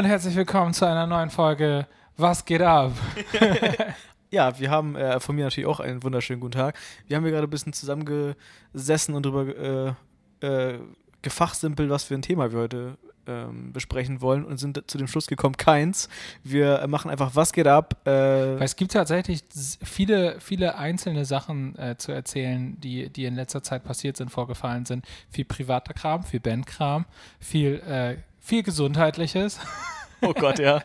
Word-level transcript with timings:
Und 0.00 0.06
herzlich 0.06 0.34
willkommen 0.34 0.72
zu 0.72 0.86
einer 0.86 1.06
neuen 1.06 1.28
Folge 1.28 1.86
Was 2.16 2.46
geht 2.46 2.62
ab? 2.62 2.92
Ja, 4.30 4.58
wir 4.58 4.70
haben 4.70 4.96
äh, 4.96 5.20
von 5.20 5.36
mir 5.36 5.44
natürlich 5.44 5.68
auch 5.68 5.78
einen 5.78 6.02
wunderschönen 6.02 6.40
guten 6.40 6.52
Tag. 6.52 6.78
Wir 7.06 7.18
haben 7.18 7.24
hier 7.24 7.32
gerade 7.32 7.46
ein 7.46 7.50
bisschen 7.50 7.74
zusammengesessen 7.74 9.14
und 9.14 9.26
darüber 9.26 9.96
äh, 10.40 10.46
äh, 10.46 10.78
gefachsimpelt, 11.20 11.90
was 11.90 12.04
für 12.04 12.14
ein 12.14 12.22
Thema 12.22 12.50
wir 12.50 12.60
heute 12.60 12.96
ähm, 13.26 13.74
besprechen 13.74 14.22
wollen 14.22 14.44
und 14.44 14.56
sind 14.56 14.82
zu 14.86 14.96
dem 14.96 15.06
Schluss 15.06 15.26
gekommen, 15.26 15.56
keins. 15.56 16.08
Wir 16.44 16.86
machen 16.88 17.10
einfach, 17.10 17.32
was 17.34 17.52
geht 17.52 17.66
ab? 17.66 18.00
Äh, 18.06 18.10
Weil 18.10 18.62
es 18.62 18.76
gibt 18.76 18.92
tatsächlich 18.92 19.44
viele, 19.82 20.40
viele 20.40 20.76
einzelne 20.76 21.26
Sachen 21.26 21.78
äh, 21.78 21.96
zu 21.98 22.12
erzählen, 22.12 22.80
die, 22.80 23.10
die 23.10 23.26
in 23.26 23.34
letzter 23.34 23.62
Zeit 23.62 23.84
passiert 23.84 24.16
sind, 24.16 24.30
vorgefallen 24.30 24.86
sind. 24.86 25.04
Viel 25.28 25.44
privater 25.44 25.92
Kram, 25.92 26.22
viel 26.22 26.40
Bandkram, 26.40 27.04
viel, 27.38 27.82
äh, 27.86 28.16
viel 28.40 28.62
Gesundheitliches. 28.62 29.58
oh 30.22 30.32
Gott, 30.32 30.58
ja. 30.58 30.82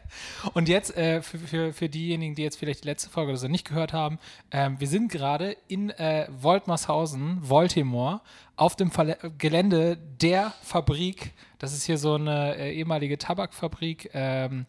Und 0.54 0.68
jetzt 0.68 0.96
äh, 0.96 1.22
für, 1.22 1.38
für, 1.38 1.72
für 1.72 1.88
diejenigen, 1.88 2.34
die 2.34 2.42
jetzt 2.42 2.58
vielleicht 2.58 2.84
die 2.84 2.88
letzte 2.88 3.10
Folge 3.10 3.30
oder 3.30 3.38
so 3.38 3.48
nicht 3.48 3.66
gehört 3.68 3.92
haben, 3.92 4.18
ähm, 4.50 4.78
wir 4.78 4.88
sind 4.88 5.10
gerade 5.10 5.56
in 5.68 5.90
äh, 5.90 6.26
Woltmarshausen, 6.30 7.38
Voltimore, 7.42 8.20
auf 8.56 8.76
dem 8.76 8.90
Verle 8.90 9.18
Gelände 9.38 9.96
der 10.20 10.52
Fabrik. 10.62 11.32
Das 11.58 11.72
ist 11.72 11.84
hier 11.84 11.98
so 11.98 12.14
eine 12.14 12.56
äh, 12.56 12.74
ehemalige 12.74 13.18
Tabakfabrik. 13.18 14.10
Ähm, 14.14 14.66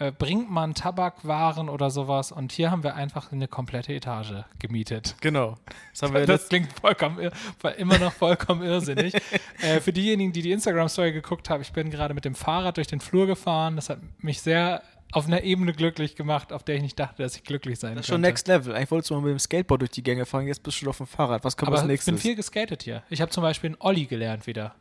äh, 0.00 0.12
bringt 0.12 0.50
man 0.50 0.74
Tabakwaren 0.74 1.68
oder 1.68 1.90
sowas 1.90 2.32
und 2.32 2.52
hier 2.52 2.70
haben 2.70 2.82
wir 2.82 2.94
einfach 2.94 3.32
eine 3.32 3.48
komplette 3.48 3.92
Etage 3.92 4.44
gemietet. 4.58 5.14
Genau. 5.20 5.58
Das 5.98 6.10
Das 6.26 6.48
klingt 6.48 6.72
vollkommen, 6.72 7.30
immer 7.76 7.98
noch 7.98 8.12
vollkommen 8.12 8.62
irrsinnig. 8.62 9.14
äh, 9.60 9.78
für 9.80 9.92
diejenigen, 9.92 10.32
die 10.32 10.40
die 10.40 10.52
Instagram-Story 10.52 11.12
geguckt 11.12 11.50
haben, 11.50 11.60
ich 11.60 11.72
bin 11.72 11.90
gerade 11.90 12.14
mit 12.14 12.24
dem 12.24 12.34
Fahrrad 12.34 12.78
durch 12.78 12.86
den 12.86 13.00
Flur 13.00 13.26
gefahren. 13.26 13.76
Das 13.76 13.90
hat 13.90 13.98
mich 14.18 14.40
sehr 14.40 14.82
auf 15.12 15.26
einer 15.26 15.42
Ebene 15.42 15.74
glücklich 15.74 16.16
gemacht, 16.16 16.50
auf 16.52 16.62
der 16.62 16.76
ich 16.76 16.82
nicht 16.82 16.98
dachte, 16.98 17.22
dass 17.22 17.36
ich 17.36 17.44
glücklich 17.44 17.78
sein 17.78 17.96
das 17.96 18.06
ist 18.06 18.10
könnte. 18.10 18.14
schon 18.14 18.20
Next 18.22 18.48
Level. 18.48 18.74
Eigentlich 18.74 18.90
wolltest 18.90 19.10
du 19.10 19.14
mal 19.16 19.20
mit 19.20 19.32
dem 19.32 19.38
Skateboard 19.38 19.82
durch 19.82 19.90
die 19.90 20.02
Gänge 20.02 20.24
fahren, 20.24 20.46
jetzt 20.46 20.62
bist 20.62 20.78
du 20.78 20.84
schon 20.84 20.88
auf 20.88 20.96
dem 20.96 21.06
Fahrrad. 21.08 21.44
Was 21.44 21.58
kommt 21.58 21.68
Aber 21.68 21.76
als 21.76 21.84
ich 21.84 21.88
nächstes? 21.88 22.14
bin 22.14 22.18
viel 22.18 22.36
geskatet 22.36 22.84
hier. 22.84 23.02
Ich 23.10 23.20
habe 23.20 23.30
zum 23.30 23.42
Beispiel 23.42 23.68
einen 23.68 23.76
Olli 23.80 24.06
gelernt 24.06 24.46
wieder. 24.46 24.74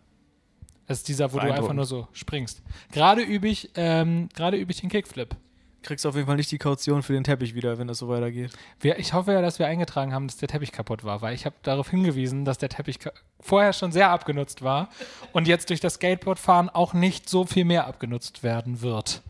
Das 0.90 0.98
ist 0.98 1.08
dieser, 1.08 1.32
wo 1.32 1.38
du 1.38 1.54
einfach 1.54 1.72
nur 1.72 1.86
so 1.86 2.08
springst. 2.14 2.64
Gerade 2.92 3.22
übe 3.22 3.48
ich, 3.48 3.70
ähm, 3.76 4.28
gerade 4.34 4.58
übe 4.58 4.72
ich 4.72 4.82
den 4.82 4.90
Kickflip. 4.90 5.36
Kriegst 5.84 6.04
auf 6.08 6.16
jeden 6.16 6.26
Fall 6.26 6.36
nicht 6.36 6.50
die 6.50 6.58
Kaution 6.58 7.04
für 7.04 7.14
den 7.14 7.24
Teppich 7.24 7.54
wieder, 7.54 7.78
wenn 7.78 7.88
das 7.88 8.00
so 8.00 8.10
weitergeht. 8.10 8.54
Wir, 8.80 8.98
ich 8.98 9.14
hoffe 9.14 9.32
ja, 9.32 9.44
dass 9.44 9.60
wir 9.60 9.68
eingetragen 9.68 10.16
haben, 10.16 10.26
dass 10.26 10.38
der 10.38 10.48
Teppich 10.48 10.72
kaputt 10.72 11.04
war, 11.04 11.22
weil 11.22 11.36
ich 11.36 11.46
habe 11.46 11.56
darauf 11.62 11.92
hingewiesen, 11.92 12.44
dass 12.44 12.58
der 12.58 12.70
Teppich 12.70 12.98
vorher 13.40 13.72
schon 13.74 13.92
sehr 13.92 14.10
abgenutzt 14.10 14.64
war 14.64 14.90
und 15.32 15.48
jetzt 15.48 15.70
durch 15.70 15.80
das 15.80 15.94
Skateboardfahren 15.94 16.70
auch 16.70 16.94
nicht 16.94 17.30
so 17.30 17.46
viel 17.46 17.66
mehr 17.66 17.86
abgenutzt 17.86 18.42
werden 18.42 18.82
wird. 18.82 19.22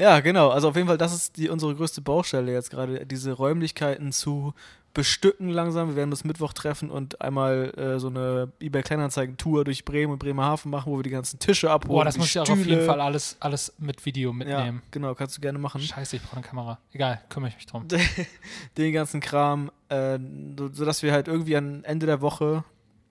Ja, 0.00 0.18
genau. 0.18 0.48
Also 0.50 0.70
auf 0.70 0.74
jeden 0.74 0.88
Fall, 0.88 0.98
das 0.98 1.14
ist 1.14 1.36
die, 1.36 1.48
unsere 1.48 1.76
größte 1.76 2.00
Baustelle 2.00 2.52
jetzt 2.52 2.70
gerade, 2.70 3.06
diese 3.06 3.30
Räumlichkeiten 3.30 4.10
zu 4.10 4.52
bestücken 4.96 5.50
langsam. 5.50 5.88
Wir 5.90 5.96
werden 5.96 6.10
uns 6.10 6.24
Mittwoch 6.24 6.54
treffen 6.54 6.90
und 6.90 7.20
einmal 7.20 7.70
äh, 7.76 7.98
so 8.00 8.08
eine 8.08 8.50
eBay 8.60 8.82
Kleinanzeigen-Tour 8.82 9.64
durch 9.64 9.84
Bremen 9.84 10.14
und 10.14 10.18
Bremerhaven 10.18 10.70
machen, 10.70 10.90
wo 10.90 10.96
wir 10.98 11.02
die 11.02 11.10
ganzen 11.10 11.38
Tische 11.38 11.70
abholen. 11.70 11.96
Boah, 11.98 12.04
das 12.06 12.16
muss 12.16 12.28
ich 12.30 12.38
auch 12.40 12.48
auf 12.48 12.64
jeden. 12.64 12.86
Fall 12.86 13.00
alles, 13.00 13.36
alles 13.38 13.74
mit 13.78 14.04
Video 14.06 14.30
Ja, 14.30 14.34
mitnehmen. 14.36 14.82
genau, 14.90 15.14
kannst 15.14 15.36
du 15.36 15.40
gerne 15.42 15.58
machen. 15.58 15.80
Scheiße, 15.82 16.16
ich 16.16 16.22
brauche 16.22 16.36
eine 16.36 16.46
Kamera. 16.46 16.78
Egal, 16.92 17.20
kümmere 17.28 17.50
ich 17.50 17.56
mich 17.56 17.66
drum. 17.66 17.86
Den 18.78 18.92
ganzen 18.94 19.20
Kram, 19.20 19.70
äh, 19.90 20.18
so- 20.58 20.72
sodass 20.72 21.02
wir 21.02 21.12
halt 21.12 21.28
irgendwie 21.28 21.56
am 21.56 21.84
Ende 21.84 22.06
der 22.06 22.20
Woche, 22.22 22.64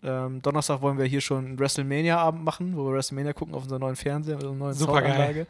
ähm, 0.04 0.42
Donnerstag 0.42 0.82
wollen 0.82 0.98
wir 0.98 1.06
hier 1.06 1.22
schon 1.22 1.46
einen 1.46 1.60
WrestleMania-Abend 1.60 2.44
machen, 2.44 2.76
wo 2.76 2.86
wir 2.88 2.94
WrestleMania 2.94 3.34
gucken 3.34 3.54
auf 3.56 3.64
unserer 3.64 3.80
neuen 3.80 3.96
Fernseher, 3.96 4.36
mit 4.36 4.44
unserer 4.46 4.58
neuen 4.66 4.74
Supergeil. 4.74 5.12
Soundanlage. 5.12 5.48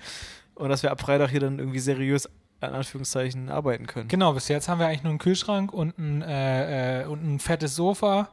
Und 0.56 0.70
dass 0.70 0.84
wir 0.84 0.92
ab 0.92 1.02
Freitag 1.02 1.30
hier 1.32 1.40
dann 1.42 1.60
irgendwie 1.60 1.80
seriös, 1.80 2.30
in 2.68 2.74
Anführungszeichen, 2.74 3.50
arbeiten 3.50 3.88
können. 3.88 4.08
Genau, 4.08 4.34
bis 4.34 4.48
jetzt 4.48 4.68
haben 4.68 4.80
wir 4.80 4.88
eigentlich 4.88 5.04
nur 5.04 5.12
einen 5.12 5.20
Kühlschrank 5.20 5.74
und 5.74 5.98
ein, 5.98 6.22
äh, 6.22 7.02
äh, 7.02 7.06
und 7.06 7.24
ein 7.24 7.40
fettes 7.40 7.76
Sofa. 7.76 8.30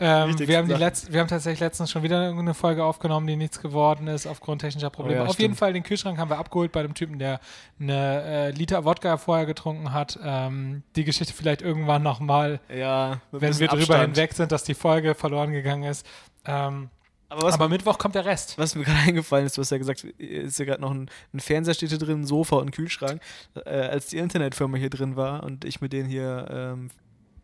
Ähm, 0.00 0.38
wir, 0.38 0.58
haben 0.58 0.68
die 0.68 0.74
letzt, 0.74 1.12
wir 1.12 1.20
haben 1.20 1.28
tatsächlich 1.28 1.60
letztens 1.60 1.90
schon 1.90 2.02
wieder 2.02 2.30
eine 2.30 2.54
Folge 2.54 2.84
aufgenommen, 2.84 3.26
die 3.26 3.36
nichts 3.36 3.60
geworden 3.60 4.08
ist 4.08 4.26
aufgrund 4.26 4.60
technischer 4.60 4.90
Probleme. 4.90 5.20
Oh 5.20 5.24
ja, 5.24 5.30
Auf 5.30 5.38
jeden. 5.38 5.54
Fall, 5.54 5.72
den 5.72 5.84
Kühlschrank 5.84 6.18
haben 6.18 6.30
wir 6.30 6.38
abgeholt 6.38 6.72
bei 6.72 6.82
dem 6.82 6.94
Typen, 6.94 7.18
der 7.18 7.40
eine 7.80 8.22
äh, 8.22 8.50
Liter 8.50 8.84
Wodka 8.84 9.16
vorher 9.16 9.46
getrunken 9.46 9.92
hat. 9.92 10.18
Ähm, 10.22 10.82
die 10.96 11.04
Geschichte 11.04 11.32
vielleicht 11.32 11.62
irgendwann 11.62 12.02
nochmal, 12.02 12.60
Ja, 12.74 13.20
wenn 13.30 13.58
wir 13.58 13.68
drüber 13.68 13.94
Abstand. 13.94 14.16
hinweg 14.16 14.32
sind, 14.34 14.52
dass 14.52 14.64
die 14.64 14.74
Folge 14.74 15.14
verloren 15.14 15.52
gegangen 15.52 15.84
ist. 15.84 16.04
Ähm, 16.44 16.90
Aber 17.28 17.42
was, 17.42 17.54
aber 17.54 17.68
Mittwoch 17.68 17.98
kommt 17.98 18.14
der 18.14 18.24
Rest. 18.24 18.58
was 18.58 18.74
mir 18.74 18.84
gerade 18.84 18.98
eingefallen 19.08 19.46
ist, 19.46 19.56
du 19.56 19.62
hast 19.62 19.70
ja 19.70 19.78
gesagt, 19.78 20.04
ist 20.04 20.58
ja 20.58 20.64
gerade 20.64 20.80
noch 20.80 20.92
ein, 20.92 21.10
ein 21.32 21.40
Fernseher 21.40 21.74
steht 21.74 21.88
hier 21.90 21.98
drin, 21.98 22.20
ein 22.20 22.26
Sofa 22.26 22.56
und 22.56 22.68
ein 22.68 22.70
Kühlschrank. 22.70 23.20
Äh, 23.64 23.70
als 23.70 24.08
die 24.08 24.18
Internetfirma 24.18 24.76
hier 24.76 24.90
drin 24.90 25.16
war 25.16 25.42
und 25.42 25.64
ich 25.64 25.80
mit 25.80 25.92
denen 25.92 26.08
hier 26.08 26.46
ähm, 26.50 26.90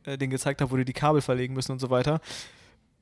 äh, 0.04 0.16
denen 0.16 0.30
gezeigt 0.30 0.60
habe, 0.60 0.70
wo 0.70 0.76
die 0.76 0.84
die 0.84 0.92
Kabel 0.92 1.20
verlegen 1.20 1.54
müssen 1.54 1.72
und 1.72 1.78
so 1.78 1.90
weiter, 1.90 2.20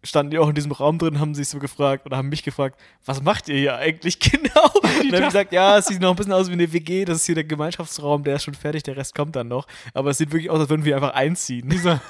standen 0.03 0.31
die 0.31 0.39
auch 0.39 0.49
in 0.49 0.55
diesem 0.55 0.73
Raum 0.73 0.99
drin, 0.99 1.19
haben 1.19 1.35
sich 1.35 1.49
so 1.49 1.59
gefragt 1.59 2.07
oder 2.07 2.17
haben 2.17 2.29
mich 2.29 2.43
gefragt, 2.43 2.81
was 3.05 3.23
macht 3.23 3.49
ihr 3.49 3.57
hier 3.57 3.77
eigentlich 3.77 4.19
genau? 4.21 4.71
Und 4.75 4.85
dann 4.85 5.01
haben 5.01 5.11
die 5.11 5.21
gesagt, 5.21 5.53
ja, 5.53 5.79
es 5.79 5.87
sieht 5.87 6.01
noch 6.01 6.11
ein 6.11 6.17
bisschen 6.17 6.33
aus 6.33 6.49
wie 6.49 6.53
eine 6.53 6.73
WG, 6.73 7.05
das 7.05 7.19
ist 7.19 7.27
hier 7.27 7.35
der 7.35 7.45
Gemeinschaftsraum, 7.45 8.25
der 8.25 8.37
ist 8.37 8.45
schon 8.45 8.55
fertig, 8.55 8.83
der 8.83 8.97
Rest 8.97 9.15
kommt 9.15 9.37
dann 9.37 9.49
noch. 9.49 9.67
Aber 9.95 10.11
es 10.11 10.19
sieht 10.19 10.33
wirklich 10.33 10.51
aus, 10.51 10.61
als 10.61 10.71
würden 10.71 10.85
wir 10.85 10.97
einfach 10.97 11.15
einziehen. 11.15 11.69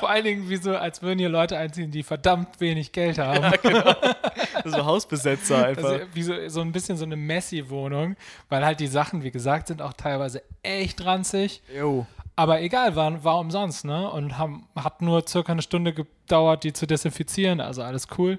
Vor 0.00 0.10
allen 0.10 0.24
Dingen 0.24 0.48
wie 0.48 0.56
so, 0.56 0.74
als 0.76 1.02
würden 1.02 1.18
hier 1.18 1.28
Leute 1.28 1.56
einziehen, 1.56 1.90
die 1.90 2.02
verdammt 2.02 2.60
wenig 2.60 2.90
Geld 2.92 3.18
haben. 3.20 3.52
so 4.64 4.84
Hausbesetzer 4.84 5.66
einfach. 5.66 5.84
Also 5.84 6.06
wie 6.14 6.22
so, 6.22 6.48
so 6.48 6.60
ein 6.62 6.72
bisschen 6.72 6.96
so 6.96 7.04
eine 7.04 7.16
Messi-Wohnung, 7.16 8.16
weil 8.48 8.64
halt 8.64 8.80
die 8.80 8.86
Sachen, 8.86 9.22
wie 9.22 9.30
gesagt, 9.30 9.68
sind 9.68 9.82
auch 9.82 9.92
teilweise 9.92 10.42
echt 10.62 11.04
ranzig. 11.04 11.62
Jo. 11.74 12.06
Aber 12.34 12.62
egal, 12.62 12.96
war, 12.96 13.22
war 13.22 13.38
umsonst, 13.38 13.84
ne? 13.84 14.10
Und 14.10 14.38
haben, 14.38 14.66
hat 14.74 15.02
nur 15.02 15.28
circa 15.28 15.52
eine 15.52 15.60
Stunde 15.60 15.92
gedauert, 15.92 16.64
die 16.64 16.72
zu 16.72 16.86
desinfizieren, 16.86 17.60
also 17.60 17.82
alles 17.82 18.08
cool. 18.16 18.38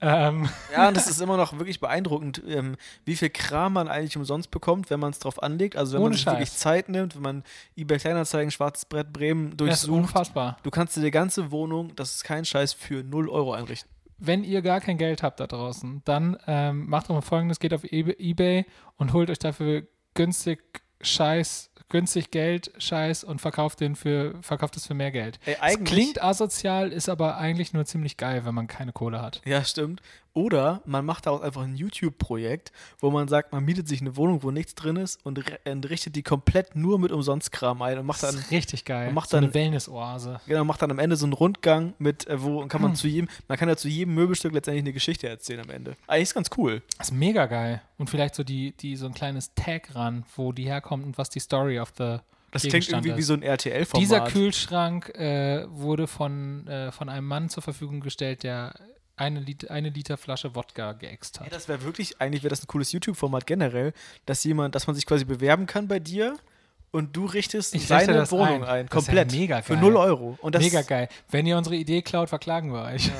Ähm, 0.00 0.48
Ja, 0.72 0.88
und 0.88 0.96
das 0.96 1.08
ist 1.08 1.20
immer 1.20 1.36
noch 1.36 1.52
wirklich 1.58 1.80
beeindruckend, 1.80 2.42
ähm, 2.46 2.76
wie 3.04 3.16
viel 3.16 3.30
Kram 3.30 3.72
man 3.72 3.88
eigentlich 3.88 4.16
umsonst 4.16 4.50
bekommt, 4.50 4.90
wenn 4.90 5.00
man 5.00 5.10
es 5.10 5.18
drauf 5.18 5.42
anlegt. 5.42 5.76
Also 5.76 5.94
wenn 5.94 6.00
Ohne 6.00 6.08
man 6.10 6.12
sich 6.14 6.22
Scheiß. 6.22 6.32
wirklich 6.34 6.52
Zeit 6.52 6.88
nimmt, 6.88 7.16
wenn 7.16 7.22
man 7.22 7.44
eBay 7.76 7.98
Kleinanzeigen, 7.98 8.50
Schwarzes 8.50 8.84
Brett 8.84 9.12
Bremen 9.12 9.56
das 9.56 9.80
ist 9.80 9.86
durchsucht. 9.88 9.90
unfassbar. 10.04 10.56
Du 10.62 10.70
kannst 10.70 10.96
dir 10.96 11.00
die 11.02 11.10
ganze 11.10 11.50
Wohnung, 11.50 11.94
das 11.96 12.14
ist 12.16 12.24
kein 12.24 12.44
Scheiß, 12.44 12.72
für 12.72 13.02
0 13.02 13.28
Euro 13.28 13.52
einrichten. 13.52 13.90
Wenn 14.18 14.42
ihr 14.44 14.62
gar 14.62 14.80
kein 14.80 14.98
Geld 14.98 15.22
habt 15.22 15.38
da 15.40 15.46
draußen, 15.46 16.02
dann 16.04 16.36
ähm, 16.46 16.88
macht 16.88 17.08
doch 17.08 17.14
mal 17.14 17.20
folgendes: 17.20 17.60
geht 17.60 17.72
auf 17.72 17.84
eBay 17.84 18.66
und 18.96 19.12
holt 19.12 19.30
euch 19.30 19.38
dafür 19.38 19.82
günstig 20.14 20.60
Scheiß, 21.00 21.70
günstig 21.88 22.30
Geld, 22.30 22.72
Scheiß 22.78 23.24
und 23.24 23.40
verkauft 23.40 23.80
den 23.80 23.96
für, 23.96 24.34
verkauft 24.42 24.76
es 24.76 24.86
für 24.86 24.94
mehr 24.94 25.10
Geld. 25.10 25.38
Ey, 25.44 25.76
klingt 25.76 26.22
asozial, 26.22 26.92
ist 26.92 27.08
aber 27.08 27.38
eigentlich 27.38 27.72
nur 27.72 27.84
ziemlich 27.84 28.16
geil, 28.16 28.44
wenn 28.44 28.54
man 28.54 28.66
keine 28.66 28.92
Kohle 28.92 29.22
hat. 29.22 29.40
Ja, 29.44 29.64
stimmt. 29.64 30.02
Oder 30.38 30.82
man 30.86 31.04
macht 31.04 31.26
daraus 31.26 31.42
einfach 31.42 31.62
ein 31.62 31.74
YouTube-Projekt, 31.74 32.70
wo 33.00 33.10
man 33.10 33.26
sagt, 33.26 33.52
man 33.52 33.64
mietet 33.64 33.88
sich 33.88 34.00
eine 34.00 34.16
Wohnung, 34.16 34.44
wo 34.44 34.52
nichts 34.52 34.76
drin 34.76 34.94
ist 34.94 35.18
und, 35.26 35.42
und 35.66 35.90
richtet 35.90 36.14
die 36.14 36.22
komplett 36.22 36.76
nur 36.76 37.00
mit 37.00 37.10
Umsonstkram 37.10 37.82
ein 37.82 37.98
und 37.98 38.06
macht 38.06 38.22
Das 38.22 38.30
dann 38.32 38.40
ist 38.40 38.50
richtig 38.52 38.84
geil. 38.84 39.06
man 39.06 39.14
macht 39.14 39.30
so 39.30 39.36
eine 39.36 39.46
dann- 39.48 39.54
Wellness-Oase. 39.54 40.40
Genau, 40.46 40.62
macht 40.64 40.80
dann 40.80 40.92
am 40.92 41.00
Ende 41.00 41.16
so 41.16 41.26
einen 41.26 41.32
Rundgang 41.32 41.94
mit, 41.98 42.28
äh, 42.28 42.40
wo 42.40 42.60
kann 42.66 42.80
Hm. 42.80 42.88
man 42.88 42.94
zu 42.94 43.08
jedem, 43.08 43.28
man 43.48 43.58
kann 43.58 43.68
ja 43.68 43.76
zu 43.76 43.88
jedem 43.88 44.14
Möbelstück 44.14 44.52
letztendlich 44.52 44.84
eine 44.84 44.92
Geschichte 44.92 45.28
erzählen 45.28 45.60
am 45.64 45.70
Ende. 45.70 45.96
Eigentlich 46.06 46.22
ist 46.22 46.34
ganz 46.34 46.50
cool. 46.56 46.82
Das 46.98 47.08
ist 47.08 47.14
mega 47.14 47.46
geil. 47.46 47.82
Und 47.98 48.08
vielleicht 48.08 48.36
so 48.36 48.44
die, 48.44 48.72
die 48.72 48.94
so 48.94 49.06
ein 49.06 49.14
kleines 49.14 49.54
Tag 49.54 49.92
ran, 49.96 50.24
wo 50.36 50.52
die 50.52 50.66
herkommt 50.66 51.04
und 51.04 51.18
was 51.18 51.30
die 51.30 51.40
Story 51.40 51.80
of 51.80 51.92
the 51.98 52.18
Das 52.52 52.62
klingt 52.62 52.88
irgendwie 52.88 53.16
wie 53.16 53.20
ist. 53.20 53.26
so 53.26 53.34
ein 53.34 53.42
RTL-Format. 53.42 54.00
Dieser 54.00 54.20
Kühlschrank 54.26 55.08
äh, 55.16 55.66
wurde 55.68 56.06
von, 56.06 56.64
äh, 56.68 56.92
von 56.92 57.08
einem 57.08 57.26
Mann 57.26 57.48
zur 57.48 57.64
Verfügung 57.64 57.98
gestellt, 58.00 58.44
der 58.44 58.72
eine, 59.18 59.40
Lit 59.40 59.70
eine 59.70 59.90
Liter 59.90 60.16
Flasche 60.16 60.54
Wodka 60.54 60.92
geäxt 60.92 61.36
Ja, 61.36 61.46
hat. 61.46 61.52
das 61.52 61.68
wäre 61.68 61.82
wirklich, 61.82 62.20
eigentlich 62.20 62.42
wäre 62.42 62.50
das 62.50 62.62
ein 62.62 62.66
cooles 62.66 62.92
YouTube-Format 62.92 63.46
generell, 63.46 63.92
dass 64.26 64.44
jemand, 64.44 64.74
dass 64.74 64.86
man 64.86 64.96
sich 64.96 65.06
quasi 65.06 65.24
bewerben 65.24 65.66
kann 65.66 65.88
bei 65.88 65.98
dir 65.98 66.36
und 66.90 67.14
du 67.16 67.26
richtest 67.26 67.74
Ich 67.74 67.82
richte 67.82 68.06
seine 68.06 68.18
das 68.18 68.32
Wohnung 68.32 68.64
ein. 68.64 68.80
ein, 68.80 68.86
Das 68.86 69.02
ist 69.02 69.08
ja 69.08 69.14
komplett. 69.14 69.32
mega 69.32 69.62
Für 69.62 69.74
geil. 69.74 69.82
0 69.82 69.96
Euro. 69.96 70.38
Und 70.40 70.54
das, 70.54 70.62
Mega 70.62 70.82
geil. 70.82 71.08
Wenn 71.30 71.46
ihr 71.46 71.56
unsere 71.58 71.76
Idee 71.76 72.02
klaut, 72.02 72.28
verklagen 72.28 72.72
wir 72.72 72.82
euch. 72.84 73.10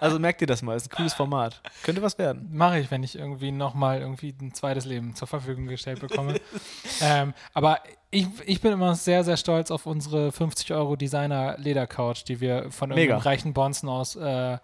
Also 0.00 0.18
merkt 0.18 0.40
ihr 0.40 0.46
das 0.46 0.62
mal, 0.62 0.76
ist 0.76 0.86
ein 0.92 0.96
cooles 0.96 1.14
Format. 1.14 1.60
Könnte 1.82 2.02
was 2.02 2.18
werden. 2.18 2.48
Mache 2.52 2.80
ich, 2.80 2.90
wenn 2.90 3.02
ich 3.02 3.16
irgendwie 3.18 3.52
nochmal 3.52 4.00
irgendwie 4.00 4.34
ein 4.40 4.52
zweites 4.54 4.84
Leben 4.84 5.14
zur 5.14 5.28
Verfügung 5.28 5.66
gestellt 5.66 6.00
bekomme. 6.00 6.40
ähm, 7.00 7.34
aber 7.54 7.78
ich, 8.10 8.26
ich 8.46 8.60
bin 8.60 8.72
immer 8.72 8.94
sehr, 8.94 9.22
sehr 9.24 9.36
stolz 9.36 9.70
auf 9.70 9.86
unsere 9.86 10.32
50 10.32 10.72
Euro 10.72 10.96
Designer-Ledercouch, 10.96 12.24
die 12.24 12.40
wir 12.40 12.70
von 12.70 12.88
Mega. 12.90 13.00
irgendeinem 13.00 13.22
reichen 13.22 13.52
Bonzen 13.52 13.88
aus, 13.88 14.16
äh, 14.16 14.58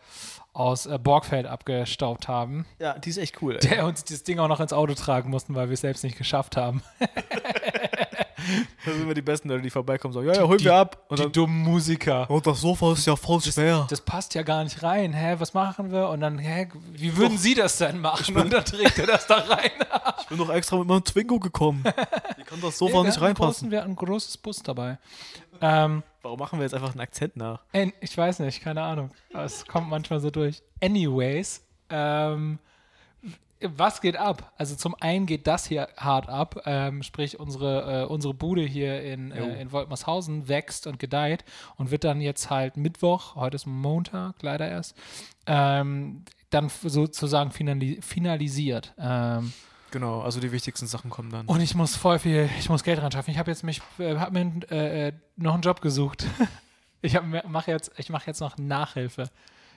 aus 0.55 0.87
äh, 0.87 0.99
Borgfeld 0.99 1.47
abgestaubt 1.47 2.29
haben, 2.29 2.65
Ja, 2.79 2.97
die 2.99 3.11
ist 3.11 3.19
echt 3.19 3.43
cool. 3.43 3.55
Ey. 3.61 3.69
der 3.69 3.85
uns 3.87 4.05
das 4.05 4.23
Ding 4.23 4.39
auch 4.39 4.49
noch 4.49 4.61
ins 4.61 4.73
Auto 4.73 4.95
tragen 4.95 5.29
mussten, 5.31 5.55
weil 5.55 5.69
wir 5.69 5.75
es 5.75 5.81
selbst 5.83 6.03
nicht 6.05 6.17
geschafft 6.17 6.57
haben. 6.57 6.83
Das 8.85 8.93
sind 8.95 9.03
immer 9.05 9.15
die 9.15 9.23
besten 9.23 9.49
Leute, 9.49 9.63
die 9.63 9.71
vorbeikommen 9.71 10.15
und 10.15 10.23
sagen, 10.23 10.35
ja, 10.35 10.43
ja, 10.43 10.47
hol 10.49 10.59
mir 10.61 10.75
ab. 10.75 11.05
Und 11.09 11.19
die 11.19 11.23
dann, 11.23 11.33
dummen 11.33 11.63
Musiker. 11.63 12.27
oh, 12.29 12.41
das 12.41 12.61
Sofa 12.61 12.93
ist 12.93 13.07
ja 13.07 13.17
voll 13.17 13.41
schwer. 13.41 13.87
Das 13.89 14.03
passt 14.03 14.35
ja 14.35 14.43
gar 14.43 14.63
nicht 14.65 14.83
rein. 14.83 15.15
Hä, 15.15 15.37
was 15.39 15.55
machen 15.55 15.91
wir? 15.91 16.09
Und 16.11 16.21
dann, 16.21 16.39
hä, 16.39 16.69
wie 16.93 17.17
würden 17.17 17.39
Sie 17.39 17.55
das 17.55 17.79
denn 17.79 18.01
machen? 18.01 18.37
Und 18.37 18.53
dann 18.53 18.65
trägt 18.65 18.99
er 18.99 19.07
das 19.07 19.27
da 19.27 19.37
rein. 19.37 19.71
Ich 20.21 20.29
bin 20.29 20.39
doch 20.39 20.49
extra 20.51 20.79
mit 20.79 20.89
meinem 20.89 21.05
Twingo 21.05 21.39
gekommen. 21.39 21.85
Wie 22.37 22.45
kann 22.45 22.59
das 22.63 22.79
Sofa 22.79 22.95
wir 22.95 23.05
nicht 23.05 23.19
einen 23.21 23.35
großen, 23.35 23.45
reinpassen? 23.45 23.71
wir 23.71 23.81
hatten 23.83 23.91
ein 23.91 23.97
großes 23.97 24.39
Bus 24.39 24.63
dabei. 24.63 24.99
Ähm, 25.61 26.03
Warum 26.25 26.39
machen 26.39 26.59
wir 26.59 26.65
jetzt 26.65 26.73
einfach 26.73 26.93
einen 26.93 27.01
Akzent 27.01 27.37
nach? 27.37 27.61
Ey, 27.73 27.93
Ich 28.01 28.17
weiß 28.17 28.39
nicht, 28.39 28.63
keine 28.63 28.81
Ahnung. 28.81 29.11
Aber 29.35 29.45
es 29.45 29.67
kommt 29.67 29.91
manchmal 29.91 30.21
so 30.21 30.31
durch. 30.31 30.63
Anyways, 30.81 31.63
ähm, 31.91 32.59
was 33.61 34.01
geht 34.01 34.17
ab? 34.17 34.53
Also 34.57 34.75
zum 34.75 34.95
einen 35.01 35.27
geht 35.27 35.47
das 35.47 35.67
hier 35.67 35.87
hart 35.99 36.31
ab, 36.31 36.63
ähm, 36.65 37.03
sprich 37.03 37.39
unsere, 37.39 38.05
äh, 38.05 38.07
unsere 38.07 38.33
Bude 38.33 38.63
hier 38.63 39.03
in, 39.03 39.33
äh, 39.33 39.61
in 39.61 39.71
Woltmershausen 39.71 40.49
wächst 40.49 40.87
und 40.87 40.99
gedeiht 40.99 41.45
und 41.77 41.91
wird 41.91 42.05
dann 42.05 42.23
jetzt 42.23 42.49
halt 42.49 42.79
Mittwoch, 42.79 43.35
heute 43.37 43.57
ist 43.57 43.67
Montag 43.67 44.37
leider 44.41 44.67
erst, 44.67 44.97
ähm, 45.47 46.25
dann 46.49 46.71
sozusagen 46.71 47.51
finali 47.51 47.99
finalisiert. 48.01 48.95
Ähm, 48.99 49.53
Genau, 49.95 50.23
also 50.23 50.41
die 50.41 50.51
wichtigsten 50.51 50.89
Sachen 50.89 51.09
kommen 51.09 51.31
dann. 51.31 51.47
und 51.47 51.61
ich 51.61 51.77
muss 51.77 51.95
voll 51.95 52.19
viel, 52.19 52.51
ich 52.59 52.69
muss 52.69 52.83
Geld 52.83 53.01
ran 53.01 53.13
schaffen. 53.13 53.31
Ich 53.31 53.39
habe 53.39 53.49
jetzt 53.53 53.63
mich, 53.63 53.81
äh, 54.01 54.17
hab 54.17 54.33
mir 54.33 54.53
äh, 54.73 55.09
äh, 55.09 55.13
noch 55.37 55.55
einen 55.55 55.63
Job 55.63 55.81
gesucht. 55.81 56.27
ich 57.01 57.17
mache 57.23 57.71
jetzt, 57.71 57.93
ich 57.97 58.11
mache 58.11 58.27
jetzt 58.27 58.41
noch 58.41 58.59
Nachhilfe. 58.59 59.31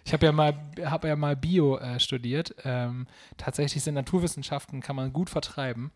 Ich 0.05 0.13
habe 0.13 0.25
ja 0.25 0.31
mal, 0.31 0.55
habe 0.85 1.07
ja 1.09 1.15
mal 1.15 1.35
Bio 1.35 1.77
äh, 1.77 1.99
studiert. 1.99 2.55
Ähm, 2.63 3.05
tatsächlich 3.37 3.83
sind 3.83 3.93
Naturwissenschaften 3.93 4.81
kann 4.81 4.95
man 4.95 5.13
gut 5.13 5.29
vertreiben. 5.29 5.91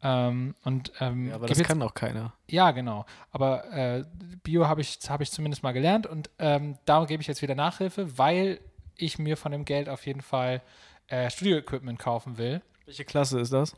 Ähm, 0.00 0.54
und 0.62 0.92
ähm, 1.00 1.30
ja, 1.30 1.34
aber 1.34 1.48
das 1.48 1.58
jetzt- 1.58 1.66
kann 1.66 1.82
auch 1.82 1.94
keiner. 1.94 2.34
ja, 2.48 2.70
genau. 2.70 3.04
Aber 3.32 3.64
äh, 3.72 4.04
Bio 4.44 4.68
habe 4.68 4.80
ich, 4.80 5.00
habe 5.08 5.24
ich 5.24 5.32
zumindest 5.32 5.64
mal 5.64 5.72
gelernt 5.72 6.06
und 6.06 6.30
ähm, 6.38 6.78
da 6.84 7.04
gebe 7.04 7.20
ich 7.20 7.26
jetzt 7.26 7.42
wieder 7.42 7.56
Nachhilfe, 7.56 8.16
weil 8.16 8.60
ich 8.94 9.18
mir 9.18 9.36
von 9.36 9.50
dem 9.50 9.64
Geld 9.64 9.88
auf 9.88 10.06
jeden 10.06 10.22
Fall 10.22 10.62
äh, 11.08 11.28
Studio-Equipment 11.30 11.98
kaufen 11.98 12.38
will. 12.38 12.62
Welche 12.86 13.04
Klasse 13.04 13.40
ist 13.40 13.52
das? 13.52 13.76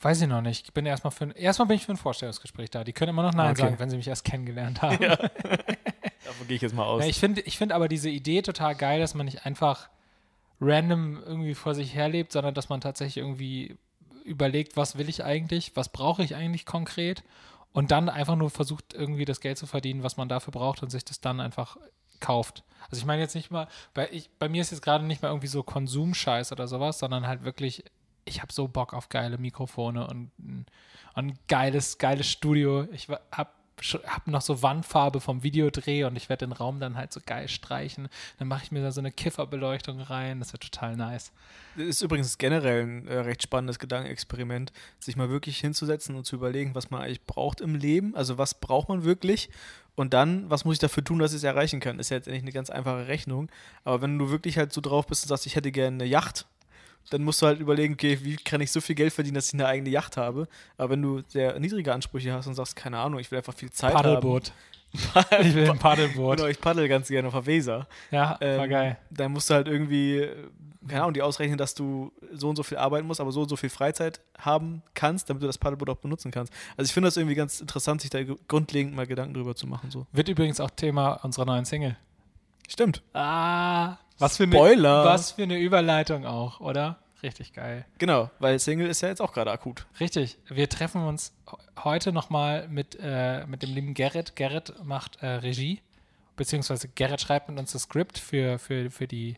Weiß 0.00 0.20
ich 0.20 0.28
noch 0.28 0.42
nicht. 0.42 0.66
Ich 0.66 0.72
bin 0.74 0.84
erstmal 0.86 1.10
für 1.10 1.24
ein, 1.24 1.30
erstmal 1.32 1.66
bin 1.68 1.76
ich 1.76 1.86
für 1.86 1.92
ein 1.92 1.96
Vorstellungsgespräch 1.96 2.70
da. 2.70 2.84
Die 2.84 2.92
können 2.92 3.10
immer 3.10 3.22
noch 3.22 3.32
Nein 3.32 3.52
Okay. 3.52 3.62
sagen, 3.62 3.78
wenn 3.78 3.90
sie 3.90 3.96
mich 3.96 4.08
erst 4.08 4.24
kennengelernt 4.24 4.82
haben. 4.82 4.98
Davon 6.24 6.46
gehe 6.46 6.56
ich 6.56 6.62
jetzt 6.62 6.74
mal 6.74 6.84
aus. 6.84 7.02
Ja, 7.02 7.08
ich 7.08 7.18
finde 7.18 7.40
ich 7.42 7.56
find 7.56 7.72
aber 7.72 7.88
diese 7.88 8.10
Idee 8.10 8.42
total 8.42 8.74
geil, 8.74 9.00
dass 9.00 9.14
man 9.14 9.26
nicht 9.26 9.46
einfach 9.46 9.88
random 10.60 11.22
irgendwie 11.24 11.54
vor 11.54 11.74
sich 11.74 11.94
herlebt, 11.94 12.32
sondern 12.32 12.54
dass 12.54 12.68
man 12.68 12.80
tatsächlich 12.80 13.16
irgendwie 13.18 13.76
überlegt, 14.24 14.76
was 14.76 14.96
will 14.98 15.08
ich 15.08 15.24
eigentlich, 15.24 15.74
was 15.74 15.88
brauche 15.90 16.22
ich 16.22 16.34
eigentlich 16.34 16.64
konkret 16.66 17.22
und 17.72 17.90
dann 17.90 18.08
einfach 18.08 18.36
nur 18.36 18.50
versucht, 18.50 18.94
irgendwie 18.94 19.24
das 19.24 19.40
Geld 19.40 19.58
zu 19.58 19.66
verdienen, 19.66 20.02
was 20.02 20.16
man 20.16 20.28
dafür 20.28 20.52
braucht 20.52 20.82
und 20.82 20.90
sich 20.90 21.04
das 21.04 21.20
dann 21.20 21.40
einfach 21.40 21.76
kauft. 22.20 22.62
Also 22.90 22.96
ich 22.98 23.04
meine 23.04 23.20
jetzt 23.22 23.34
nicht 23.34 23.50
mal, 23.50 23.68
bei, 23.92 24.08
ich, 24.12 24.30
bei 24.38 24.48
mir 24.48 24.62
ist 24.62 24.70
jetzt 24.70 24.82
gerade 24.82 25.04
nicht 25.04 25.22
mal 25.22 25.28
irgendwie 25.28 25.46
so 25.46 25.62
Konsumscheiß 25.62 26.52
oder 26.52 26.68
sowas, 26.68 26.98
sondern 26.98 27.26
halt 27.26 27.44
wirklich, 27.44 27.84
ich 28.24 28.42
habe 28.42 28.52
so 28.52 28.68
Bock 28.68 28.94
auf 28.94 29.08
geile 29.08 29.38
Mikrofone 29.38 30.06
und, 30.06 30.30
ein- 31.14 31.38
geiles, 31.48 31.98
geiles 31.98 32.28
Studio. 32.30 32.86
Ich 32.92 33.08
wa- 33.08 33.20
hab 33.30 33.54
sch- 33.80 34.02
hab 34.04 34.26
noch 34.26 34.40
so 34.40 34.62
Wandfarbe 34.62 35.20
vom 35.20 35.42
Videodreh 35.42 36.04
und 36.04 36.16
ich 36.16 36.28
werde 36.28 36.46
den 36.46 36.52
Raum 36.52 36.80
dann 36.80 36.96
halt 36.96 37.12
so 37.12 37.20
geil 37.24 37.48
streichen. 37.48 38.08
Dann 38.38 38.48
mache 38.48 38.64
ich 38.64 38.72
mir 38.72 38.82
da 38.82 38.90
so 38.92 39.00
eine 39.00 39.12
Kifferbeleuchtung 39.12 40.00
rein. 40.00 40.38
Das 40.40 40.52
wird 40.52 40.62
total 40.64 40.96
nice. 40.96 41.32
Das 41.76 41.86
ist 41.86 42.02
übrigens 42.02 42.38
generell 42.38 42.82
ein 42.84 43.06
äh, 43.08 43.18
recht 43.18 43.42
spannendes 43.42 43.78
Gedankenexperiment, 43.78 44.72
sich 44.98 45.16
mal 45.16 45.28
wirklich 45.28 45.58
hinzusetzen 45.58 46.14
und 46.16 46.24
zu 46.24 46.36
überlegen, 46.36 46.74
was 46.74 46.90
man 46.90 47.02
eigentlich 47.02 47.24
braucht 47.26 47.60
im 47.60 47.74
Leben. 47.74 48.14
Also 48.16 48.38
was 48.38 48.54
braucht 48.54 48.88
man 48.88 49.04
wirklich? 49.04 49.50
Und 49.96 50.12
dann, 50.12 50.50
was 50.50 50.64
muss 50.64 50.74
ich 50.74 50.80
dafür 50.80 51.04
tun, 51.04 51.20
dass 51.20 51.30
ich 51.32 51.36
es 51.38 51.44
erreichen 51.44 51.78
kann? 51.78 52.00
Ist 52.00 52.10
ja 52.10 52.16
jetzt 52.16 52.26
eigentlich 52.28 52.42
eine 52.42 52.52
ganz 52.52 52.68
einfache 52.70 53.06
Rechnung. 53.06 53.48
Aber 53.84 54.02
wenn 54.02 54.18
du 54.18 54.28
wirklich 54.30 54.58
halt 54.58 54.72
so 54.72 54.80
drauf 54.80 55.06
bist 55.06 55.22
und 55.24 55.28
sagst, 55.28 55.46
ich 55.46 55.54
hätte 55.54 55.70
gerne 55.70 55.96
eine 56.02 56.04
Yacht, 56.04 56.46
dann 57.10 57.22
musst 57.22 57.40
du 57.42 57.46
halt 57.46 57.60
überlegen, 57.60 57.94
okay, 57.94 58.18
wie 58.22 58.36
kann 58.36 58.60
ich 58.60 58.70
so 58.72 58.80
viel 58.80 58.94
Geld 58.94 59.12
verdienen, 59.12 59.34
dass 59.34 59.48
ich 59.48 59.54
eine 59.54 59.66
eigene 59.66 59.90
Yacht 59.90 60.16
habe? 60.16 60.48
Aber 60.76 60.90
wenn 60.90 61.02
du 61.02 61.22
sehr 61.28 61.58
niedrige 61.60 61.92
Ansprüche 61.92 62.32
hast 62.32 62.46
und 62.46 62.54
sagst, 62.54 62.76
keine 62.76 62.98
Ahnung, 62.98 63.20
ich 63.20 63.30
will 63.30 63.38
einfach 63.38 63.54
viel 63.54 63.70
Zeit 63.70 63.92
Paddelboot. 63.94 64.50
haben. 64.50 64.54
Ich 65.40 65.54
will 65.56 65.68
ein 65.70 65.78
Paddelboot. 65.78 66.36
Genau, 66.36 66.48
ich 66.48 66.60
paddel 66.60 66.86
ganz 66.86 67.08
gerne 67.08 67.26
auf 67.26 67.34
der 67.34 67.46
Weser. 67.46 67.88
Ja, 68.12 68.38
war 68.40 68.42
Ähm, 68.42 68.70
geil. 68.70 68.96
Dann 69.10 69.32
musst 69.32 69.50
du 69.50 69.54
halt 69.54 69.66
irgendwie, 69.66 70.28
keine 70.86 71.00
Ahnung, 71.02 71.14
die 71.14 71.22
ausrechnen, 71.22 71.58
dass 71.58 71.74
du 71.74 72.12
so 72.32 72.48
und 72.48 72.54
so 72.54 72.62
viel 72.62 72.78
arbeiten 72.78 73.04
musst, 73.04 73.20
aber 73.20 73.32
so 73.32 73.42
und 73.42 73.48
so 73.48 73.56
viel 73.56 73.70
Freizeit 73.70 74.20
haben 74.38 74.82
kannst, 74.94 75.28
damit 75.28 75.42
du 75.42 75.48
das 75.48 75.58
Paddleboot 75.58 75.90
auch 75.90 75.96
benutzen 75.96 76.30
kannst. 76.30 76.52
Also 76.76 76.88
ich 76.88 76.92
finde 76.94 77.08
das 77.08 77.16
irgendwie 77.16 77.34
ganz 77.34 77.60
interessant, 77.60 78.02
sich 78.02 78.10
da 78.10 78.22
gr- 78.22 78.36
grundlegend 78.46 78.94
mal 78.94 79.04
Gedanken 79.06 79.34
drüber 79.34 79.56
zu 79.56 79.66
machen. 79.66 79.90
So. 79.90 80.06
Wird 80.12 80.28
übrigens 80.28 80.60
auch 80.60 80.70
Thema 80.70 81.14
unserer 81.24 81.46
neuen 81.46 81.64
Single. 81.64 81.96
Stimmt. 82.68 83.02
Ah, 83.12 83.96
was 84.18 84.36
für 84.36 84.44
eine, 84.44 84.52
Spoiler. 84.52 85.04
was 85.04 85.32
für 85.32 85.42
eine 85.42 85.58
Überleitung 85.58 86.24
auch, 86.26 86.60
oder? 86.60 86.98
Richtig 87.22 87.54
geil. 87.54 87.86
Genau, 87.98 88.30
weil 88.38 88.58
Single 88.58 88.86
ist 88.86 89.00
ja 89.00 89.08
jetzt 89.08 89.22
auch 89.22 89.32
gerade 89.32 89.50
akut. 89.50 89.86
Richtig. 89.98 90.36
Wir 90.48 90.68
treffen 90.68 91.02
uns 91.02 91.32
heute 91.82 92.12
nochmal 92.12 92.68
mit, 92.68 92.98
äh, 93.00 93.46
mit 93.46 93.62
dem 93.62 93.74
lieben 93.74 93.94
Gerrit. 93.94 94.36
Gerrit 94.36 94.74
macht 94.84 95.22
äh, 95.22 95.26
Regie, 95.26 95.80
beziehungsweise 96.36 96.88
Gerrit 96.88 97.22
schreibt 97.22 97.48
mit 97.48 97.58
uns 97.58 97.72
das 97.72 97.82
Skript 97.82 98.18
für, 98.18 98.58
für, 98.58 98.90
für, 98.90 99.06
die, 99.06 99.36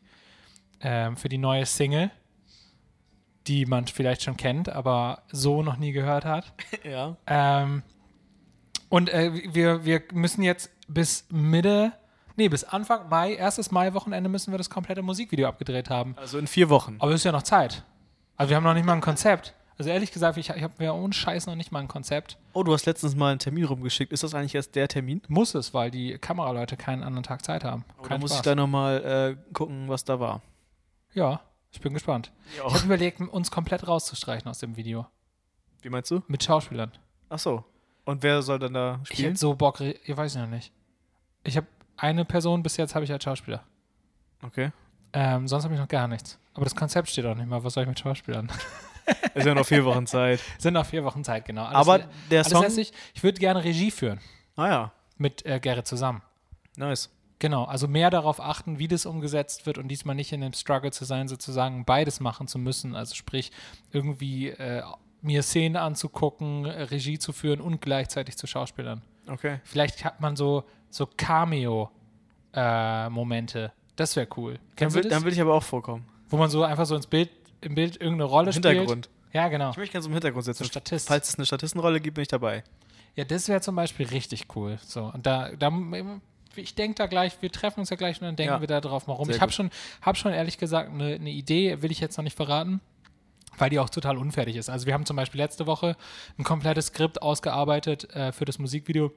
ähm, 0.81 1.17
für 1.17 1.29
die 1.29 1.38
neue 1.38 1.64
Single, 1.64 2.11
die 3.46 3.67
man 3.67 3.87
vielleicht 3.87 4.25
schon 4.25 4.37
kennt, 4.37 4.69
aber 4.69 5.22
so 5.31 5.62
noch 5.62 5.76
nie 5.76 5.93
gehört 5.93 6.25
hat. 6.25 6.52
Ja. 6.84 7.17
Ähm, 7.26 7.82
und 8.88 9.11
äh, 9.11 9.55
wir, 9.55 9.84
wir 9.84 10.02
müssen 10.12 10.43
jetzt 10.43 10.70
bis 10.88 11.25
Mitte, 11.31 11.93
nee, 12.37 12.49
bis 12.49 12.65
Anfang 12.65 13.09
Mai, 13.09 13.35
erstes 13.35 13.71
Mai-Wochenende 13.71 14.29
müssen 14.29 14.53
wir 14.53 14.59
das 14.59 14.71
komplette 14.71 15.03
Musikvideo 15.03 15.49
abgedreht 15.49 15.91
haben. 15.91 16.15
Also 16.19 16.38
in 16.38 16.47
vier 16.47 16.69
Wochen. 16.71 16.97
Aber 16.99 17.11
es 17.12 17.17
ist 17.21 17.25
ja 17.25 17.33
noch 17.33 17.43
Zeit. 17.43 17.85
Also 18.37 18.50
wir 18.50 18.56
haben 18.56 18.65
noch 18.65 18.75
nicht 18.75 18.85
mal 18.87 18.93
ein 18.94 19.00
Konzept. 19.00 19.55
Also 19.79 19.91
ehrlich 19.91 20.11
gesagt, 20.11 20.38
ich, 20.38 20.49
ich 20.49 20.62
habe 20.62 20.73
mir 20.79 20.94
ohne 20.94 21.12
Scheiß 21.12 21.47
noch 21.47 21.55
nicht 21.55 21.71
mal 21.71 21.81
ein 21.81 21.88
Konzept. 21.88 22.38
Oh, 22.55 22.62
du 22.62 22.73
hast 22.73 22.87
letztens 22.87 23.15
mal 23.15 23.31
einen 23.31 23.38
Termin 23.38 23.65
rumgeschickt. 23.65 24.11
Ist 24.12 24.23
das 24.23 24.35
eigentlich 24.35 24.55
erst 24.55 24.75
der 24.75 24.88
Termin? 24.88 25.21
Muss 25.29 25.55
es, 25.55 25.75
weil 25.75 25.91
die 25.91 26.17
Kameraleute 26.19 26.79
keinen 26.79 27.03
anderen 27.03 27.25
Tag 27.25 27.44
Zeit 27.44 27.62
haben. 27.62 27.85
Oder 27.99 28.09
Kein 28.09 28.21
muss 28.21 28.31
Spaß. 28.31 28.39
ich 28.39 28.44
da 28.44 28.55
nochmal 28.55 29.37
äh, 29.39 29.53
gucken, 29.53 29.89
was 29.89 30.05
da 30.05 30.19
war? 30.21 30.41
ja, 31.12 31.41
ich 31.73 31.81
bin 31.82 31.93
gespannt. 31.93 32.32
Ich 32.55 32.62
habe 32.62 32.85
überlegt, 32.87 33.21
uns 33.21 33.50
komplett 33.50 33.87
rauszustreichen 33.87 34.49
aus 34.49 34.61
dem 34.61 34.77
Video. 34.77 35.06
Wie 35.82 35.91
meinst 35.91 36.10
du? 36.10 36.22
Mit 36.27 36.43
Schauspielern. 36.43 36.91
Ach 37.29 37.39
so. 37.39 37.65
Und 38.06 38.22
wer 38.22 38.41
soll 38.41 38.58
dann 38.58 38.72
da 38.72 39.01
Ich 39.03 39.08
spielen? 39.10 39.29
hätte 39.31 39.41
so 39.41 39.55
Bock, 39.55 39.81
ich 39.81 40.17
weiß 40.17 40.37
noch 40.37 40.46
nicht. 40.46 40.72
Ich 41.44 41.55
habe 41.58 41.67
eine 41.96 42.24
Person 42.24 42.62
bis 42.62 42.76
jetzt 42.76 42.94
habe 42.94 43.05
ich 43.05 43.12
als 43.12 43.24
Schauspieler. 43.24 43.62
Okay. 44.43 44.70
Ähm, 45.12 45.48
sonst 45.48 45.65
habe 45.65 45.74
ich 45.74 45.81
noch 45.81 45.88
gar 45.88 46.08
nichts. 46.08 46.38
Aber 46.55 46.65
das 46.65 46.74
Konzept 46.74 47.08
steht 47.08 47.24
auch 47.26 47.34
nicht 47.34 47.48
mal. 47.48 47.62
Was 47.65 47.74
soll 47.74 47.84
ich 47.84 47.88
mit 47.88 47.98
Schauspielern? 47.98 48.50
Ist 49.34 49.46
ja 49.46 49.55
noch 49.55 49.67
vier 49.67 49.84
Wochen 49.84 50.06
Zeit. 50.06 50.41
Sind 50.58 50.74
noch 50.74 50.86
vier 50.86 51.05
Wochen 51.05 51.22
Zeit, 51.22 51.44
genau. 51.44 51.65
Alles, 51.65 51.76
Aber 51.76 51.98
der 52.31 52.44
Song. 52.44 52.62
lässig. 52.62 52.93
Ich 53.15 53.22
würde 53.22 53.38
gerne 53.38 53.62
Regie 53.62 53.91
führen 53.91 54.19
Ah 54.56 54.69
ja, 54.69 54.93
mit 55.17 55.44
äh, 55.46 55.60
Gerrit 55.60 55.86
zusammen. 55.86 56.22
nice. 56.76 57.10
Genau, 57.38 57.65
also 57.65 57.86
mehr 57.86 58.08
darauf 58.08 58.41
achten, 58.41 58.79
wie 58.79 58.88
das 58.88 59.05
umgesetzt 59.05 59.67
wird 59.67 59.76
und 59.76 59.88
diesmal 59.88 60.15
nicht 60.17 60.32
in 60.32 60.41
dem 60.41 60.55
Struggle 60.55 60.91
zu 60.91 61.05
sein, 61.05 61.29
sozusagen 61.29 61.84
beides 61.84 62.19
machen 62.19 62.48
zu 62.48 62.58
müssen. 62.58 62.96
Also 62.96 63.15
sprich, 63.15 63.53
irgendwie 63.93 64.48
äh, 64.48 64.82
mir 65.20 65.43
Szenen 65.43 65.76
anzugucken, 65.76 66.65
Regie 66.65 67.19
zu 67.19 67.34
führen 67.34 67.60
und 67.60 67.82
gleichzeitig 67.82 68.38
zu 68.38 68.46
Schauspielern. 68.46 69.03
Okay. 69.29 69.61
Vielleicht 69.65 70.05
hat 70.05 70.21
man 70.21 70.37
so, 70.37 70.65
so 70.91 71.06
Cameo-Momente. 71.06 73.73
das 73.97 74.17
wäre 74.17 74.29
cool. 74.37 74.59
Dann 74.77 74.95
will, 74.95 75.03
dann 75.09 75.25
will 75.25 75.33
ich 75.33 75.41
aber 75.41 75.55
auch 75.55 75.63
vorkommen. 75.63 76.06
Wo 76.29 76.37
man 76.37 76.51
so 76.51 76.65
einfach 76.65 76.87
so 76.87 76.97
ins 76.97 77.06
Bild, 77.06 77.31
im 77.61 77.75
Bild 77.75 78.01
irgendeine 78.01 78.25
Rolle 78.25 78.53
Hintergrund. 78.53 79.06
spielt. 79.06 79.11
Ja, 79.33 79.49
genau. 79.49 79.71
Ich 79.71 79.77
möchte 79.77 79.93
gerne 79.93 80.03
so 80.03 80.09
im 80.09 80.15
Hintergrund 80.15 80.45
sitzen. 80.45 80.65
So 80.65 80.69
Statist. 80.69 81.09
Falls 81.09 81.29
es 81.29 81.37
eine 81.37 81.47
Statistenrolle 81.47 82.01
gibt, 82.01 82.15
bin 82.15 82.23
ich 82.23 82.29
dabei. 82.29 82.65
Ja, 83.15 83.25
das 83.25 83.49
wäre 83.49 83.61
zum 83.61 83.77
Beispiel 83.77 84.06
richtig 84.06 84.47
cool. 84.56 84.79
So, 84.85 85.05
und 85.13 85.27
da, 85.27 85.51
da 85.59 85.71
ich 86.55 86.75
denke 86.75 86.95
da 86.97 87.06
gleich, 87.06 87.41
wir 87.41 87.51
treffen 87.53 87.81
uns 87.81 87.91
ja 87.91 87.97
gleich 87.97 88.21
und 88.21 88.27
dann 88.27 88.37
denken 88.37 88.55
Ja. 88.55 88.61
wir 88.61 88.67
da 88.67 88.81
drauf 88.81 89.06
mal 89.06 89.15
rum. 89.15 89.27
Sehr 89.27 89.37
ich 89.37 89.43
habe 89.43 89.53
schon, 89.53 89.71
hab 90.03 90.17
schon 90.17 90.33
ehrlich 90.33 90.59
gesagt 90.59 90.91
eine, 90.91 91.15
eine 91.15 91.31
Idee, 91.31 91.83
will 91.83 91.91
ich 91.91 92.01
jetzt 92.01 92.17
noch 92.17 92.25
nicht 92.25 92.37
verraten, 92.37 92.81
weil 93.58 93.70
die 93.70 93.79
auch 93.79 93.91
total 93.91 94.19
unfertig 94.19 94.56
ist. 94.56 94.69
Also 94.69 94.86
wir 94.86 94.94
haben 94.94 95.06
zum 95.06 95.17
Beispiel 95.17 95.41
letzte 95.41 95.67
Woche 95.67 95.96
ein 96.39 96.44
komplettes 96.44 96.86
Skript 96.86 97.22
ausgearbeitet 97.22 98.13
äh, 98.15 98.32
für 98.32 98.44
das 98.44 98.58
Musikvideo 98.58 99.13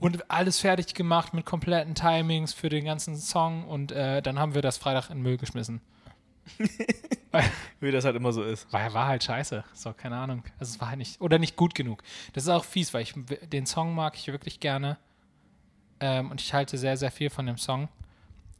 und 0.00 0.30
alles 0.30 0.60
fertig 0.60 0.94
gemacht 0.94 1.34
mit 1.34 1.44
kompletten 1.44 1.94
Timings 1.94 2.52
für 2.52 2.68
den 2.68 2.84
ganzen 2.84 3.16
Song 3.16 3.64
und 3.64 3.92
äh, 3.92 4.22
dann 4.22 4.38
haben 4.38 4.54
wir 4.54 4.62
das 4.62 4.78
Freitag 4.78 5.10
in 5.10 5.18
den 5.18 5.22
Müll 5.22 5.36
geschmissen. 5.36 5.80
Wie 7.80 7.90
das 7.90 8.04
halt 8.04 8.16
immer 8.16 8.32
so 8.32 8.42
ist. 8.42 8.72
War, 8.72 8.92
war 8.94 9.06
halt 9.06 9.22
scheiße. 9.22 9.64
So, 9.74 9.92
keine 9.92 10.16
Ahnung. 10.16 10.42
Also 10.58 10.72
es 10.72 10.80
war 10.80 10.88
halt 10.88 10.98
nicht, 10.98 11.20
oder 11.20 11.38
nicht 11.38 11.56
gut 11.56 11.74
genug. 11.74 12.02
Das 12.32 12.44
ist 12.44 12.48
auch 12.48 12.64
fies, 12.64 12.94
weil 12.94 13.02
ich 13.02 13.14
den 13.52 13.66
Song 13.66 13.94
mag 13.94 14.14
ich 14.16 14.28
wirklich 14.28 14.60
gerne. 14.60 14.96
Ähm, 16.00 16.30
und 16.30 16.40
ich 16.40 16.54
halte 16.54 16.78
sehr, 16.78 16.96
sehr 16.96 17.10
viel 17.10 17.28
von 17.28 17.46
dem 17.46 17.58
Song. 17.58 17.88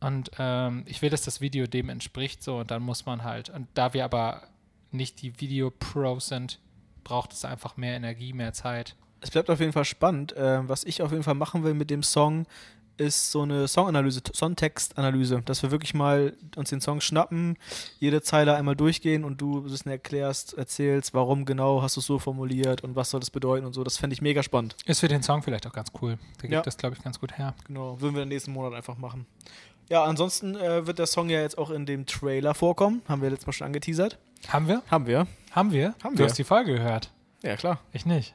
Und 0.00 0.30
ähm, 0.38 0.84
ich 0.86 1.02
will, 1.02 1.10
dass 1.10 1.22
das 1.22 1.40
Video 1.40 1.66
dem 1.66 1.88
entspricht, 1.88 2.42
so, 2.42 2.58
und 2.58 2.70
dann 2.70 2.82
muss 2.82 3.06
man 3.06 3.24
halt, 3.24 3.50
und 3.50 3.66
da 3.74 3.94
wir 3.94 4.04
aber 4.04 4.42
nicht 4.90 5.22
die 5.22 5.40
Video-Pros 5.40 6.28
sind, 6.28 6.58
braucht 7.04 7.32
es 7.32 7.44
einfach 7.44 7.76
mehr 7.76 7.94
Energie, 7.96 8.32
mehr 8.32 8.52
Zeit. 8.52 8.96
Es 9.20 9.30
bleibt 9.30 9.50
auf 9.50 9.60
jeden 9.60 9.72
Fall 9.72 9.84
spannend. 9.84 10.34
Ähm, 10.36 10.68
was 10.68 10.84
ich 10.84 11.02
auf 11.02 11.10
jeden 11.10 11.24
Fall 11.24 11.34
machen 11.34 11.64
will 11.64 11.74
mit 11.74 11.90
dem 11.90 12.02
Song, 12.02 12.46
ist 12.98 13.30
so 13.30 13.42
eine 13.42 13.68
Songanalyse, 13.68 14.22
Songtextanalyse, 14.34 15.42
dass 15.44 15.62
wir 15.62 15.70
wirklich 15.70 15.94
mal 15.94 16.36
uns 16.56 16.70
den 16.70 16.80
Song 16.80 17.00
schnappen, 17.00 17.56
jede 18.00 18.22
Zeile 18.22 18.56
einmal 18.56 18.74
durchgehen 18.74 19.24
und 19.24 19.40
du 19.40 19.64
es 19.66 19.82
erklärst, 19.86 20.54
erzählst, 20.54 21.14
warum 21.14 21.44
genau 21.44 21.80
hast 21.80 21.96
du 21.96 22.00
es 22.00 22.06
so 22.06 22.18
formuliert 22.18 22.82
und 22.82 22.96
was 22.96 23.10
soll 23.10 23.20
das 23.20 23.30
bedeuten 23.30 23.66
und 23.66 23.72
so. 23.72 23.84
Das 23.84 23.96
fände 23.98 24.14
ich 24.14 24.20
mega 24.22 24.42
spannend. 24.42 24.74
Ist 24.84 24.98
für 25.00 25.08
den 25.08 25.22
Song 25.22 25.42
vielleicht 25.44 25.66
auch 25.68 25.72
ganz 25.72 25.92
cool. 26.02 26.18
Der 26.36 26.42
gibt 26.42 26.52
Ja. 26.52 26.62
das, 26.62 26.76
glaube 26.76 26.96
ich, 26.96 27.02
ganz 27.04 27.20
gut 27.20 27.38
her. 27.38 27.54
Genau, 27.68 28.00
würden 28.00 28.16
wir 28.16 28.24
im 28.24 28.28
nächsten 28.28 28.50
Monat 28.52 28.72
einfach 28.74 28.98
machen. 28.98 29.26
Ja, 29.88 30.04
ansonsten 30.04 30.54
äh, 30.56 30.86
wird 30.86 30.98
der 30.98 31.06
Song 31.06 31.30
ja 31.30 31.40
jetzt 31.40 31.56
auch 31.56 31.70
in 31.70 31.86
dem 31.86 32.04
Trailer 32.06 32.54
vorkommen. 32.54 33.02
Haben 33.08 33.22
wir 33.22 33.30
letztes 33.30 33.46
Mal 33.46 33.52
schon 33.52 33.66
angeteasert. 33.66 34.18
Haben 34.48 34.68
wir? 34.68 34.82
Haben 34.90 35.06
wir. 35.06 35.26
Haben 35.52 35.72
wir? 35.72 35.94
Haben 36.04 36.14
du 36.14 36.20
wir. 36.20 36.26
hast 36.26 36.38
die 36.38 36.44
Folge 36.44 36.74
gehört. 36.74 37.10
Ja, 37.42 37.56
klar. 37.56 37.80
Ich 37.92 38.04
nicht. 38.04 38.34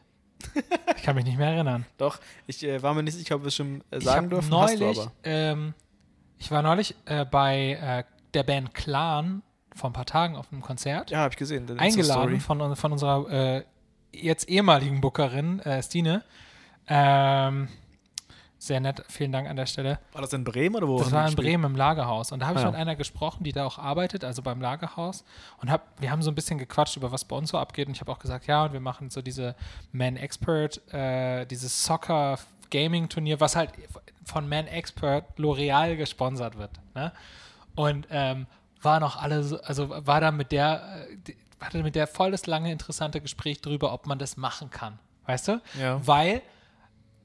ich 0.97 1.03
kann 1.03 1.15
mich 1.15 1.25
nicht 1.25 1.37
mehr 1.37 1.49
erinnern. 1.51 1.85
Doch, 1.97 2.19
ich 2.47 2.63
äh, 2.63 2.81
war 2.81 2.93
mir 2.93 3.03
nicht 3.03 3.15
sicher, 3.17 3.35
ob 3.35 3.43
wir 3.43 3.47
es 3.49 3.55
schon 3.55 3.81
äh, 3.91 3.97
ich 3.97 4.03
sagen 4.03 4.25
hab 4.25 4.29
dürfen. 4.31 4.49
neulich, 4.49 4.81
Hast 4.81 4.97
du 4.97 5.01
aber. 5.01 5.11
ähm, 5.23 5.73
ich 6.39 6.51
war 6.51 6.61
neulich 6.61 6.95
äh, 7.05 7.23
bei 7.25 7.77
äh, 7.81 8.03
der 8.33 8.43
Band 8.43 8.73
Clan 8.73 9.41
vor 9.75 9.89
ein 9.89 9.93
paar 9.93 10.05
Tagen 10.05 10.35
auf 10.35 10.51
einem 10.51 10.61
Konzert. 10.61 11.11
Ja, 11.11 11.19
habe 11.19 11.31
ich 11.33 11.37
gesehen. 11.37 11.79
eingeladen 11.79 12.39
von, 12.41 12.75
von 12.75 12.91
unserer 12.91 13.29
äh, 13.31 13.63
jetzt 14.11 14.49
ehemaligen 14.49 15.01
Bookerin, 15.01 15.59
äh, 15.61 15.81
Stine. 15.81 16.23
Ähm, 16.87 17.69
sehr 18.65 18.79
nett, 18.79 19.03
vielen 19.09 19.31
Dank 19.31 19.49
an 19.49 19.55
der 19.57 19.65
Stelle. 19.65 19.99
War 20.13 20.21
das 20.21 20.31
in 20.33 20.43
Bremen 20.43 20.75
oder 20.75 20.87
wo? 20.87 20.97
Das 20.99 21.11
war 21.11 21.21
in 21.21 21.25
gespielt? 21.27 21.45
Bremen 21.47 21.65
im 21.65 21.75
Lagerhaus. 21.75 22.31
Und 22.31 22.39
da 22.39 22.47
habe 22.47 22.59
ich 22.59 22.63
Ah, 22.63 22.67
ja. 22.67 22.71
mit 22.71 22.79
einer 22.79 22.95
gesprochen, 22.95 23.43
die 23.43 23.51
da 23.51 23.65
auch 23.65 23.77
arbeitet, 23.77 24.23
also 24.23 24.41
beim 24.41 24.61
Lagerhaus. 24.61 25.25
Und 25.61 25.69
hab, 25.69 25.99
wir 26.01 26.11
haben 26.11 26.21
so 26.21 26.31
ein 26.31 26.35
bisschen 26.35 26.57
gequatscht 26.57 26.95
über 26.95 27.11
was 27.11 27.25
bei 27.25 27.35
uns 27.35 27.49
so 27.49 27.57
abgeht. 27.57 27.87
Und 27.87 27.93
ich 27.95 27.99
habe 28.01 28.11
auch 28.11 28.19
gesagt, 28.19 28.47
ja, 28.47 28.63
und 28.65 28.73
wir 28.73 28.79
machen 28.79 29.09
so 29.09 29.21
diese 29.21 29.55
Man 29.91 30.15
Expert, 30.15 30.81
äh, 30.93 31.45
dieses 31.45 31.83
Soccer 31.83 32.39
Gaming 32.71 33.09
Turnier, 33.09 33.39
was 33.39 33.55
halt 33.55 33.71
von 34.25 34.47
Man 34.47 34.67
Expert 34.67 35.37
L'Oreal 35.37 35.95
gesponsert 35.97 36.57
wird. 36.57 36.71
Ne? 36.95 37.11
Und 37.75 38.07
ähm, 38.11 38.47
war 38.81 38.99
noch 38.99 39.21
alle, 39.21 39.43
so, 39.43 39.59
also 39.61 39.89
war 39.89 40.21
da 40.21 40.31
mit 40.31 40.51
der, 40.53 41.05
äh, 41.27 41.33
hatte 41.63 41.83
mit 41.83 41.95
der 41.95 42.07
voll 42.07 42.31
das 42.31 42.45
lange 42.45 42.71
interessante 42.71 43.19
Gespräch 43.19 43.61
darüber, 43.61 43.93
ob 43.93 44.07
man 44.07 44.19
das 44.19 44.37
machen 44.37 44.69
kann. 44.69 44.99
Weißt 45.25 45.47
du? 45.49 45.61
Ja. 45.79 45.99
Weil 46.05 46.41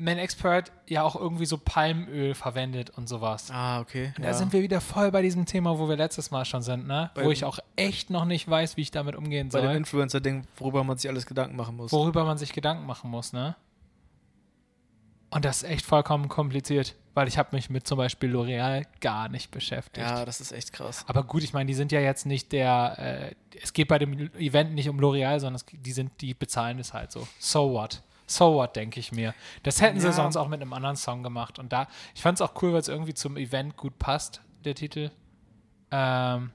Man 0.01 0.17
Expert 0.19 0.71
ja 0.87 1.03
auch 1.03 1.17
irgendwie 1.17 1.45
so 1.45 1.59
Palmöl 1.59 2.35
verwendet 2.35 2.91
und 2.91 3.09
sowas. 3.09 3.51
Ah, 3.51 3.81
okay. 3.81 4.13
Und 4.17 4.23
ja. 4.23 4.31
Da 4.31 4.35
sind 4.35 4.53
wir 4.53 4.63
wieder 4.63 4.81
voll 4.81 5.11
bei 5.11 5.23
diesem 5.23 5.45
Thema, 5.45 5.77
wo 5.79 5.89
wir 5.89 5.97
letztes 5.97 6.31
Mal 6.31 6.45
schon 6.45 6.63
sind, 6.63 6.87
ne? 6.87 7.11
Bei 7.15 7.25
wo 7.25 7.33
ich 7.33 7.45
auch 7.45 7.59
echt 7.75 8.09
noch 8.09 8.25
nicht 8.25 8.49
weiß, 8.49 8.77
wie 8.77 8.83
ich 8.83 8.93
damit 8.93 9.17
umgehen 9.17 9.49
bei 9.49 9.61
dem 9.61 9.67
soll. 9.67 9.77
Influencer-Ding, 9.77 10.47
worüber 10.57 10.85
man 10.85 10.99
sich 10.99 11.11
alles 11.11 11.27
Gedanken 11.27 11.57
machen 11.57 11.77
muss. 11.77 11.91
Worüber 11.91 12.25
man 12.25 12.39
sich 12.39 12.53
Gedanken 12.53 12.87
machen 12.87 13.11
muss, 13.11 13.33
ne? 13.33 13.57
Und 15.31 15.45
das 15.45 15.63
ist 15.63 15.69
echt 15.69 15.85
vollkommen 15.85 16.29
kompliziert, 16.29 16.95
weil 17.15 17.29
ich 17.29 17.37
habe 17.37 17.55
mich 17.55 17.69
mit 17.69 17.87
zum 17.87 17.99
Beispiel 17.99 18.35
L'Oreal 18.35 18.87
gar 19.01 19.29
nicht 19.29 19.51
beschäftigt. 19.51 20.07
Ja, 20.07 20.25
das 20.25 20.41
ist 20.41 20.53
echt 20.53 20.73
krass. 20.73 21.05
Aber 21.07 21.23
gut, 21.23 21.43
ich 21.43 21.53
meine, 21.53 21.67
die 21.67 21.75
sind 21.75 21.93
ja 21.93 22.01
jetzt 22.01 22.25
nicht 22.25 22.53
der, 22.53 23.35
äh, 23.51 23.59
es 23.63 23.75
geht 23.75 23.89
bei 23.89 23.99
dem 23.99 24.33
Event 24.37 24.75
nicht 24.75 24.89
um 24.89 24.99
L'Oreal, 24.99 25.39
sondern 25.39 25.57
es, 25.57 25.67
die 25.71 25.93
sind, 25.93 26.13
die 26.23 26.33
bezahlen 26.33 26.79
es 26.79 26.95
halt 26.95 27.13
so. 27.13 27.27
So 27.39 27.73
what? 27.73 28.03
So 28.31 28.55
what, 28.55 28.77
denke 28.77 29.01
ich 29.01 29.11
mir. 29.11 29.35
Das 29.63 29.81
hätten 29.81 29.99
sie 30.01 30.07
Ja. 30.07 30.13
sonst 30.13 30.37
auch 30.37 30.49
mit 30.49 30.61
einem 30.61 30.73
anderen 30.75 30.97
Song 30.97 31.23
gemacht. 31.23 31.59
Und 31.59 31.73
da, 31.73 31.89
ich 32.15 32.21
fand 32.23 32.39
es 32.39 32.43
auch 32.43 32.61
cool, 32.63 32.73
weil 32.75 32.81
es 32.81 32.89
irgendwie 32.89 33.15
zum 33.15 33.37
Event 33.37 33.77
gut 33.77 33.99
passt, 33.99 34.43
der 34.65 34.75
Titel. 34.75 35.11
Ähm, 35.91 36.51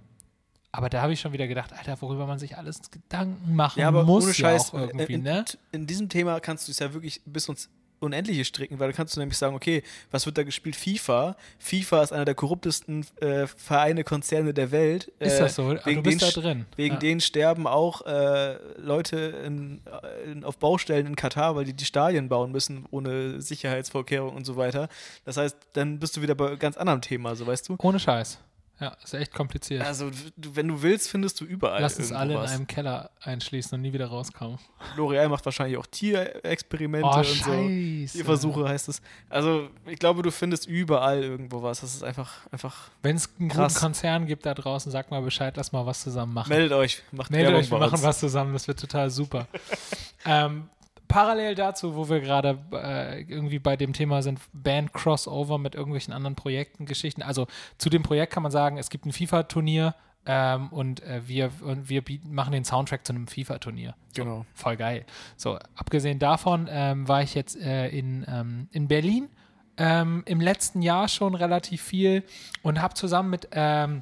aber 0.72 0.90
da 0.90 1.02
habe 1.02 1.14
ich 1.14 1.20
schon 1.20 1.34
wieder 1.34 1.48
gedacht, 1.48 1.74
Alter, 1.74 2.00
worüber 2.02 2.26
man 2.28 2.40
sich 2.40 2.58
alles 2.58 2.82
Gedanken 2.92 3.56
machen 3.56 3.80
Ja, 3.80 3.88
aber 3.88 4.04
muss 4.04 4.24
ohne 4.24 4.32
ja 4.34 4.38
Scheiß, 4.38 4.74
auch 4.74 4.80
irgendwie, 4.80 5.14
in, 5.14 5.24
ne? 5.24 5.46
in 5.72 5.86
diesem 5.88 6.10
Thema 6.10 6.40
kannst 6.40 6.68
du 6.68 6.72
es 6.72 6.80
ja 6.80 6.94
wirklich 6.94 7.22
bis 7.26 7.50
uns 7.50 7.70
Unendliche 8.04 8.46
stricken, 8.46 8.80
weil 8.80 8.90
da 8.92 8.96
kannst 8.96 9.16
du 9.16 9.20
nämlich 9.20 9.38
sagen, 9.38 9.56
okay, 9.56 9.84
was 10.12 10.26
wird 10.26 10.38
da 10.38 10.44
gespielt? 10.44 10.76
FIFA. 10.76 11.36
FIFA 11.60 12.04
ist 12.04 12.14
einer 12.14 12.26
der 12.26 12.36
korruptesten 12.36 13.06
äh, 13.22 13.48
Vereine, 13.48 14.04
Konzerne 14.04 14.54
der 14.54 14.72
Welt. 14.72 15.12
Ist 15.20 15.34
Äh, 15.36 15.40
das 15.40 15.56
so? 15.56 15.64
Aber 15.64 15.86
wegen 15.86 16.04
du 16.04 16.10
bist 16.10 16.22
denen 16.22 16.32
da 16.34 16.42
drin. 16.42 16.66
Wegen 16.76 16.94
ja. 16.96 17.00
denen 17.00 17.22
sterben 17.22 17.68
auch 17.68 18.06
äh, 18.06 18.56
Leute 18.78 19.18
in, 19.46 19.82
in, 20.26 20.44
auf 20.44 20.58
Baustellen 20.58 21.08
in 21.08 21.16
Katar, 21.16 21.56
weil 21.56 21.66
die 21.66 21.74
die 21.74 21.86
Stadien 21.86 22.30
bauen 22.30 22.52
müssen 22.52 22.86
ohne 22.92 23.42
Sicherheitsvorkehrungen 23.42 24.36
und 24.36 24.46
so 24.46 24.56
weiter. 24.58 24.90
Das 25.26 25.38
heißt, 25.38 25.56
dann 25.74 26.00
bist 26.00 26.18
du 26.18 26.22
wieder 26.22 26.36
bei 26.36 26.56
ganz 26.56 26.78
anderem 26.78 27.02
Thema, 27.02 27.36
so 27.36 27.48
weißt 27.48 27.70
du. 27.70 27.76
Ohne 27.80 28.00
Scheiß. 28.00 28.40
Ja, 28.80 28.98
ist 29.04 29.14
echt 29.14 29.34
kompliziert. 29.34 29.84
Also, 29.84 30.10
du, 30.36 30.56
wenn 30.56 30.68
du 30.68 30.82
willst, 30.82 31.10
findest 31.10 31.40
du 31.40 31.46
überall. 31.46 31.82
Lass 31.82 31.98
uns 32.00 32.12
alle 32.12 32.34
in 32.34 32.40
was. 32.40 32.52
einem 32.52 32.68
Keller 32.68 33.12
einschließen 33.22 33.76
und 33.76 33.82
nie 33.82 33.94
wieder 33.94 34.08
rauskommen. 34.08 34.58
L'Oreal 34.98 35.30
macht 35.30 35.46
wahrscheinlich 35.46 35.78
auch 35.78 35.86
Tierexperimente 35.86 37.08
Oh, 37.08 37.18
und 37.18 37.24
so. 37.24 37.34
scheiße. 37.34 38.18
Tierversuche 38.18 38.68
heißt 38.68 38.90
es. 38.90 39.02
Also, 39.30 39.70
ich 39.86 40.00
glaube, 40.00 40.22
du 40.24 40.32
findest 40.32 40.68
überall 40.68 41.24
irgendwo 41.24 41.62
was. 41.62 41.82
Das 41.82 41.94
ist 41.94 42.04
einfach, 42.04 42.48
einfach. 42.52 42.90
Wenn 43.04 43.16
es 43.16 43.30
einen 43.40 43.50
Krass. 43.50 43.76
guten 43.76 43.86
Konzern 43.86 44.26
gibt 44.26 44.46
da 44.46 44.54
draußen, 44.54 44.92
sagt 44.92 45.12
mal 45.12 45.22
Bescheid, 45.22 45.56
lass 45.56 45.72
mal 45.72 45.86
was 45.86 46.02
zusammen 46.02 46.34
machen. 46.34 46.50
Meldet 46.50 46.74
euch, 46.74 47.04
macht 47.12 47.32
Meldet 47.32 47.50
Werbung 47.54 47.62
euch, 47.64 47.72
wir 47.72 47.78
machen 47.80 48.02
was 48.02 48.20
zusammen, 48.20 48.54
das 48.54 48.68
wird 48.68 48.80
total 48.80 49.10
super. 49.12 49.48
ähm, 50.26 50.68
parallel 51.14 51.54
dazu, 51.54 51.96
wo 51.96 52.10
wir 52.10 52.22
gerade 52.22 52.58
äh, 52.72 53.22
irgendwie 53.22 53.60
bei 53.60 53.78
dem 53.78 53.94
Thema 53.94 54.24
sind, 54.24 54.40
Band-Crossover 54.52 55.60
mit 55.60 55.76
irgendwelchen 55.76 56.12
anderen 56.12 56.36
Projekten, 56.36 56.88
Geschichten. 56.88 57.22
Also 57.22 57.46
zu 57.78 57.92
dem 57.92 58.02
Projekt 58.02 58.34
kann 58.34 58.42
man 58.42 58.52
sagen, 58.52 58.80
es 58.80 58.90
gibt 58.90 59.06
ein 59.06 59.12
FIFA-Turnier 59.12 59.94
ähm, 60.26 60.70
und, 60.70 61.04
äh, 61.04 61.22
wir, 61.28 61.52
und 61.62 61.88
wir 61.88 62.02
bieten, 62.02 62.34
machen 62.34 62.52
den 62.52 62.66
Soundtrack 62.66 63.06
zu 63.06 63.14
einem 63.14 63.28
FIFA-Turnier. 63.28 63.94
So, 64.10 64.24
Genau. 64.24 64.46
Voll 64.56 64.76
geil. 64.76 65.06
So, 65.38 65.60
abgesehen 65.76 66.18
davon 66.18 66.68
ähm, 66.72 67.08
war 67.08 67.22
ich 67.22 67.36
jetzt 67.36 67.62
äh, 67.62 67.90
in, 67.90 68.26
ähm, 68.28 68.68
in 68.72 68.88
Berlin 68.88 69.30
ähm, 69.78 70.24
im 70.26 70.42
letzten 70.42 70.82
Jahr 70.82 71.08
schon 71.10 71.36
relativ 71.36 71.84
viel 71.84 72.24
und 72.64 72.82
habe 72.82 72.96
zusammen 72.96 73.30
mit, 73.30 73.50
ähm, 73.52 74.02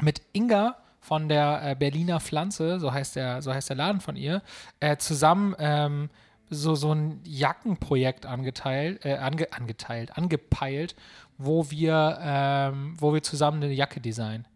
mit 0.00 0.22
Inga 0.32 0.76
von 1.00 1.28
der 1.28 1.60
äh, 1.62 1.74
Berliner 1.74 2.20
Pflanze, 2.20 2.80
so 2.80 2.90
heißt 2.90 3.16
der, 3.16 3.42
so 3.42 3.52
heißt 3.52 3.68
der 3.68 3.76
Laden 3.76 4.00
von 4.00 4.16
ihr, 4.16 4.40
äh, 4.80 4.96
zusammen 4.96 5.54
ähm, 5.58 6.08
so, 6.50 6.74
so 6.74 6.92
ein 6.94 7.20
Jackenprojekt 7.24 8.26
angeteilt, 8.26 9.04
äh, 9.04 9.16
ange, 9.16 9.52
angeteilt, 9.52 10.16
angepeilt, 10.16 10.94
wo 11.36 11.70
wir, 11.70 12.18
ähm, 12.20 12.94
wo 12.98 13.12
wir 13.14 13.22
zusammen 13.22 13.62
eine 13.62 13.72
Jacke 13.72 14.00
designen. 14.00 14.46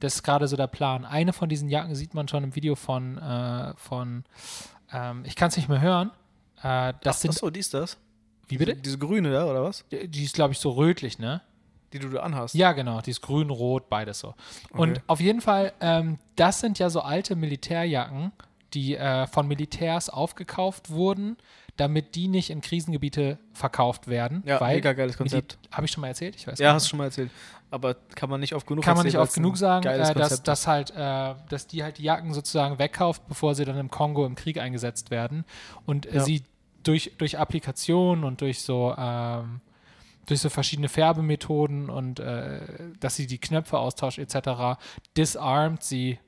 Das 0.00 0.16
ist 0.16 0.22
gerade 0.22 0.48
so 0.48 0.56
der 0.56 0.66
Plan. 0.66 1.04
Eine 1.04 1.32
von 1.32 1.48
diesen 1.48 1.68
Jacken 1.68 1.94
sieht 1.94 2.14
man 2.14 2.26
schon 2.26 2.42
im 2.44 2.56
Video 2.56 2.74
von, 2.74 3.18
äh, 3.18 3.74
von 3.76 4.24
ähm, 4.92 5.22
ich 5.24 5.36
kann 5.36 5.48
es 5.48 5.56
nicht 5.56 5.68
mehr 5.68 5.80
hören. 5.80 6.10
Äh, 6.62 6.94
das 7.02 7.20
sind, 7.20 7.30
Achso, 7.30 7.50
die 7.50 7.60
ist 7.60 7.72
das? 7.74 7.98
wie 8.48 8.58
bitte? 8.58 8.74
Diese 8.76 8.98
grüne 8.98 9.30
da, 9.32 9.46
oder 9.46 9.62
was? 9.62 9.84
Die 9.90 10.24
ist, 10.24 10.34
glaube 10.34 10.52
ich, 10.52 10.58
so 10.58 10.70
rötlich, 10.70 11.18
ne? 11.18 11.40
Die 11.92 11.98
du 11.98 12.08
da 12.08 12.20
anhast. 12.20 12.54
Ja, 12.54 12.72
genau, 12.72 13.00
die 13.00 13.10
ist 13.10 13.20
grün, 13.20 13.50
rot, 13.50 13.88
beides 13.88 14.18
so. 14.18 14.34
Und 14.72 14.90
Okay. 14.92 15.00
auf 15.06 15.20
jeden 15.20 15.40
Fall, 15.40 15.72
ähm, 15.80 16.18
das 16.36 16.60
sind 16.60 16.78
ja 16.78 16.90
so 16.90 17.00
alte 17.02 17.36
Militärjacken, 17.36 18.32
die 18.74 18.96
äh, 18.96 19.26
von 19.26 19.46
Militärs 19.48 20.08
aufgekauft 20.10 20.90
wurden, 20.90 21.36
damit 21.76 22.14
die 22.14 22.28
nicht 22.28 22.50
in 22.50 22.60
Krisengebiete 22.60 23.38
verkauft 23.52 24.06
werden. 24.08 24.42
Ja, 24.46 24.60
mega 24.64 24.92
geiles 24.92 25.16
Konzept. 25.16 25.58
Habe 25.70 25.86
ich 25.86 25.92
schon 25.92 26.02
mal 26.02 26.08
erzählt? 26.08 26.36
Ich 26.36 26.46
weiß 26.46 26.58
Ja, 26.58 26.74
hast 26.74 26.86
du 26.86 26.90
schon 26.90 26.98
mal 26.98 27.06
erzählt. 27.06 27.30
Aber 27.70 27.94
kann 28.14 28.28
man 28.28 28.40
nicht 28.40 28.54
oft 28.54 28.66
genug 28.66 28.84
kann 28.84 28.96
man 28.96 29.06
nicht 29.06 29.16
oft 29.16 29.32
genug 29.32 29.56
sagen, 29.56 29.86
äh, 29.86 30.12
dass, 30.14 30.42
dass 30.42 30.66
halt, 30.66 30.90
äh, 30.90 31.34
dass 31.48 31.66
die 31.66 31.82
halt 31.82 31.96
die 31.96 32.02
Jacken 32.02 32.34
sozusagen 32.34 32.78
wegkauft, 32.78 33.26
bevor 33.28 33.54
sie 33.54 33.64
dann 33.64 33.78
im 33.78 33.90
Kongo 33.90 34.26
im 34.26 34.34
Krieg 34.34 34.58
eingesetzt 34.58 35.10
werden 35.10 35.44
und 35.86 36.04
äh, 36.06 36.16
Ja. 36.16 36.20
sie 36.24 36.42
durch, 36.82 37.12
durch 37.16 37.38
Applikationen 37.38 38.24
und 38.24 38.40
durch 38.42 38.60
so 38.60 38.94
ähm, 38.98 39.60
durch 40.26 40.40
so 40.40 40.50
verschiedene 40.50 40.88
Färbemethoden 40.88 41.90
und 41.90 42.20
äh, 42.20 42.60
dass 43.00 43.16
sie 43.16 43.26
die 43.26 43.38
Knöpfe 43.38 43.78
austauscht 43.78 44.18
etc. 44.18 44.78
disarmt 45.16 45.82
sie 45.82 46.18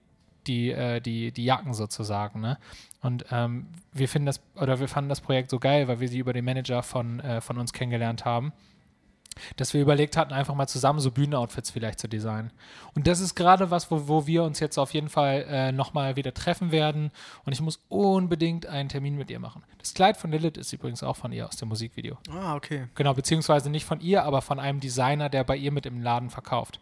die, 0.47 0.71
äh, 0.71 1.01
die, 1.01 1.33
die 1.33 1.45
Jacken 1.45 1.75
sozusagen. 1.75 2.41
Ne? 2.41 2.59
Und 3.01 3.27
ähm, 3.31 3.67
wir 3.93 4.09
finden 4.09 4.27
das, 4.27 4.41
oder 4.57 4.81
wir 4.81 4.89
fanden 4.89 5.09
das 5.09 5.21
Projekt 5.21 5.51
so 5.51 5.59
geil, 5.59 5.89
weil 5.89 6.01
wir 6.01 6.09
sie 6.09 6.19
über 6.19 6.33
den 6.33 6.45
Manager 6.45 6.83
von, 6.83 7.21
äh, 7.21 7.41
von 7.41 7.59
uns 7.59 7.73
kennengelernt 7.73 8.25
haben 8.25 8.53
dass 9.57 9.75
wir 9.75 9.81
überlegt 9.81 10.17
hatten, 10.17 10.33
einfach 10.33 10.55
mal 10.55 10.67
zusammen 10.67 11.01
so 11.01 11.11
Bühnenoutfits 11.11 11.71
vielleicht 11.71 11.99
zu 11.99 12.09
designen. 12.09 12.51
Und 12.95 13.07
das 13.07 13.21
ist 13.21 13.35
gerade 13.35 13.71
was, 13.71 13.91
wo, 13.91 14.09
wo 14.09 14.27
wir 14.27 14.45
uns 14.45 14.61
jetzt 14.61 14.79
auf 14.79 14.93
jeden 14.95 15.09
Fall 15.09 15.45
äh, 15.49 15.73
nochmal 15.73 16.17
wieder 16.17 16.35
treffen 16.35 16.73
werden. 16.73 17.11
Und 17.45 17.53
ich 17.53 17.61
muss 17.61 17.85
unbedingt 17.89 18.67
einen 18.67 18.89
Termin 18.89 19.17
mit 19.17 19.31
ihr 19.31 19.41
machen. 19.41 19.63
Das 19.79 19.95
Kleid 19.95 20.17
von 20.17 20.31
Lilith 20.31 20.57
ist 20.57 20.73
übrigens 20.73 21.03
auch 21.03 21.17
von 21.17 21.33
ihr 21.33 21.47
aus 21.47 21.57
dem 21.57 21.69
Musikvideo. 21.69 22.17
Ah, 22.31 22.55
okay. 22.55 22.87
Genau, 22.95 23.15
beziehungsweise 23.15 23.71
nicht 23.71 23.85
von 23.85 24.01
ihr, 24.01 24.25
aber 24.25 24.43
von 24.43 24.61
einem 24.61 24.81
Designer, 24.81 25.29
der 25.29 25.45
bei 25.45 25.57
ihr 25.57 25.73
mit 25.73 25.87
im 25.87 26.03
Laden 26.03 26.31
verkauft. 26.31 26.81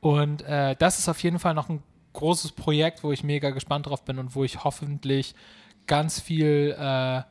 Und 0.00 0.42
äh, 0.42 0.76
das 0.76 0.98
ist 0.98 1.08
auf 1.08 1.22
jeden 1.22 1.38
Fall 1.38 1.54
noch 1.54 1.68
ein 1.68 1.82
großes 2.14 2.52
Projekt, 2.52 3.04
wo 3.04 3.12
ich 3.12 3.22
mega 3.22 3.50
gespannt 3.50 3.86
drauf 3.86 4.04
bin 4.04 4.18
und 4.18 4.34
wo 4.34 4.44
ich 4.44 4.64
hoffentlich 4.64 5.34
ganz 5.86 6.20
viel 6.20 6.74
äh, 6.78 7.22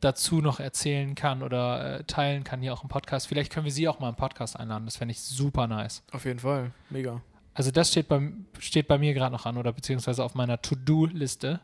dazu 0.00 0.40
noch 0.40 0.60
erzählen 0.60 1.14
kann 1.14 1.42
oder 1.42 2.00
äh, 2.00 2.04
teilen 2.04 2.44
kann 2.44 2.60
hier 2.60 2.72
auch 2.72 2.82
im 2.82 2.88
Podcast. 2.88 3.26
Vielleicht 3.26 3.52
können 3.52 3.64
wir 3.64 3.72
sie 3.72 3.88
auch 3.88 4.00
mal 4.00 4.08
im 4.08 4.16
Podcast 4.16 4.58
einladen. 4.58 4.86
Das 4.86 4.96
fände 4.96 5.12
ich 5.12 5.20
super 5.20 5.66
nice. 5.66 6.02
Auf 6.12 6.24
jeden 6.24 6.38
Fall. 6.38 6.72
Mega. 6.90 7.20
Also 7.54 7.70
das 7.70 7.90
steht, 7.90 8.08
beim, 8.08 8.46
steht 8.58 8.88
bei 8.88 8.98
mir 8.98 9.14
gerade 9.14 9.32
noch 9.32 9.46
an 9.46 9.56
oder 9.56 9.72
beziehungsweise 9.72 10.24
auf 10.24 10.34
meiner 10.34 10.60
To-Do-Liste. 10.60 11.60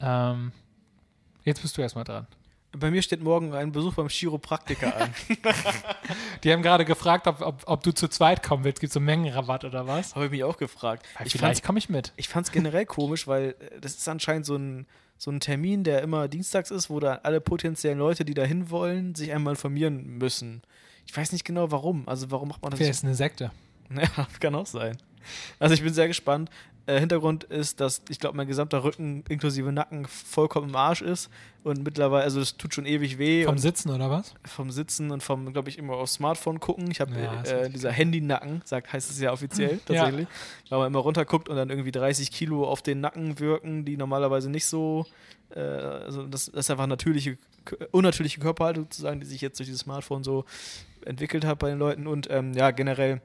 Ähm, 0.00 0.52
jetzt 1.44 1.62
bist 1.62 1.76
du 1.76 1.82
erstmal 1.82 2.04
dran. 2.04 2.26
Bei 2.72 2.90
mir 2.90 3.02
steht 3.02 3.22
morgen 3.22 3.52
ein 3.52 3.72
Besuch 3.72 3.94
beim 3.94 4.08
Chiropraktiker 4.08 4.96
an. 4.96 5.14
Die 6.44 6.52
haben 6.52 6.62
gerade 6.62 6.84
gefragt, 6.84 7.26
ob, 7.26 7.40
ob, 7.40 7.62
ob 7.66 7.82
du 7.82 7.92
zu 7.92 8.08
zweit 8.08 8.42
kommen 8.42 8.62
willst. 8.62 8.80
Gibt 8.80 8.90
es 8.90 8.94
so 8.94 9.00
einen 9.00 9.06
Mengenrabatt 9.06 9.64
oder 9.64 9.86
was? 9.86 10.14
Habe 10.14 10.26
ich 10.26 10.30
mich 10.30 10.44
auch 10.44 10.56
gefragt. 10.56 11.04
Ich 11.24 11.32
Vielleicht 11.32 11.64
komme 11.64 11.78
ich 11.78 11.88
mit. 11.88 12.12
Ich 12.16 12.28
fand 12.28 12.46
es 12.46 12.52
generell 12.52 12.86
komisch, 12.86 13.26
weil 13.26 13.56
äh, 13.58 13.80
das 13.80 13.94
ist 13.94 14.08
anscheinend 14.08 14.46
so 14.46 14.56
ein, 14.56 14.86
so 15.18 15.32
ein 15.32 15.40
Termin, 15.40 15.82
der 15.82 16.02
immer 16.02 16.28
dienstags 16.28 16.70
ist, 16.70 16.90
wo 16.90 17.00
da 17.00 17.20
alle 17.24 17.40
potenziellen 17.40 17.98
Leute, 17.98 18.24
die 18.24 18.34
da 18.34 18.44
hin 18.44 18.70
wollen, 18.70 19.16
sich 19.16 19.32
einmal 19.32 19.54
informieren 19.54 20.18
müssen. 20.18 20.62
Ich 21.06 21.16
weiß 21.16 21.32
nicht 21.32 21.44
genau 21.44 21.72
warum. 21.72 22.08
Also 22.08 22.30
warum 22.30 22.48
macht 22.48 22.62
man 22.62 22.70
das? 22.70 22.78
Vielleicht 22.78 22.94
ist 22.94 23.04
eine 23.04 23.14
Sekte. 23.14 23.50
Ja, 23.92 24.28
kann 24.38 24.54
auch 24.54 24.66
sein. 24.66 24.96
Also 25.58 25.74
ich 25.74 25.82
bin 25.82 25.92
sehr 25.92 26.06
gespannt. 26.06 26.48
Äh, 26.86 26.98
Hintergrund 26.98 27.44
ist, 27.44 27.80
dass 27.80 28.02
ich 28.08 28.18
glaube, 28.18 28.36
mein 28.36 28.46
gesamter 28.46 28.82
Rücken 28.82 29.22
inklusive 29.28 29.70
Nacken 29.70 30.06
vollkommen 30.06 30.70
im 30.70 30.76
Arsch 30.76 31.02
ist 31.02 31.30
und 31.62 31.84
mittlerweile, 31.84 32.24
also 32.24 32.40
das 32.40 32.56
tut 32.56 32.74
schon 32.74 32.86
ewig 32.86 33.18
weh. 33.18 33.44
Vom 33.44 33.58
Sitzen 33.58 33.90
oder 33.90 34.10
was? 34.10 34.34
vom 34.44 34.70
Sitzen 34.70 35.10
und 35.10 35.22
vom, 35.22 35.52
glaube 35.52 35.68
ich, 35.68 35.78
immer 35.78 35.94
aufs 35.94 36.14
Smartphone 36.14 36.58
gucken. 36.58 36.90
Ich 36.90 37.00
habe 37.00 37.12
Ja, 37.20 37.42
äh, 37.42 37.70
dieser 37.70 37.90
Handy-Nacken, 37.92 38.62
sagt, 38.64 38.92
heißt 38.92 39.10
es 39.10 39.20
ja 39.20 39.32
offiziell 39.32 39.80
Ja. 39.88 40.04
tatsächlich, 40.04 40.28
weil 40.68 40.78
man 40.78 40.86
immer 40.88 41.00
runterguckt 41.00 41.48
und 41.48 41.56
dann 41.56 41.70
irgendwie 41.70 41.92
30 41.92 42.30
Kilo 42.30 42.66
auf 42.66 42.82
den 42.82 43.00
Nacken 43.00 43.38
wirken, 43.38 43.84
die 43.84 43.96
normalerweise 43.96 44.50
nicht 44.50 44.66
so, 44.66 45.06
äh, 45.54 45.60
also 45.60 46.26
das, 46.26 46.46
das 46.46 46.66
ist 46.66 46.70
einfach 46.70 46.86
natürliche, 46.86 47.38
unnatürliche 47.90 48.40
Körperhaltung 48.40 48.84
sozusagen, 48.84 49.20
die 49.20 49.26
sich 49.26 49.40
jetzt 49.40 49.58
durch 49.58 49.68
dieses 49.68 49.82
Smartphone 49.82 50.24
so 50.24 50.44
entwickelt 51.04 51.44
hat 51.44 51.58
bei 51.58 51.68
den 51.70 51.78
Leuten 51.78 52.06
und 52.06 52.28
ähm, 52.30 52.52
ja, 52.54 52.70
generell 52.70 53.20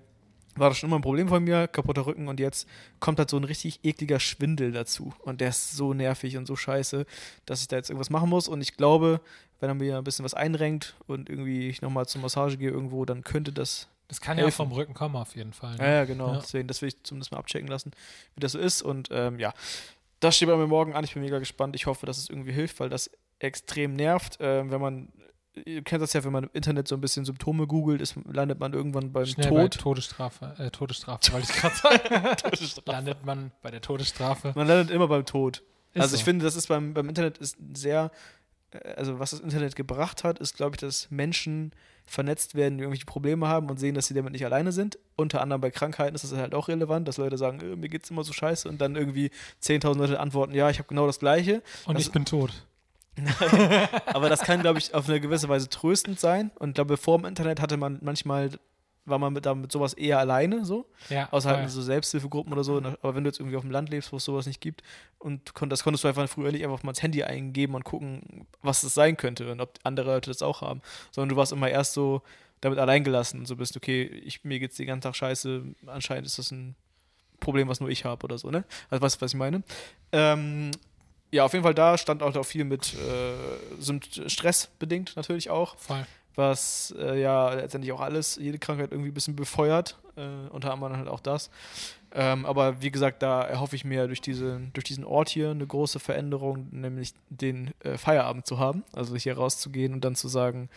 war 0.56 0.70
das 0.70 0.78
schon 0.78 0.90
immer 0.90 0.98
ein 1.00 1.02
Problem 1.02 1.28
von 1.28 1.44
mir, 1.44 1.68
kaputter 1.68 2.06
Rücken 2.06 2.28
und 2.28 2.40
jetzt 2.40 2.68
kommt 3.00 3.20
halt 3.20 3.30
so 3.30 3.38
ein 3.38 3.44
richtig 3.44 3.80
ekliger 3.84 4.20
Schwindel 4.20 4.72
dazu 4.72 5.14
und 5.20 5.42
der 5.42 5.50
ist 5.50 5.74
so 5.74 5.94
nervig 5.94 6.38
und 6.38 6.46
so 6.46 6.56
scheiße, 6.56 7.06
dass 7.46 7.62
ich 7.62 7.68
da 7.68 7.76
jetzt 7.76 7.90
irgendwas 7.90 8.10
machen 8.10 8.30
muss 8.30 8.48
und 8.48 8.62
ich 8.62 8.78
glaube, 8.78 9.22
wenn 9.60 9.70
er 9.70 9.76
mir 9.76 9.98
ein 9.98 10.04
bisschen 10.04 10.26
was 10.26 10.34
einrenkt 10.34 10.96
und 11.08 11.30
irgendwie 11.30 11.70
ich 11.70 11.82
nochmal 11.82 12.06
zur 12.08 12.22
Massage 12.22 12.58
gehe 12.58 12.70
irgendwo, 12.70 13.06
dann 13.06 13.24
könnte 13.24 13.52
das 13.54 13.88
Das 14.08 14.22
kann 14.22 14.38
ja 14.38 14.44
Helfen. 14.44 14.58
vom 14.58 14.72
Rücken 14.72 14.94
kommen, 14.94 15.16
auf 15.16 15.36
jeden 15.36 15.54
Fall. 15.54 15.76
ne? 15.78 15.84
ja, 15.84 15.92
ja, 15.92 16.06
genau. 16.06 16.34
Ja. 16.34 16.40
Deswegen, 16.40 16.68
das 16.68 16.82
will 16.82 16.90
ich 16.90 17.04
zumindest 17.04 17.32
mal 17.32 17.38
abchecken 17.40 17.68
lassen, 17.68 17.92
wie 18.36 18.42
das 18.42 18.52
so 18.52 18.60
ist. 18.60 18.82
Und 18.82 19.10
ähm, 19.12 19.40
ja, 19.40 19.54
das 20.20 20.36
steht 20.36 20.48
bei 20.50 20.58
mir 20.58 20.68
morgen 20.68 20.94
an. 20.94 21.04
Ich 21.04 21.14
bin 21.14 21.24
mega 21.24 21.40
gespannt. 21.40 21.76
Ich 21.76 21.86
hoffe, 21.86 22.06
dass 22.06 22.18
es 22.18 22.30
irgendwie 22.30 22.52
hilft, 22.52 22.80
weil 22.80 22.90
das 22.90 23.10
extrem 23.40 23.94
nervt. 23.96 24.38
Ähm, 24.42 24.72
wenn 24.72 24.82
man, 24.82 25.08
ihr 25.66 25.82
kennt 25.84 26.02
das 26.02 26.14
ja, 26.14 26.24
wenn 26.24 26.32
man 26.32 26.44
im 26.46 26.50
Internet 26.54 26.88
so 26.88 26.96
ein 26.96 27.02
bisschen 27.02 27.26
Symptome 27.26 27.68
googelt, 27.68 28.02
ist, 28.02 28.16
landet 28.26 28.60
man 28.60 28.74
irgendwann 28.74 29.12
beim 29.12 29.26
Schnell 29.26 29.50
bei 29.52 29.62
Tod. 29.64 29.80
Todesstrafe, 29.80 30.54
äh, 30.58 30.70
Todesstrafe, 30.70 31.32
wollte 31.34 31.48
ich 31.50 31.56
gerade 31.58 31.76
sagen. 31.76 32.72
Landet 32.86 33.26
man 33.26 33.52
bei 33.62 33.72
der 33.72 33.82
Todesstrafe. 33.82 34.52
Man 34.56 34.68
landet 34.68 34.92
immer 34.92 35.08
beim 35.08 35.26
Tod. 35.26 35.64
Ist 35.94 36.02
also 36.02 36.16
ich 36.16 36.22
so. 36.22 36.26
finde, 36.26 36.44
das 36.46 36.56
ist 36.56 36.68
beim, 36.68 36.94
beim 36.94 37.08
Internet 37.08 37.38
ist 37.38 37.58
sehr, 37.74 38.12
äh, 38.72 38.94
also 38.96 39.20
was 39.20 39.32
das 39.32 39.40
Internet 39.40 39.76
gebracht 39.76 40.24
hat, 40.24 40.40
ist, 40.40 40.58
glaube 40.58 40.76
ich, 40.76 40.82
dass 40.82 41.10
Menschen 41.10 41.72
vernetzt 42.08 42.54
werden, 42.54 42.78
die 42.78 42.84
irgendwelche 42.84 43.06
Probleme 43.06 43.48
haben 43.48 43.70
und 43.70 43.80
sehen, 43.80 43.96
dass 43.96 44.08
sie 44.08 44.14
damit 44.14 44.34
nicht 44.34 44.46
alleine 44.46 44.72
sind. 44.72 45.00
Unter 45.16 45.42
anderem 45.42 45.62
bei 45.62 45.72
Krankheiten 45.72 46.14
ist 46.16 46.24
das 46.24 46.34
halt 46.34 46.54
auch 46.54 46.68
relevant, 46.68 47.08
dass 47.08 47.18
Leute 47.18 47.38
sagen, 47.38 47.60
äh, 47.62 47.76
mir 47.76 47.90
geht's 47.90 48.12
immer 48.12 48.24
so 48.24 48.34
scheiße 48.34 48.68
und 48.70 48.80
dann 48.82 48.96
irgendwie 48.96 49.32
10.000 49.64 49.96
Leute 49.98 50.20
antworten, 50.20 50.54
ja, 50.54 50.70
ich 50.70 50.78
habe 50.78 50.88
genau 50.88 51.08
das 51.08 51.20
Gleiche. 51.20 51.64
Und 51.86 51.96
das- 51.96 52.06
ich 52.06 52.12
bin 52.12 52.26
tot. 52.26 52.52
Aber 54.08 54.30
das 54.30 54.42
kann, 54.42 54.62
glaube 54.62 54.80
ich, 54.80 54.94
auf 54.94 55.08
eine 55.08 55.20
gewisse 55.22 55.50
Weise 55.50 55.70
tröstend 55.70 56.20
sein. 56.20 56.52
Und 56.60 56.70
ich 56.70 56.76
glaube, 56.76 56.98
vor 56.98 57.18
dem 57.18 57.26
Internet 57.26 57.62
hatte 57.62 57.78
man 57.78 58.00
manchmal, 58.02 58.50
war 59.06 59.20
man 59.20 59.34
mit, 59.34 59.46
damit 59.46 59.72
sowas 59.72 59.94
eher 59.94 60.20
alleine 60.20 60.66
so. 60.66 60.86
Ja, 61.10 61.28
Außer 61.32 61.50
halt 61.50 61.60
voll. 61.62 61.70
so 61.70 61.82
Selbsthilfegruppen 61.82 62.52
oder 62.52 62.64
so. 62.64 62.78
Aber 62.78 63.16
wenn 63.16 63.24
du 63.24 63.30
jetzt 63.30 63.40
irgendwie 63.40 63.58
auf 63.58 63.64
dem 63.64 63.72
Land 63.72 63.90
lebst, 63.90 64.12
wo 64.12 64.18
es 64.18 64.26
sowas 64.26 64.48
nicht 64.48 64.62
gibt, 64.62 64.82
und 65.20 65.54
kon 65.54 65.70
das 65.70 65.84
konntest 65.84 66.04
du 66.04 66.08
einfach 66.08 66.28
früher 66.28 66.52
nicht 66.52 66.64
einfach 66.64 66.84
mal 66.84 66.92
ins 66.92 67.02
Handy 67.04 67.24
eingeben 67.24 67.76
und 67.76 67.84
gucken, 67.84 68.48
was 68.62 68.82
das 68.82 68.94
sein 68.94 69.18
könnte 69.18 69.52
und 69.52 69.62
ob 69.62 69.80
andere 69.84 70.14
Leute 70.14 70.30
das 70.30 70.42
auch 70.42 70.62
haben. 70.62 70.82
Sondern 71.12 71.30
du 71.30 71.36
warst 71.36 71.52
immer 71.52 71.70
erst 71.70 71.94
so 71.94 72.22
damit 72.62 72.80
alleingelassen 72.80 73.42
und 73.42 73.46
so 73.46 73.56
bist, 73.56 73.78
okay, 73.78 74.04
ich, 74.04 74.44
mir 74.44 74.60
geht's 74.60 74.78
den 74.78 74.88
ganzen 74.88 75.02
Tag 75.02 75.16
scheiße, 75.16 75.64
anscheinend 75.88 76.26
ist 76.26 76.40
das 76.40 76.52
ein 76.52 76.76
Problem, 77.40 77.68
was 77.68 77.80
nur 77.80 77.90
ich 77.90 78.06
habe 78.06 78.24
oder 78.24 78.38
so, 78.38 78.50
ne? 78.50 78.64
Also 78.90 79.04
weißt 79.04 79.18
du, 79.18 79.22
was 79.22 79.34
ich 79.34 79.38
meine? 79.38 79.62
Ähm, 80.12 80.72
ja, 81.36 81.46
auf 81.46 81.54
jeden 81.54 81.64
Fall 81.64 81.74
da 81.74 81.98
stand 81.98 82.24
auch 82.24 82.44
viel 82.44 82.64
mit 82.64 82.96
äh, 82.96 84.30
Stress 84.30 84.70
bedingt 84.80 85.16
natürlich 85.16 85.50
auch 85.50 85.78
voll. 85.78 86.06
was 86.36 86.96
äh, 86.98 87.20
ja 87.20 87.54
letztendlich 87.54 87.92
auch 87.92 88.00
alles, 88.00 88.38
jede 88.38 88.58
Krankheit 88.58 88.92
irgendwie 88.92 89.12
ein 89.12 89.14
bisschen 89.14 89.36
befeuert, 89.36 89.98
äh, 90.16 90.50
unter 90.50 90.72
anderem 90.72 90.96
halt 90.96 91.10
auch 91.10 91.20
das. 91.20 91.50
Ähm, 92.14 92.46
aber 92.46 92.82
wie 92.82 92.92
gesagt, 92.92 93.22
da 93.22 93.42
erhoffe 93.42 93.76
ich 93.76 93.84
mir 93.84 94.08
durch, 94.08 94.22
diese, 94.22 94.62
durch 94.72 94.86
diesen 94.86 95.04
Ort 95.04 95.28
hier 95.28 95.52
eine 95.52 95.68
große 95.68 96.00
Veränderung, 96.00 96.70
nämlich 96.72 97.14
den 97.30 97.72
äh, 97.82 97.98
Feierabend 97.98 98.48
zu 98.48 98.58
haben, 98.58 98.86
also 98.94 99.14
hier 99.18 99.36
rauszugehen 99.36 99.94
und 99.94 100.06
dann 100.06 100.16
zu 100.16 100.30
sagen, 100.30 100.70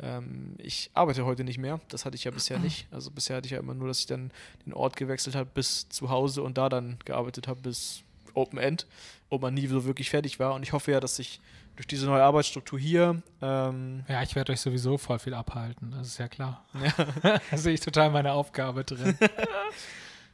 ähm, 0.00 0.54
ich 0.56 0.90
arbeite 0.94 1.26
heute 1.26 1.44
nicht 1.44 1.58
mehr. 1.58 1.80
Das 1.90 2.06
hatte 2.06 2.16
ich 2.16 2.24
ja 2.24 2.30
bisher 2.30 2.58
nicht. 2.58 2.86
Also 2.90 3.10
bisher 3.10 3.36
hatte 3.36 3.44
ich 3.46 3.52
ja 3.52 3.58
immer 3.58 3.74
nur, 3.74 3.88
dass 3.88 3.98
ich 3.98 4.06
dann 4.06 4.30
den 4.64 4.72
Ort 4.72 4.96
gewechselt 4.96 5.36
habe 5.36 5.50
bis 5.52 5.90
zu 5.90 6.08
Hause 6.08 6.42
und 6.42 6.56
da 6.56 6.70
dann 6.70 6.96
gearbeitet 7.04 7.48
habe 7.48 7.60
bis 7.60 8.02
Open 8.34 8.58
End, 8.58 8.86
ob 9.30 9.42
man 9.42 9.54
nie 9.54 9.66
so 9.66 9.84
wirklich 9.84 10.10
fertig 10.10 10.38
war. 10.38 10.54
Und 10.54 10.62
ich 10.62 10.72
hoffe 10.72 10.92
ja, 10.92 11.00
dass 11.00 11.18
ich 11.18 11.40
durch 11.76 11.86
diese 11.86 12.06
neue 12.06 12.22
Arbeitsstruktur 12.24 12.78
hier 12.78 13.22
ähm, 13.40 14.04
Ja, 14.08 14.22
ich 14.22 14.34
werde 14.34 14.52
euch 14.52 14.60
sowieso 14.60 14.98
voll 14.98 15.20
viel 15.20 15.34
abhalten, 15.34 15.92
das 15.92 16.08
ist 16.08 16.18
ja 16.18 16.26
klar. 16.26 16.64
da 17.22 17.56
sehe 17.56 17.74
ich 17.74 17.80
total 17.80 18.10
meine 18.10 18.32
Aufgabe 18.32 18.84
drin. 18.84 19.16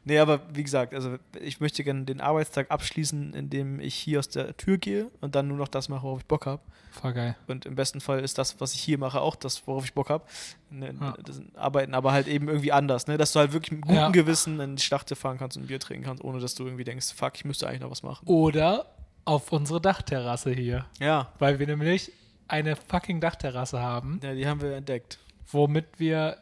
Nee, 0.06 0.18
aber 0.18 0.40
wie 0.52 0.62
gesagt, 0.62 0.92
also 0.94 1.16
ich 1.40 1.60
möchte 1.60 1.82
gerne 1.82 2.04
den 2.04 2.20
Arbeitstag 2.20 2.70
abschließen, 2.70 3.32
indem 3.32 3.80
ich 3.80 3.94
hier 3.94 4.18
aus 4.18 4.28
der 4.28 4.54
Tür 4.56 4.76
gehe 4.78 5.10
und 5.22 5.34
dann 5.34 5.48
nur 5.48 5.56
noch 5.56 5.68
das 5.68 5.88
mache, 5.88 6.02
worauf 6.02 6.20
ich 6.20 6.26
Bock 6.26 6.44
habe. 6.46 6.60
Voll 6.90 7.12
geil. 7.14 7.36
Und 7.48 7.64
im 7.66 7.74
besten 7.74 8.00
Fall 8.00 8.20
ist 8.20 8.36
das, 8.38 8.60
was 8.60 8.74
ich 8.74 8.80
hier 8.80 8.98
mache, 8.98 9.20
auch 9.20 9.34
das, 9.34 9.66
worauf 9.66 9.84
ich 9.84 9.94
Bock 9.94 10.10
habe. 10.10 10.24
Ne, 10.70 10.94
Ja. 11.00 11.14
Arbeiten, 11.56 11.94
aber 11.94 12.12
halt 12.12 12.28
eben 12.28 12.48
irgendwie 12.48 12.70
anders, 12.70 13.06
ne? 13.06 13.16
Dass 13.16 13.32
du 13.32 13.40
halt 13.40 13.52
wirklich 13.52 13.72
mit 13.72 13.80
gutem 13.82 13.96
Ja. 13.96 14.08
Gewissen 14.10 14.60
in 14.60 14.76
die 14.76 14.82
Schlachte 14.82 15.16
fahren 15.16 15.38
kannst 15.38 15.56
und 15.56 15.64
ein 15.64 15.66
Bier 15.66 15.80
trinken 15.80 16.04
kannst, 16.04 16.22
ohne 16.22 16.38
dass 16.38 16.54
du 16.54 16.64
irgendwie 16.64 16.84
denkst, 16.84 17.12
fuck, 17.14 17.32
ich 17.36 17.44
müsste 17.44 17.66
eigentlich 17.66 17.80
noch 17.80 17.90
was 17.90 18.02
machen. 18.02 18.26
Oder 18.26 18.86
auf 19.24 19.50
unsere 19.52 19.80
Dachterrasse 19.80 20.52
hier. 20.52 20.84
Ja, 21.00 21.32
Weil 21.38 21.58
wir 21.58 21.66
nämlich 21.66 22.12
eine 22.46 22.76
fucking 22.76 23.20
Dachterrasse 23.22 23.80
haben, 23.80 24.20
ja, 24.22 24.34
die 24.34 24.46
haben 24.46 24.60
wir 24.60 24.74
entdeckt. 24.76 25.18
womit 25.50 25.86
wir 25.98 26.36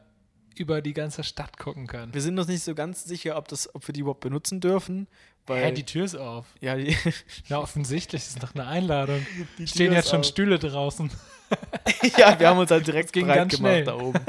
über 0.57 0.83
die 0.83 0.93
ganze 0.93 1.25
Stadt 1.25 1.59
gucken 1.59 1.87
können. 1.87 2.13
Wir 2.15 2.21
sind 2.21 2.39
uns 2.39 2.49
nicht 2.49 2.63
so 2.63 2.75
ganz 2.75 3.05
sicher, 3.05 3.37
ob, 3.37 3.49
das, 3.49 3.75
ob 3.75 3.87
wir 3.87 3.93
die 3.93 4.01
überhaupt 4.01 4.21
benutzen 4.21 4.61
dürfen. 4.61 5.09
Weil, 5.47 5.65
Hä, 5.65 5.73
die 5.73 5.85
Tür 5.85 6.05
ist 6.05 6.15
auf. 6.15 6.47
ja, 6.61 6.77
die, 6.77 6.97
Ja, 7.49 7.59
offensichtlich 7.59 8.23
ist 8.23 8.43
doch 8.43 8.55
eine 8.55 8.67
Einladung. 8.67 9.25
die 9.59 9.67
Stehen 9.67 9.89
Tür 9.89 9.97
jetzt 9.97 10.11
schon 10.11 10.21
auf. 10.21 10.27
Stühle 10.27 10.59
draußen. 10.59 11.11
ja, 12.17 12.39
wir 12.39 12.49
haben 12.49 12.59
uns 12.59 12.71
halt 12.71 12.87
direkt 12.87 13.13
ging 13.13 13.27
breit 13.27 13.37
ganz 13.37 13.57
gemacht 13.57 13.73
schnell. 13.73 13.85
da 13.85 13.95
oben. 13.97 14.21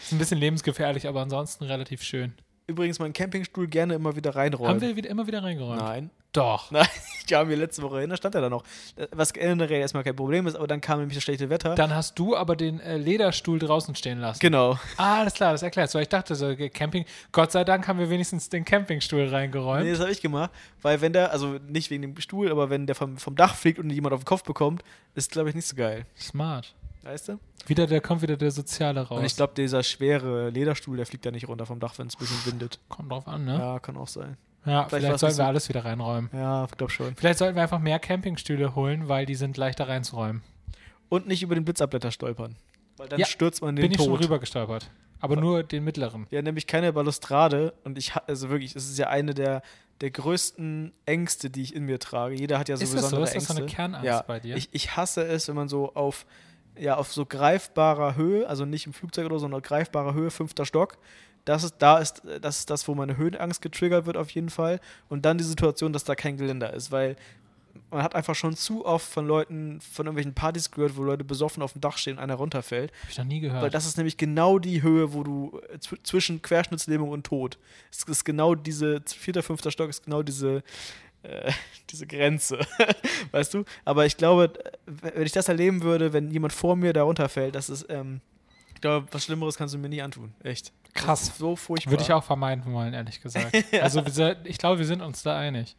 Ist 0.00 0.12
ein 0.12 0.18
bisschen 0.18 0.38
lebensgefährlich, 0.38 1.06
aber 1.06 1.20
ansonsten 1.20 1.64
relativ 1.64 2.02
schön. 2.02 2.32
Übrigens 2.66 2.98
meinen 2.98 3.12
Campingstuhl 3.12 3.66
gerne 3.68 3.94
immer 3.94 4.16
wieder 4.16 4.34
reinräumen. 4.34 4.68
Haben 4.74 4.80
wir 4.80 4.96
wieder, 4.96 5.08
immer 5.08 5.26
wieder 5.26 5.42
reingeräumt? 5.42 5.80
Nein. 5.80 6.10
Doch. 6.32 6.70
Nein, 6.70 6.86
ich 7.30 7.36
habe 7.36 7.48
mir 7.48 7.56
letzte 7.56 7.82
Woche 7.82 8.00
hin, 8.00 8.10
da 8.10 8.16
stand 8.16 8.34
er 8.34 8.40
da 8.40 8.48
noch. 8.48 8.64
Was 9.12 9.32
generell 9.32 9.80
erstmal 9.80 10.04
kein 10.04 10.16
Problem 10.16 10.46
ist, 10.46 10.56
aber 10.56 10.66
dann 10.66 10.80
kam 10.80 10.98
nämlich 11.00 11.16
das 11.16 11.24
schlechte 11.24 11.50
Wetter. 11.50 11.74
Dann 11.74 11.94
hast 11.94 12.18
du 12.18 12.36
aber 12.36 12.56
den 12.56 12.80
äh, 12.80 12.96
Lederstuhl 12.96 13.58
draußen 13.58 13.94
stehen 13.94 14.18
lassen. 14.18 14.40
genau. 14.40 14.78
Ah, 14.96 15.20
alles 15.20 15.34
klar, 15.34 15.52
das 15.52 15.62
erklärt 15.62 15.90
so. 15.90 15.98
Ich 15.98 16.08
dachte 16.08 16.34
so, 16.34 16.54
Camping, 16.72 17.04
Gott 17.32 17.52
sei 17.52 17.64
Dank 17.64 17.86
haben 17.88 17.98
wir 17.98 18.10
wenigstens 18.10 18.48
den 18.48 18.64
Campingstuhl 18.64 19.28
reingeräumt. 19.28 19.84
Nee, 19.84 19.92
das 19.92 20.00
habe 20.00 20.10
ich 20.10 20.20
gemacht, 20.20 20.50
weil 20.82 21.00
wenn 21.00 21.12
der, 21.12 21.32
also 21.32 21.58
nicht 21.68 21.90
wegen 21.90 22.02
dem 22.02 22.16
Stuhl, 22.20 22.50
aber 22.50 22.70
wenn 22.70 22.86
der 22.86 22.94
vom, 22.94 23.18
vom 23.18 23.36
Dach 23.36 23.54
fliegt 23.54 23.78
und 23.78 23.90
jemand 23.90 24.14
auf 24.14 24.20
den 24.20 24.26
Kopf 24.26 24.42
bekommt, 24.42 24.82
ist 25.14 25.32
glaube 25.32 25.50
ich 25.50 25.54
nicht 25.54 25.66
so 25.66 25.76
geil. 25.76 26.06
Smart. 26.18 26.74
Weißt 27.02 27.28
du? 27.28 27.38
Wieder, 27.66 27.86
da 27.86 28.00
kommt 28.00 28.22
wieder 28.22 28.36
der 28.36 28.50
Soziale 28.50 29.00
raus. 29.00 29.18
Und 29.18 29.24
ich 29.24 29.36
glaube, 29.36 29.52
dieser 29.56 29.82
schwere 29.82 30.50
Lederstuhl, 30.50 30.96
der 30.96 31.06
fliegt 31.06 31.24
da 31.24 31.30
nicht 31.30 31.48
runter 31.48 31.64
vom 31.64 31.80
Dach, 31.80 31.94
wenn 31.98 32.06
es 32.08 32.16
ein 32.16 32.18
bisschen 32.18 32.44
windet. 32.46 32.78
Kommt 32.88 33.10
drauf 33.12 33.26
an, 33.28 33.44
ne? 33.44 33.56
Ja, 33.58 33.78
kann 33.78 33.96
auch 33.96 34.08
sein. 34.08 34.36
Ja, 34.68 34.84
Vielleicht 34.88 35.04
vielleicht, 35.04 35.18
sollten 35.20 35.38
wir 35.38 35.46
alles 35.46 35.68
wieder 35.68 35.84
reinräumen. 35.84 36.30
Ja, 36.32 36.66
glaub 36.76 36.90
schon. 36.90 37.14
Vielleicht 37.16 37.38
sollten 37.38 37.54
wir 37.56 37.62
einfach 37.62 37.78
mehr 37.78 37.98
Campingstühle 37.98 38.74
holen, 38.74 39.08
weil 39.08 39.26
die 39.26 39.34
sind 39.34 39.56
leichter 39.56 39.88
reinzuräumen. 39.88 40.42
Und 41.08 41.26
nicht 41.26 41.42
über 41.42 41.54
den 41.54 41.64
Blitzabletter 41.64 42.10
stolpern. 42.10 42.56
Weil 42.96 43.08
dann 43.08 43.18
Ja, 43.20 43.26
stürzt 43.26 43.62
man 43.62 43.76
den 43.76 43.82
Bin 43.82 43.92
ich 43.92 43.98
schon 43.98 44.08
Tod. 44.08 44.20
rüber 44.24 44.38
gestolpert. 44.38 44.90
Aber 45.20 45.36
nur 45.36 45.62
den 45.64 45.82
mittleren. 45.84 46.26
Ja, 46.30 46.42
nämlich 46.42 46.66
keine 46.66 46.92
Balustrade. 46.92 47.72
Und 47.84 47.98
ich, 47.98 48.12
also 48.26 48.50
wirklich, 48.50 48.76
es 48.76 48.88
ist 48.88 48.98
ja 48.98 49.08
eine 49.08 49.34
der, 49.34 49.62
der 50.00 50.10
größten 50.12 50.92
Ängste, 51.06 51.50
die 51.50 51.62
ich 51.62 51.74
in 51.74 51.84
mir 51.84 51.98
trage. 51.98 52.34
Jeder 52.36 52.58
hat 52.58 52.68
ja 52.68 52.76
so 52.76 52.84
Ist 52.84 52.94
das 52.94 53.00
so? 53.00 53.06
besondere 53.16 53.28
Ist 53.28 53.34
das 53.36 53.46
so 53.46 53.52
eine 53.54 53.60
Ängste. 53.62 53.76
Kernangst 53.76 54.04
ja. 54.06 54.22
bei 54.22 54.38
dir? 54.40 54.56
Ich, 54.56 54.68
ich 54.72 54.96
hasse 54.96 55.24
es, 55.26 55.48
wenn 55.48 55.56
man 55.56 55.68
so 55.68 55.92
auf, 55.94 56.24
ja, 56.78 56.96
auf 56.96 57.12
so 57.12 57.26
greifbarer 57.26 58.16
Höhe, 58.16 58.48
also 58.48 58.64
nicht 58.64 58.86
im 58.86 58.92
Flugzeug 58.92 59.26
oder 59.26 59.36
so, 59.36 59.40
sondern 59.40 59.62
greifbarer 59.62 60.14
Höhe, 60.14 60.30
fünfter 60.30 60.64
Stock. 60.64 60.98
Das 61.44 61.64
ist, 61.64 61.76
da 61.78 61.98
ist, 61.98 62.22
das 62.42 62.60
ist 62.60 62.70
das, 62.70 62.86
wo 62.88 62.94
meine 62.94 63.16
Höhenangst 63.16 63.62
getriggert 63.62 64.06
wird 64.06 64.16
auf 64.16 64.30
jeden 64.30 64.50
Fall. 64.50 64.80
Und 65.08 65.24
dann 65.24 65.38
die 65.38 65.44
Situation, 65.44 65.92
dass 65.92 66.04
da 66.04 66.14
kein 66.14 66.36
Geländer 66.36 66.74
ist, 66.74 66.92
weil 66.92 67.16
man 67.90 68.02
hat 68.02 68.14
einfach 68.14 68.34
schon 68.34 68.54
zu 68.54 68.84
oft 68.84 69.08
von 69.08 69.26
Leuten, 69.26 69.80
von 69.80 70.06
irgendwelchen 70.06 70.34
Partys 70.34 70.70
gehört, 70.70 70.96
wo 70.96 71.02
Leute 71.02 71.24
besoffen 71.24 71.62
auf 71.62 71.72
dem 71.72 71.80
Dach 71.80 71.96
stehen 71.96 72.14
und 72.14 72.22
einer 72.22 72.34
runterfällt. 72.34 72.92
Hab 73.02 73.10
ich 73.10 73.18
noch 73.18 73.24
nie 73.24 73.40
gehört. 73.40 73.62
Weil 73.62 73.70
das 73.70 73.86
ist 73.86 73.96
nämlich 73.96 74.16
genau 74.16 74.58
die 74.58 74.82
Höhe, 74.82 75.12
wo 75.14 75.22
du 75.22 75.60
äh, 75.72 75.78
zw 75.78 75.96
zwischen 76.02 76.42
Querschnittslähmung 76.42 77.10
und 77.10 77.24
Tod. 77.24 77.58
Es 77.90 78.02
ist 78.04 78.24
genau 78.24 78.54
diese, 78.54 79.02
vierter, 79.06 79.42
fünfter 79.42 79.70
Stock 79.70 79.88
ist 79.88 80.04
genau 80.04 80.22
diese, 80.22 80.62
äh, 81.22 81.52
diese 81.90 82.06
Grenze. 82.06 82.58
weißt 83.32 83.54
du? 83.54 83.64
Aber 83.84 84.06
ich 84.06 84.16
glaube, 84.16 84.52
wenn 84.86 85.22
ich 85.24 85.32
das 85.32 85.48
erleben 85.48 85.82
würde, 85.82 86.12
wenn 86.12 86.30
jemand 86.30 86.52
vor 86.52 86.76
mir 86.76 86.92
da 86.92 87.02
runterfällt, 87.02 87.54
das 87.54 87.68
ist, 87.68 87.86
ähm, 87.90 88.20
ich 88.74 88.80
glaube, 88.80 89.06
was 89.12 89.24
Schlimmeres 89.24 89.56
kannst 89.56 89.74
du 89.74 89.78
mir 89.78 89.88
nicht 89.88 90.02
antun. 90.02 90.32
Echt. 90.42 90.72
Krass. 90.94 91.32
so 91.38 91.54
furchtbar. 91.54 91.92
Würde 91.92 92.02
ich 92.02 92.12
auch 92.12 92.24
vermeiden 92.24 92.72
wollen, 92.72 92.92
ehrlich 92.94 93.20
gesagt. 93.20 93.54
Also 93.80 94.04
wir 94.04 94.12
sind- 94.12 94.38
ich 94.44 94.58
glaube, 94.58 94.78
wir 94.78 94.86
sind 94.86 95.02
uns 95.02 95.22
da 95.22 95.38
einig. 95.38 95.76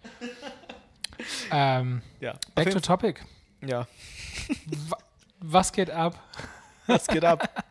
ähm, 1.52 2.02
Ja. 2.20 2.36
Back 2.56 2.72
to 2.72 2.80
topic. 2.80 3.22
Ja. 3.66 3.88
Wa- 4.90 4.98
Was 5.40 5.72
geht 5.72 5.90
ab? 5.90 6.18
Was 6.88 7.08
geht 7.08 7.26
ab? 7.26 7.66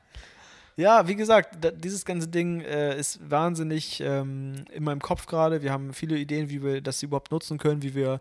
Ja, 0.79 1.09
wie 1.09 1.17
gesagt, 1.17 1.57
da, 1.61 1.73
dieses 1.73 2.05
ganze 2.05 2.29
Ding 2.29 2.61
äh, 2.61 2.97
ist 2.97 3.19
wahnsinnig 3.29 4.01
ähm, 4.01 4.64
in 4.71 4.85
meinem 4.85 5.01
Kopf 5.01 5.27
gerade. 5.27 5.61
Wir 5.61 5.73
haben 5.73 5.93
viele 5.93 6.17
Ideen, 6.17 6.51
wie 6.51 6.62
wir 6.62 6.81
das 6.81 7.03
überhaupt 7.03 7.33
nutzen 7.33 7.59
können, 7.59 7.83
wie 7.83 7.97
wir 7.97 8.21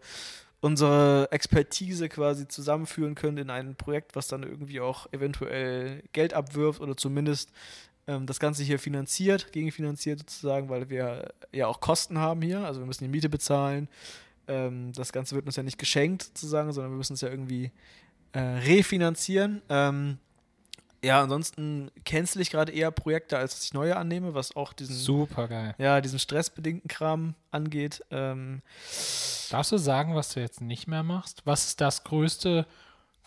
unsere 0.60 1.32
Expertise 1.32 2.10
quasi 2.10 2.48
zusammenführen 2.48 3.14
können 3.14 3.38
in 3.38 3.52
ein 3.52 3.76
Projekt, 3.76 4.16
was 4.16 4.28
dann 4.28 4.42
irgendwie 4.42 4.80
auch 4.80 5.06
eventuell 5.14 6.02
Geld 6.14 6.34
abwirft 6.34 6.82
oder 6.82 6.98
zumindest 6.98 7.52
ähm, 8.08 8.26
das 8.26 8.40
Ganze 8.40 8.64
hier 8.64 8.80
finanziert, 8.80 9.52
gegenfinanziert 9.52 10.22
sozusagen, 10.22 10.68
weil 10.70 10.90
wir 10.90 11.32
ja 11.52 11.68
auch 11.68 11.80
Kosten 11.80 12.18
haben 12.18 12.42
hier. 12.42 12.62
Also 12.62 12.80
wir 12.80 12.88
müssen 12.88 13.04
die 13.04 13.12
Miete 13.12 13.30
bezahlen. 13.30 13.88
Ähm, 14.48 14.94
das 14.94 15.14
Ganze 15.14 15.36
wird 15.36 15.46
uns 15.46 15.58
ja 15.58 15.62
nicht 15.62 15.78
geschenkt 15.78 16.24
sozusagen, 16.24 16.74
sondern 16.74 16.92
wir 16.92 16.98
müssen 16.98 17.14
es 17.14 17.22
ja 17.22 17.30
irgendwie 17.30 17.70
äh, 18.32 18.40
refinanzieren. 18.40 19.62
Ähm, 19.70 20.18
ja, 21.04 21.22
ansonsten 21.22 21.92
cancel 22.06 22.42
ich 22.42 22.50
gerade 22.50 22.72
eher 22.72 22.92
Projekte, 22.92 23.38
als 23.38 23.54
dass 23.56 23.64
ich 23.66 23.74
neue 23.74 23.96
annehme, 23.96 24.34
was 24.34 24.56
auch 24.56 24.74
diesen, 24.74 24.96
Super 24.96 25.48
geil. 25.48 25.76
ja, 25.78 26.02
diesen 26.02 26.20
stressbedingten 26.20 26.88
Kram 26.88 27.36
angeht. 27.52 28.04
Ähm, 28.12 28.62
Darfst 29.50 29.72
du 29.72 29.78
sagen, 29.78 30.16
was 30.16 30.34
du 30.34 30.40
jetzt 30.40 30.62
nicht 30.62 30.88
mehr 30.88 31.04
machst? 31.04 31.42
Was 31.46 31.66
ist 31.68 31.82
das 31.82 32.04
Größte, 32.04 32.66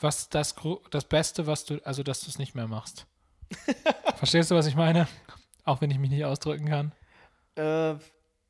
was 0.00 0.28
das, 0.28 0.54
das 0.90 1.04
Beste, 1.04 1.46
was 1.46 1.64
du, 1.64 1.78
also 1.84 2.02
dass 2.02 2.20
du 2.20 2.28
es 2.28 2.38
nicht 2.38 2.54
mehr 2.54 2.66
machst? 2.68 3.06
Verstehst 4.16 4.50
du, 4.50 4.54
was 4.54 4.66
ich 4.66 4.76
meine? 4.76 5.08
Auch 5.64 5.80
wenn 5.80 5.90
ich 5.90 5.98
mich 5.98 6.10
nicht 6.10 6.24
ausdrücken 6.24 6.66
kann. 6.68 6.92
äh, 7.56 7.94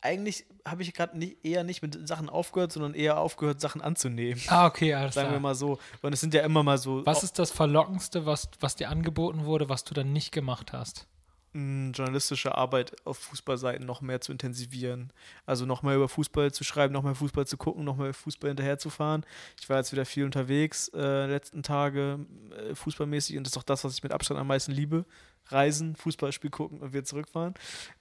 eigentlich 0.03 0.47
habe 0.67 0.83
ich 0.83 0.93
gerade 0.93 1.19
nicht, 1.19 1.45
eher 1.45 1.65
nicht 1.65 1.83
mit 1.83 2.07
Sachen 2.09 2.29
aufgehört, 2.29 2.73
sondern 2.73 2.95
eher 2.95 3.19
aufgehört, 3.19 3.61
Sachen 3.61 3.81
anzunehmen. 3.81 4.41
Ah, 4.49 4.67
okay, 4.67 4.95
alles 4.95 5.15
Sagen 5.15 5.29
wir 5.29 5.33
klar. 5.33 5.41
mal 5.41 5.55
so. 5.55 5.79
Und 6.03 6.13
es 6.13 6.21
sind 6.21 6.35
ja 6.35 6.43
immer 6.43 6.63
mal 6.63 6.79
so 6.79 7.05
Was 7.07 7.23
ist 7.23 7.39
das 7.39 7.51
Verlockendste, 7.51 8.27
was, 8.27 8.49
was 8.61 8.77
dir 8.77 8.89
angeboten 8.89 9.45
wurde, 9.45 9.69
was 9.69 9.85
du 9.85 9.95
dann 9.95 10.13
nicht 10.13 10.33
gemacht 10.33 10.73
hast? 10.73 11.07
mh, 11.53 11.93
journalistische 11.95 12.55
Arbeit 12.55 12.95
auf 13.05 13.19
Fußballseiten 13.19 13.85
noch 13.87 14.01
mehr 14.01 14.21
zu 14.21 14.33
intensivieren. 14.33 15.13
Also 15.47 15.67
noch 15.67 15.83
mehr 15.83 15.97
über 15.97 16.09
Fußball 16.09 16.53
zu 16.53 16.65
schreiben, 16.65 16.93
noch 16.93 17.03
mehr 17.03 17.15
Fußball 17.15 17.47
zu 17.47 17.57
gucken, 17.57 17.85
noch 17.85 17.97
mehr 17.97 18.15
Fußball 18.15 18.51
hinterherzufahren. 18.51 19.25
Ich 19.61 19.69
war 19.69 19.79
jetzt 19.79 19.93
wieder 19.93 20.05
viel 20.05 20.25
unterwegs 20.25 20.89
äh, 20.95 21.27
letzten 21.27 21.63
Tage 21.63 22.21
äh, 22.57 22.75
fußballmäßig 22.75 23.37
und 23.37 23.45
das 23.45 23.55
ist 23.55 23.59
auch 23.59 23.63
das, 23.63 23.85
was 23.85 23.95
ich 23.95 24.03
mit 24.03 24.13
Abstand 24.13 24.41
am 24.41 24.47
meisten 24.47 24.73
liebe. 24.73 25.05
Reisen, 25.49 25.97
Fußballspiel 25.97 26.51
gucken 26.51 26.79
und 26.81 26.93
wieder 26.93 27.05
zurückfahren. 27.05 27.55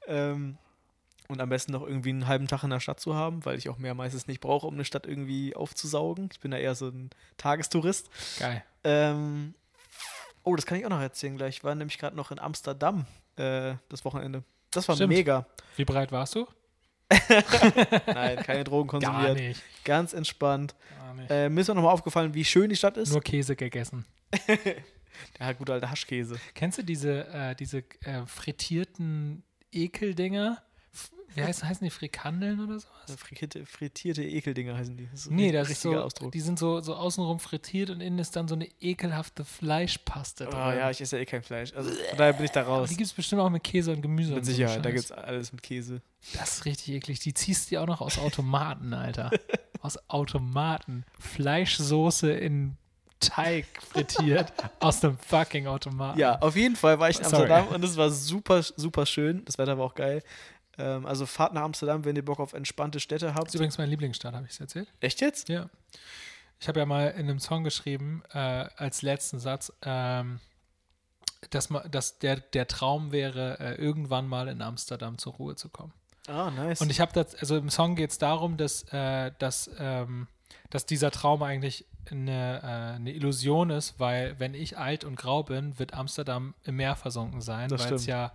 Ähm, 0.05 0.57
und 1.29 1.39
am 1.39 1.49
besten 1.49 1.71
noch 1.71 1.83
irgendwie 1.83 2.09
einen 2.09 2.27
halben 2.27 2.47
Tag 2.47 2.63
in 2.63 2.71
der 2.71 2.79
Stadt 2.79 2.99
zu 2.99 3.15
haben, 3.15 3.45
weil 3.45 3.57
ich 3.57 3.69
auch 3.69 3.77
mehr 3.77 3.93
meistens 3.93 4.27
nicht 4.27 4.41
brauche, 4.41 4.65
um 4.67 4.73
eine 4.73 4.83
Stadt 4.83 5.05
irgendwie 5.05 5.55
aufzusaugen. 5.55 6.29
Ich 6.33 6.39
bin 6.39 6.51
da 6.51 6.57
eher 6.57 6.73
so 6.75 6.87
ein 6.87 7.11
Tagestourist. 7.37 8.09
Geil. 8.39 8.63
Ähm, 8.83 9.53
oh, 10.43 10.55
das 10.55 10.65
kann 10.65 10.79
ich 10.79 10.85
auch 10.85 10.89
noch 10.89 10.99
erzählen 10.99 11.37
gleich. 11.37 11.57
Ich 11.57 11.63
war 11.63 11.75
nämlich 11.75 11.99
gerade 11.99 12.15
noch 12.15 12.31
in 12.31 12.39
Amsterdam 12.39 13.05
äh, 13.37 13.75
das 13.89 14.03
Wochenende. 14.05 14.43
Das 14.71 14.87
war 14.87 14.95
Stimmt. 14.95 15.13
mega. 15.13 15.45
Wie 15.75 15.85
breit 15.85 16.11
warst 16.11 16.33
du? 16.33 16.47
Nein, 18.07 18.37
keine 18.37 18.63
Drogen 18.63 18.99
Gar 18.99 19.11
konsumiert. 19.13 19.37
nicht. 19.37 19.63
Ganz 19.83 20.13
entspannt. 20.13 20.75
Gar 20.97 21.13
nicht. 21.13 21.31
Äh, 21.31 21.49
mir 21.49 21.61
ist 21.61 21.69
auch 21.69 21.75
nochmal 21.75 21.93
aufgefallen, 21.93 22.33
wie 22.33 22.45
schön 22.45 22.69
die 22.69 22.75
Stadt 22.75 22.97
ist. 22.97 23.11
Nur 23.11 23.21
Käse 23.21 23.55
gegessen. 23.55 24.05
Der 25.39 25.53
gute 25.53 25.73
alte 25.73 25.89
Haschkäse. 25.91 26.39
Kennst 26.55 26.77
du 26.79 26.83
diese, 26.83 27.27
äh, 27.27 27.55
diese 27.55 27.79
äh, 28.03 28.25
frittierten 28.25 29.43
Ekeldinger? 29.71 30.61
Wie 31.35 31.43
heißen, 31.43 31.67
heißen 31.69 31.85
die 31.85 31.91
Frikandeln 31.91 32.59
oder 32.59 32.79
sowas? 32.79 33.15
Frittierte, 33.17 33.63
frittierte 33.65 34.23
Ekeldinger 34.23 34.75
heißen 34.75 34.97
die. 34.97 35.07
Das 35.11 35.29
Nee, 35.29 35.51
das 35.51 35.69
ist 35.69 35.81
so, 35.83 35.95
Ausdruck. 35.95 36.31
die 36.31 36.39
sind 36.39 36.57
so, 36.57 36.79
so 36.81 36.95
außenrum 36.95 37.39
frittiert 37.39 37.91
und 37.91 38.01
innen 38.01 38.17
ist 38.17 38.35
dann 38.35 38.47
so 38.47 38.55
eine 38.55 38.67
ekelhafte 38.81 39.45
Fleischpaste 39.45 40.47
Oh, 40.47 40.51
drin. 40.51 40.77
ja, 40.79 40.89
ich 40.89 40.99
esse 41.01 41.17
ja 41.17 41.21
eh 41.21 41.25
kein 41.25 41.43
Fleisch. 41.43 41.71
Also 41.75 41.91
von 41.91 42.17
daher 42.17 42.33
bin 42.33 42.45
ich 42.45 42.51
da 42.51 42.61
Aber 42.61 42.69
raus. 42.79 42.89
die 42.89 42.95
gibt 42.97 43.07
es 43.07 43.13
bestimmt 43.13 43.41
auch 43.41 43.49
mit 43.51 43.63
Käse 43.63 43.91
und 43.93 44.01
Gemüse. 44.01 44.31
Mit 44.31 44.39
und 44.39 44.45
so 44.45 44.51
Sicherheit, 44.51 44.83
da 44.83 44.89
gibt 44.89 45.03
es 45.05 45.11
alles 45.11 45.51
mit 45.53 45.61
Käse. 45.61 46.01
Das 46.33 46.57
ist 46.57 46.65
richtig 46.65 46.95
eklig. 46.95 47.19
Die 47.19 47.33
ziehst 47.35 47.71
du 47.71 47.79
auch 47.79 47.87
noch 47.87 48.01
aus 48.01 48.17
Automaten, 48.17 48.93
Alter. 48.93 49.29
aus 49.81 49.97
Automaten. 50.09 51.05
Fleischsoße 51.19 52.31
in 52.31 52.75
Teig 53.19 53.65
frittiert 53.81 54.51
aus 54.79 55.01
dem 55.01 55.17
fucking 55.17 55.67
Automaten. 55.67 56.17
Ja, 56.19 56.39
auf 56.39 56.55
jeden 56.55 56.75
Fall 56.77 56.99
war 56.99 57.09
ich 57.09 57.17
in 57.19 57.25
Sorry. 57.25 57.51
Amsterdam 57.51 57.67
und 57.75 57.83
es 57.83 57.97
war 57.97 58.09
super, 58.09 58.63
super 58.63 59.05
schön. 59.05 59.43
Das 59.45 59.57
Wetter 59.57 59.77
war 59.77 59.85
auch 59.85 59.95
geil. 59.95 60.23
Ähm, 60.79 61.05
also 61.05 61.25
fahrt 61.25 61.53
nach 61.53 61.61
Amsterdam, 61.63 62.05
wenn 62.05 62.15
ihr 62.15 62.25
Bock 62.25 62.39
auf 62.39 62.53
entspannte 62.53 62.99
Städte 62.99 63.27
Das 63.27 63.35
habt. 63.35 63.47
ist 63.49 63.55
übrigens 63.55 63.77
mein 63.77 63.89
Lieblingsstadt, 63.89 64.33
habe 64.33 64.45
ich 64.45 64.53
es 64.53 64.59
erzählt? 64.59 64.91
Echt 64.99 65.21
jetzt? 65.21 65.49
Ja. 65.49 65.69
Ich 66.59 66.67
habe 66.67 66.79
ja 66.79 66.85
mal 66.85 67.07
in 67.09 67.29
einem 67.29 67.39
Song 67.39 67.63
geschrieben, 67.63 68.23
äh, 68.33 68.37
als 68.37 69.01
letzten 69.01 69.39
Satz, 69.39 69.71
ähm, 69.81 70.39
dass, 71.51 71.69
ma, 71.69 71.79
dass 71.87 72.19
der, 72.19 72.37
der 72.37 72.67
Traum 72.67 73.11
wäre, 73.11 73.59
äh, 73.59 73.75
irgendwann 73.75 74.27
mal 74.27 74.47
in 74.47 74.61
Amsterdam 74.61 75.17
zur 75.17 75.33
Ruhe 75.33 75.55
zu 75.55 75.69
kommen. 75.69 75.93
Ah, 76.27 76.51
nice. 76.51 76.81
Und 76.81 76.91
ich 76.91 76.99
habe 76.99 77.11
das, 77.13 77.35
also 77.35 77.57
im 77.57 77.69
Song 77.69 77.95
geht 77.95 78.11
es 78.11 78.17
darum, 78.17 78.57
dass, 78.57 78.83
äh, 78.91 79.31
dass, 79.39 79.69
ähm, 79.79 80.27
dass 80.69 80.85
dieser 80.85 81.11
Traum 81.11 81.43
eigentlich 81.43 81.85
eine, 82.11 82.61
äh, 82.61 82.95
eine 82.95 83.13
Illusion 83.13 83.69
ist, 83.69 83.99
weil 83.99 84.39
wenn 84.39 84.53
ich 84.53 84.77
alt 84.77 85.03
und 85.03 85.15
grau 85.15 85.43
bin, 85.43 85.79
wird 85.79 85.93
Amsterdam 85.93 86.55
im 86.63 86.75
Meer 86.75 86.95
versunken 86.95 87.41
sein, 87.41 87.69
Das 87.69 87.85
weil 87.85 87.93
es 87.93 88.05
ja 88.05 88.31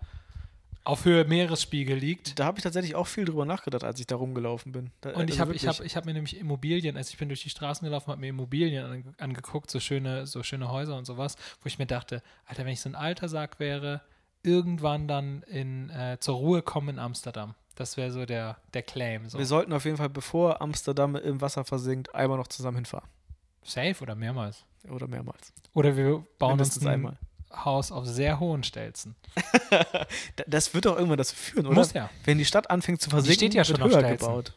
auf 0.84 1.04
Höhe 1.06 1.24
Meeresspiegel 1.24 1.96
liegt. 1.96 2.38
da 2.38 2.44
habe 2.44 2.58
ich 2.58 2.62
tatsächlich 2.62 2.94
auch 2.94 3.06
viel 3.06 3.24
drüber 3.24 3.44
nachgedacht, 3.46 3.84
als 3.84 3.98
ich 4.00 4.06
da 4.06 4.16
rumgelaufen 4.16 4.72
bin. 4.72 4.90
Da, 5.00 5.10
Und 5.10 5.30
ich 5.30 5.40
also 5.40 5.40
habe 5.40 5.54
ich 5.54 5.66
hab, 5.66 5.80
ich 5.80 5.96
hab 5.96 6.04
mir 6.04 6.12
nämlich 6.12 6.38
Immobilien, 6.38 6.96
also 6.96 7.10
ich 7.10 7.18
bin 7.18 7.28
durch 7.28 7.42
die 7.42 7.50
Straßen 7.50 7.84
gelaufen, 7.86 8.08
habe 8.08 8.20
mir 8.20 8.28
Immobilien 8.28 8.84
ange- 8.84 9.18
angeguckt, 9.18 9.70
so 9.70 9.80
schöne, 9.80 10.26
so 10.26 10.42
schöne 10.42 10.70
Häuser 10.70 10.96
und 10.96 11.06
sowas, 11.06 11.36
wo 11.62 11.66
ich 11.66 11.78
mir 11.78 11.86
dachte, 11.86 12.22
Alter, 12.44 12.64
wenn 12.66 12.72
ich 12.72 12.80
so 12.80 12.90
ein 12.90 12.94
alter 12.94 13.28
Sack 13.28 13.58
wäre, 13.60 14.02
irgendwann 14.42 15.08
dann 15.08 15.42
in, 15.44 15.88
äh, 15.90 16.18
zur 16.20 16.36
Ruhe 16.36 16.62
kommen 16.62 16.90
in 16.90 16.98
Amsterdam. 16.98 17.54
Das 17.76 17.96
wäre 17.96 18.12
so 18.12 18.24
der, 18.26 18.58
der 18.74 18.82
Claim. 18.82 19.28
So. 19.28 19.38
Wir 19.38 19.46
sollten 19.46 19.72
auf 19.72 19.84
jeden 19.84 19.96
Fall, 19.96 20.10
bevor 20.10 20.60
Amsterdam 20.60 21.16
im 21.16 21.40
Wasser 21.40 21.64
versinkt, 21.64 22.14
einmal 22.14 22.38
noch 22.38 22.46
zusammen 22.48 22.76
hinfahren. 22.76 23.08
Safe 23.64 23.96
oder 24.02 24.14
mehrmals. 24.14 24.64
Oder 24.88 25.08
mehrmals. 25.08 25.52
Oder 25.72 25.96
wir 25.96 26.24
bauen 26.38 26.52
uns 26.52 26.58
Mindestens 26.60 26.86
ein 26.86 26.92
einmal. 26.92 27.18
Haus 27.64 27.92
auf 27.92 28.06
sehr 28.06 28.40
hohen 28.40 28.62
Stelzen. 28.64 29.16
Da- 30.36 30.44
Das 30.46 30.74
wird 30.74 30.84
doch 30.86 30.96
irgendwann 30.96 31.18
dazu 31.18 31.34
führen, 31.36 31.66
oder? 31.66 31.74
Muss 31.76 31.92
ja. 31.92 32.10
Wenn 32.24 32.38
die 32.38 32.44
Stadt 32.44 32.70
anfängt 32.70 33.00
zu 33.00 33.10
versinken, 33.10 33.34
steht 33.36 33.54
ja 33.54 33.64
schon 33.64 33.80
auf 33.82 33.90
höher 33.90 34.00
Stelzen. 34.00 34.26
gebaut. 34.28 34.52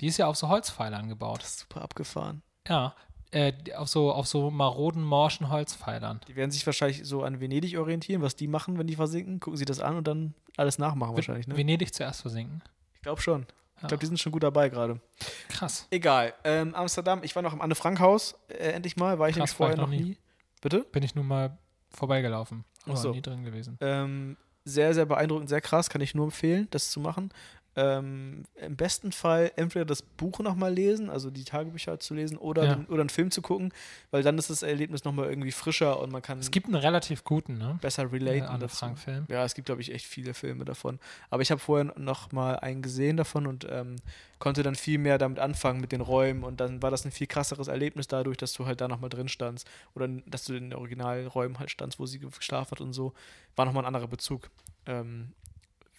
Die 0.00 0.06
ist 0.06 0.16
ja 0.16 0.26
auf 0.26 0.36
so 0.36 0.48
Holzpfeilern 0.48 1.08
gebaut. 1.08 1.40
Das 1.42 1.50
ist 1.50 1.58
super 1.60 1.82
abgefahren. 1.82 2.42
Ja. 2.68 2.94
Äh, 3.30 3.52
die- 3.52 3.74
auf, 3.74 3.88
so, 3.88 4.12
auf 4.12 4.26
so 4.26 4.50
maroden, 4.50 5.02
morschen 5.02 5.48
Holzpfeilern. 5.48 6.20
Die 6.28 6.36
werden 6.36 6.50
sich 6.50 6.66
wahrscheinlich 6.66 7.02
so 7.04 7.22
an 7.22 7.40
Venedig 7.40 7.78
orientieren, 7.78 8.20
was 8.22 8.36
die 8.36 8.48
machen, 8.48 8.78
wenn 8.78 8.86
die 8.86 8.96
versinken. 8.96 9.40
Gucken 9.40 9.56
sie 9.56 9.64
das 9.64 9.80
an 9.80 9.96
und 9.96 10.06
dann 10.06 10.34
alles 10.56 10.78
nachmachen 10.78 11.14
wahrscheinlich, 11.16 11.46
ne? 11.46 11.56
Venedig 11.56 11.94
zuerst 11.94 12.20
versinken. 12.22 12.62
Ich 12.94 13.00
glaube 13.02 13.20
schon. 13.22 13.46
Ich 13.80 13.88
glaube, 13.88 14.00
die 14.00 14.06
sind 14.06 14.20
schon 14.20 14.30
gut 14.30 14.44
dabei 14.44 14.68
gerade. 14.68 15.00
Krass. 15.48 15.88
Egal. 15.90 16.34
Ähm, 16.44 16.72
Amsterdam, 16.74 17.24
ich 17.24 17.34
war 17.34 17.42
noch 17.42 17.52
im 17.52 17.60
Anne-Frank-Haus, 17.60 18.36
äh, 18.48 18.54
endlich 18.72 18.96
mal. 18.96 19.18
War 19.18 19.28
ich 19.28 19.34
Krass, 19.34 19.50
nämlich 19.50 19.56
vorher 19.56 19.74
ich 19.74 19.80
noch 19.80 19.88
noch 19.88 19.94
nie. 19.96 20.02
nie. 20.10 20.18
Bitte? 20.60 20.84
Bin 20.92 21.02
ich 21.02 21.16
nur 21.16 21.24
mal 21.24 21.58
vorbeigelaufen. 21.92 22.64
Aber 22.86 22.96
so. 22.96 23.12
nie 23.12 23.22
drin 23.22 23.44
gewesen. 23.44 23.78
Ähm, 23.80 24.36
sehr, 24.64 24.94
sehr 24.94 25.06
beeindruckend, 25.06 25.48
sehr 25.48 25.60
krass. 25.60 25.90
Kann 25.90 26.00
ich 26.00 26.14
nur 26.14 26.24
empfehlen, 26.26 26.68
das 26.70 26.90
zu 26.90 27.00
machen. 27.00 27.30
Ähm, 27.74 28.42
Im 28.56 28.76
besten 28.76 29.12
Fall 29.12 29.50
entweder 29.56 29.86
das 29.86 30.02
Buch 30.02 30.40
nochmal 30.40 30.74
lesen, 30.74 31.08
also 31.08 31.30
die 31.30 31.44
Tagebücher 31.44 31.98
zu 31.98 32.12
lesen, 32.14 32.36
oder, 32.36 32.64
Ja. 32.64 32.74
den, 32.74 32.86
oder 32.86 33.00
einen 33.00 33.08
Film 33.08 33.30
zu 33.30 33.40
gucken, 33.40 33.72
weil 34.10 34.22
dann 34.22 34.36
ist 34.36 34.50
das 34.50 34.62
Erlebnis 34.62 35.04
nochmal 35.04 35.30
irgendwie 35.30 35.52
frischer 35.52 35.98
und 36.00 36.12
man 36.12 36.20
kann 36.20 36.38
Es 36.38 36.50
gibt 36.50 36.66
einen 36.66 36.74
relativ 36.74 37.24
guten, 37.24 37.56
ne? 37.56 37.78
besser 37.80 38.12
relaten 38.12 38.42
Anne 38.42 38.58
dazu. 38.58 38.76
Frank-Film. 38.76 39.24
Ja, 39.28 39.44
es 39.44 39.54
gibt, 39.54 39.66
glaube 39.66 39.80
ich, 39.80 39.90
echt 39.92 40.04
viele 40.04 40.34
Filme 40.34 40.66
davon. 40.66 40.98
Aber 41.30 41.40
ich 41.40 41.50
habe 41.50 41.60
vorher 41.60 41.92
noch 41.98 42.30
mal 42.32 42.56
einen 42.58 42.82
gesehen 42.82 43.16
davon 43.16 43.46
und 43.46 43.66
ähm, 43.70 43.96
konnte 44.38 44.62
dann 44.62 44.74
viel 44.74 44.98
mehr 44.98 45.16
damit 45.16 45.38
anfangen 45.38 45.80
mit 45.80 45.92
den 45.92 46.02
Räumen. 46.02 46.44
Und 46.44 46.60
dann 46.60 46.82
war 46.82 46.90
das 46.90 47.06
ein 47.06 47.10
viel 47.10 47.26
krasseres 47.26 47.68
Erlebnis 47.68 48.06
dadurch, 48.06 48.36
dass 48.36 48.52
du 48.52 48.66
halt 48.66 48.82
da 48.82 48.88
nochmal 48.88 49.08
drin 49.08 49.28
standst. 49.28 49.66
Oder 49.94 50.08
dass 50.26 50.44
du 50.44 50.52
in 50.54 50.70
den 50.70 50.74
Originalräumen 50.78 51.58
halt 51.58 51.70
standst, 51.70 51.98
wo 51.98 52.04
sie 52.04 52.18
geschlafen 52.18 52.72
hat 52.72 52.80
und 52.82 52.92
so. 52.92 53.14
War 53.56 53.64
nochmal 53.64 53.84
ein 53.84 53.86
anderer 53.86 54.08
Bezug. 54.08 54.50
Ähm, 54.84 55.32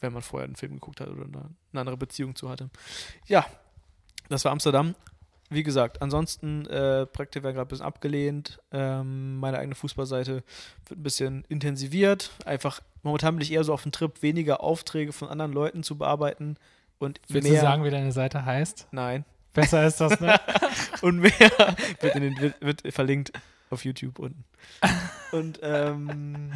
wenn 0.03 0.13
man 0.13 0.21
vorher 0.21 0.45
einen 0.45 0.55
Film 0.55 0.73
geguckt 0.73 1.01
hat 1.01 1.07
oder 1.07 1.23
eine, 1.23 1.79
andere 1.79 1.97
Beziehung 1.97 2.35
zu 2.35 2.49
hatte. 2.49 2.69
Ja, 3.25 3.45
das 4.29 4.45
war 4.45 4.51
Amsterdam. 4.51 4.95
Wie 5.49 5.63
gesagt, 5.63 6.01
ansonsten, 6.01 6.65
äh, 6.65 7.05
Projekte 7.05 7.43
werden 7.43 7.55
gerade 7.55 7.67
ein 7.67 7.69
bisschen 7.69 7.85
abgelehnt. 7.85 8.59
Ähm, 8.71 9.39
meine 9.39 9.59
eigene 9.59 9.75
Fußballseite 9.75 10.43
wird 10.87 10.99
ein 10.99 11.03
bisschen 11.03 11.45
intensiviert. 11.47 12.31
Einfach, 12.45 12.81
momentan 13.03 13.35
bin 13.35 13.41
ich 13.41 13.51
eher 13.51 13.63
so 13.63 13.73
auf 13.73 13.83
dem 13.83 13.91
Trip, 13.91 14.21
weniger 14.21 14.61
Aufträge 14.61 15.13
von 15.13 15.29
anderen 15.29 15.53
Leuten 15.53 15.83
zu 15.83 15.97
bearbeiten 15.97 16.57
und 16.99 17.19
Willst 17.27 17.49
mehr. 17.49 17.61
du 17.61 17.65
sagen, 17.65 17.83
wie 17.83 17.89
deine 17.91 18.11
Seite 18.11 18.45
heißt? 18.45 18.87
Nein. 18.91 19.25
Besser 19.53 19.85
ist 19.85 20.01
das, 20.01 20.19
ne? 20.19 20.39
Und 21.01 21.19
mehr 21.19 21.31
wird, 21.99 22.15
den, 22.15 22.53
wird 22.59 22.81
verlinkt 22.91 23.31
auf 23.69 23.85
YouTube 23.85 24.17
unten. 24.19 24.43
und, 25.31 25.59
ähm, 25.61 26.51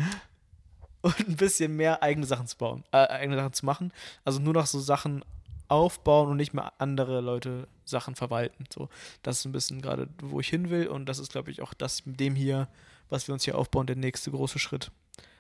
und 1.02 1.20
ein 1.20 1.36
bisschen 1.36 1.76
mehr 1.76 2.04
eigene 2.04 2.26
Sachen 2.26 2.48
zu 2.48 2.58
bauen, 2.58 2.84
äh, 2.92 2.98
eigene 2.98 3.38
Sachen 3.38 3.54
zu 3.54 3.66
machen. 3.66 3.92
Also 4.26 4.40
nur 4.40 4.54
noch 4.54 4.66
so 4.66 4.80
Sachen 4.80 5.24
aufbauen 5.68 6.30
und 6.30 6.38
nicht 6.38 6.54
mehr 6.54 6.74
andere 6.78 7.22
Leute 7.22 7.68
Sachen 7.86 8.16
verwalten. 8.16 8.66
So, 8.74 8.90
das 9.24 9.40
ist 9.40 9.46
ein 9.46 9.52
bisschen 9.52 9.82
gerade, 9.82 10.08
wo 10.22 10.40
ich 10.40 10.50
hin 10.50 10.70
will 10.70 10.88
und 10.88 11.08
das 11.08 11.20
ist, 11.20 11.32
glaube 11.32 11.52
ich, 11.52 11.62
auch 11.62 11.74
das 11.74 12.06
mit 12.06 12.20
dem 12.20 12.36
hier, 12.36 12.68
was 13.10 13.28
wir 13.28 13.34
uns 13.34 13.44
hier 13.44 13.58
aufbauen, 13.58 13.88
der 13.88 13.96
nächste 13.96 14.32
große 14.32 14.60
Schritt 14.60 14.92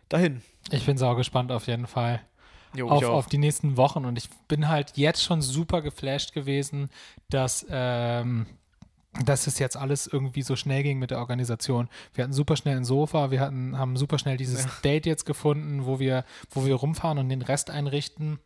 dahin. 0.09 0.41
Ich 0.71 0.85
bin 0.85 0.97
sau 0.97 1.15
gespannt 1.15 1.51
auf 1.51 1.67
jeden 1.67 1.87
Fall. 1.87 2.21
Jo, 2.75 2.89
auf, 2.89 3.03
auf 3.05 3.27
die 3.27 3.37
nächsten 3.37 3.77
Wochen 3.77 4.05
und 4.05 4.17
ich 4.17 4.29
bin 4.47 4.67
halt 4.67 4.97
jetzt 4.97 5.23
schon 5.23 5.41
super 5.41 5.81
geflasht 5.81 6.33
gewesen, 6.33 6.89
dass, 7.29 7.65
ähm, 7.69 8.45
dass 9.25 9.47
es 9.47 9.59
jetzt 9.59 9.77
alles 9.77 10.07
irgendwie 10.07 10.41
so 10.41 10.55
schnell 10.55 10.83
ging 10.83 10.99
mit 10.99 11.11
der 11.11 11.19
Organisation. 11.19 11.89
Wir 12.13 12.23
hatten 12.23 12.33
super 12.33 12.55
schnell 12.55 12.77
ein 12.77 12.85
Sofa, 12.85 13.31
wir 13.31 13.39
hatten, 13.39 13.77
haben 13.77 13.97
super 13.97 14.19
schnell 14.19 14.37
dieses 14.37 14.65
Ja. 14.65 14.71
Date 14.83 15.05
jetzt 15.05 15.25
gefunden, 15.25 15.85
wo 15.85 15.99
wir, 15.99 16.23
wo 16.51 16.65
wir 16.65 16.75
rumfahren 16.75 17.17
und 17.17 17.29
den 17.29 17.41
Rest 17.41 17.69
einrichten. 17.69 18.39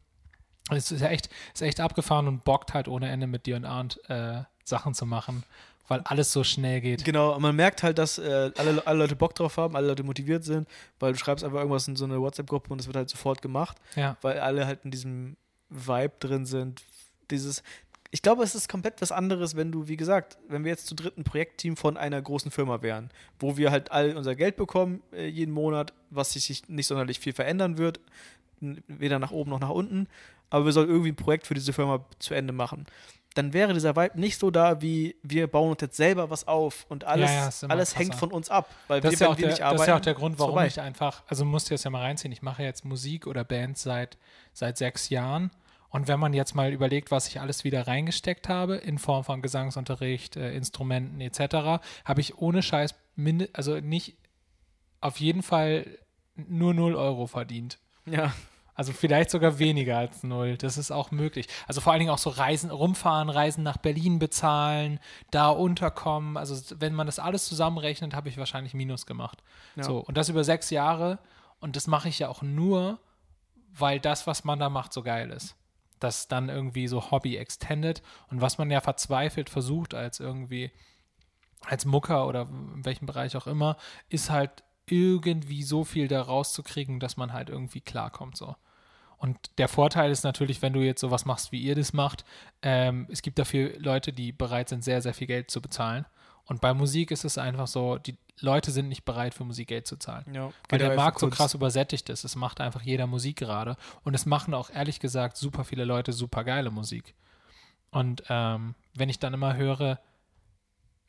Es 0.70 0.92
ist 0.92 1.02
echt, 1.02 1.30
ist 1.54 1.62
echt 1.62 1.80
abgefahren 1.80 2.28
und 2.28 2.44
bockt 2.44 2.74
halt 2.74 2.88
ohne 2.88 3.10
Ende 3.10 3.28
mit 3.28 3.46
dir 3.46 3.56
und 3.56 3.66
Arndt 3.66 4.00
äh, 4.10 4.44
Sachen 4.64 4.94
zu 4.94 5.06
machen, 5.06 5.44
weil 5.88 6.00
alles 6.06 6.32
so 6.32 6.44
schnell 6.46 6.80
geht. 6.80 7.04
Genau, 7.04 7.38
man 7.40 7.56
merkt 7.56 7.84
halt, 7.84 7.98
dass 7.98 8.18
äh, 8.20 8.52
alle, 8.58 8.86
alle 8.88 9.00
Leute 9.00 9.16
Bock 9.18 9.36
drauf 9.36 9.58
haben, 9.58 9.76
alle 9.76 9.88
Leute 9.88 10.04
motiviert 10.04 10.46
sind, 10.46 10.70
weil 11.00 11.12
du 11.14 11.20
schreibst 11.20 11.44
einfach 11.44 11.58
irgendwas 11.58 11.88
in 11.88 11.96
so 11.98 12.06
eine 12.06 12.22
WhatsApp-Gruppe 12.22 12.72
und 12.72 12.80
es 12.80 12.88
wird 12.88 12.96
halt 12.96 13.10
sofort 13.10 13.42
gemacht, 13.42 13.78
Ja. 13.96 14.16
weil 14.22 14.40
alle 14.40 14.66
halt 14.66 14.86
in 14.86 14.92
diesem 14.92 15.36
Vibe 15.70 16.14
drin 16.20 16.46
sind. 16.46 16.84
Dieses, 17.32 17.64
ich 18.14 18.22
glaube, 18.22 18.44
es 18.44 18.56
ist 18.56 18.68
komplett 18.68 19.02
was 19.02 19.14
anderes, 19.14 19.56
wenn 19.56 19.72
du, 19.72 19.88
wie 19.88 19.96
gesagt, 19.96 20.38
wenn 20.50 20.66
wir 20.66 20.72
jetzt 20.72 20.86
zu 20.86 20.96
dritt 20.96 21.18
ein 21.18 21.24
Projektteam 21.24 21.78
von 21.78 21.96
einer 21.96 22.22
großen 22.22 22.52
Firma 22.52 22.82
wären, 22.82 23.10
wo 23.40 23.56
wir 23.56 23.72
halt 23.72 23.92
all 23.92 24.18
unser 24.18 24.36
Geld 24.36 24.58
bekommen 24.58 25.02
äh, 25.14 25.28
jeden 25.28 25.54
Monat, 25.54 25.94
was 26.10 26.34
sich 26.34 26.68
nicht 26.68 26.88
sonderlich 26.88 27.20
viel 27.20 27.34
verändern 27.34 27.78
wird, 27.78 28.02
weder 28.60 29.18
nach 29.18 29.32
oben 29.32 29.50
noch 29.50 29.60
nach 29.60 29.70
unten, 29.70 30.08
aber 30.50 30.66
wir 30.66 30.74
sollen 30.74 30.90
irgendwie 30.90 31.14
ein 31.14 31.16
Projekt 31.16 31.48
für 31.48 31.54
diese 31.54 31.72
Firma 31.72 32.06
zu 32.20 32.34
Ende 32.34 32.54
machen. 32.54 32.86
Dann 33.34 33.54
wäre 33.54 33.74
dieser 33.74 33.96
Vibe 33.96 34.20
nicht 34.20 34.38
so 34.38 34.52
da, 34.52 34.82
wie 34.82 35.16
wir 35.24 35.48
bauen 35.48 35.72
uns 35.72 35.82
jetzt 35.82 35.96
selber 35.96 36.30
was 36.30 36.50
auf 36.50 36.86
und 36.90 37.06
alles, 37.06 37.30
Ja, 37.30 37.50
ja, 37.50 37.70
alles 37.70 37.98
hängt 37.98 38.14
von 38.14 38.30
uns 38.30 38.50
ab. 38.50 38.70
Weil 38.90 39.00
Das 39.00 39.12
wir, 39.12 39.14
ist, 39.14 39.20
ja 39.22 39.30
auch 39.30 39.36
der, 39.36 39.48
nicht 39.48 39.60
das 39.60 39.66
arbeiten, 39.66 39.82
ist 39.84 39.88
ja 39.88 39.96
auch 39.96 40.02
der 40.02 40.14
Grund, 40.16 40.38
warum 40.38 40.62
ich 40.66 40.82
einfach, 40.82 41.24
also 41.28 41.46
musst 41.46 41.70
du 41.70 41.74
das 41.74 41.86
ja 41.86 41.90
mal 41.90 42.02
reinziehen. 42.02 42.34
Ich 42.34 42.42
mache 42.42 42.62
jetzt 42.62 42.84
Musik 42.84 43.28
oder 43.28 43.46
Bands 43.46 43.84
seit, 43.84 44.18
seit 44.52 44.78
sechs 44.78 45.08
Jahren. 45.08 45.50
Und 45.92 46.08
wenn 46.08 46.20
man 46.20 46.34
jetzt 46.34 46.56
mal 46.56 46.74
überlegt, 46.74 47.12
was 47.12 47.28
ich 47.28 47.40
alles 47.40 47.64
wieder 47.64 47.86
reingesteckt 47.86 48.50
habe, 48.50 48.76
in 48.76 48.98
Form 48.98 49.24
von 49.24 49.42
Gesangsunterricht, 49.42 50.36
äh, 50.38 50.54
Instrumenten 50.56 51.22
etc., 51.22 51.84
habe 52.06 52.22
ich 52.22 52.38
ohne 52.40 52.64
Scheiß, 52.64 52.96
minde, 53.16 53.50
also 53.54 53.80
nicht 53.80 54.18
auf 55.02 55.20
jeden 55.20 55.44
Fall 55.44 55.86
nur 56.36 56.74
0 56.74 56.96
Euro 56.96 57.28
verdient. 57.28 57.78
Ja, 58.06 58.34
Also 58.82 58.94
vielleicht 58.94 59.30
sogar 59.30 59.60
weniger 59.60 59.98
als 59.98 60.24
null. 60.24 60.58
Das 60.58 60.78
ist 60.78 60.90
auch 60.92 61.12
möglich. 61.12 61.48
Also 61.68 61.82
vor 61.82 61.92
allen 61.92 62.00
Dingen 62.00 62.12
auch 62.12 62.18
so 62.18 62.32
Reisen, 62.32 62.72
rumfahren, 62.72 63.30
Reisen 63.30 63.64
nach 63.64 63.78
Berlin 63.78 64.18
bezahlen, 64.18 65.00
da 65.30 65.50
unterkommen. 65.50 66.38
Also 66.38 66.56
wenn 66.80 66.94
man 66.96 67.06
das 67.06 67.20
alles 67.20 67.46
zusammenrechnet, 67.46 68.16
habe 68.16 68.30
ich 68.30 68.38
wahrscheinlich 68.38 68.74
Minus 68.74 69.06
gemacht. 69.06 69.44
Ja. 69.76 69.84
So, 69.84 70.00
und 70.00 70.18
das 70.18 70.30
über 70.30 70.44
sechs 70.44 70.70
Jahre. 70.70 71.20
Und 71.60 71.76
das 71.76 71.86
mache 71.86 72.10
ich 72.10 72.18
ja 72.18 72.30
auch 72.30 72.42
nur, 72.42 72.98
weil 73.72 74.00
das, 74.00 74.26
was 74.26 74.46
man 74.46 74.58
da 74.58 74.70
macht, 74.70 74.94
so 74.94 75.04
geil 75.04 75.30
ist. 75.30 75.56
Das 76.02 76.28
dann 76.28 76.50
irgendwie 76.50 76.88
so 76.88 77.12
Hobby 77.12 77.38
extended. 77.38 78.02
Und 78.30 78.42
was 78.42 78.58
man 78.58 78.70
ja 78.70 78.82
verzweifelt 78.82 79.50
versucht, 79.50 79.94
als 79.94 80.20
irgendwie, 80.20 80.72
als 81.62 81.86
Mucker 81.86 82.28
oder 82.28 82.42
in 82.42 82.84
welchem 82.84 83.06
Bereich 83.06 83.38
auch 83.38 83.48
immer, 83.48 83.78
ist 84.10 84.30
halt 84.30 84.64
irgendwie 84.86 85.64
so 85.64 85.86
viel 85.86 86.10
da 86.10 86.22
rauszukriegen, 86.22 87.00
dass 87.00 87.16
man 87.16 87.32
halt 87.32 87.50
irgendwie 87.50 87.82
klarkommt 87.82 88.36
so. 88.36 88.56
Und 89.18 89.38
der 89.60 89.68
Vorteil 89.68 90.10
ist 90.10 90.24
natürlich, 90.24 90.64
wenn 90.64 90.74
du 90.74 90.82
jetzt 90.82 91.00
sowas 91.00 91.26
machst, 91.26 91.52
wie 91.52 91.62
ihr 91.62 91.76
das 91.76 91.94
macht, 91.94 92.26
ähm, 92.64 93.08
es 93.10 93.22
gibt 93.22 93.38
dafür 93.38 93.78
Leute, 93.78 94.12
die 94.12 94.32
bereit 94.32 94.70
sind, 94.70 94.84
sehr, 94.84 95.02
sehr 95.02 95.14
viel 95.14 95.28
Geld 95.28 95.52
zu 95.52 95.62
bezahlen. 95.62 96.06
Und 96.46 96.62
bei 96.62 96.74
Musik 96.74 97.12
ist 97.12 97.24
es 97.24 97.38
einfach 97.38 97.68
so, 97.68 97.98
die 97.98 98.18
Leute 98.40 98.72
sind 98.72 98.88
nicht 98.90 99.06
bereit, 99.06 99.34
für 99.34 99.44
Musik 99.44 99.68
Geld 99.68 99.88
zu 99.88 99.98
zahlen. 99.98 100.26
ja. 100.34 100.52
Weil 100.70 100.80
der 100.80 100.96
Markt 100.96 101.20
so 101.20 101.30
krass 101.30 101.54
übersättigt 101.54 102.10
ist. 102.10 102.24
Es 102.24 102.36
macht 102.36 102.60
einfach 102.60 102.82
jeder 102.82 103.08
Musik 103.08 103.38
gerade. 103.38 103.76
Und 104.04 104.14
es 104.14 104.26
machen 104.26 104.54
auch 104.54 104.70
ehrlich 104.70 105.00
gesagt 105.00 105.38
super 105.38 105.64
viele 105.64 105.86
Leute 105.86 106.14
super 106.14 106.44
geile 106.44 106.72
Musik. 106.72 107.14
Und 107.92 108.24
ähm, 108.30 108.76
wenn 108.96 109.10
ich 109.10 109.20
dann 109.20 109.34
immer 109.34 109.56
höre, 109.56 110.00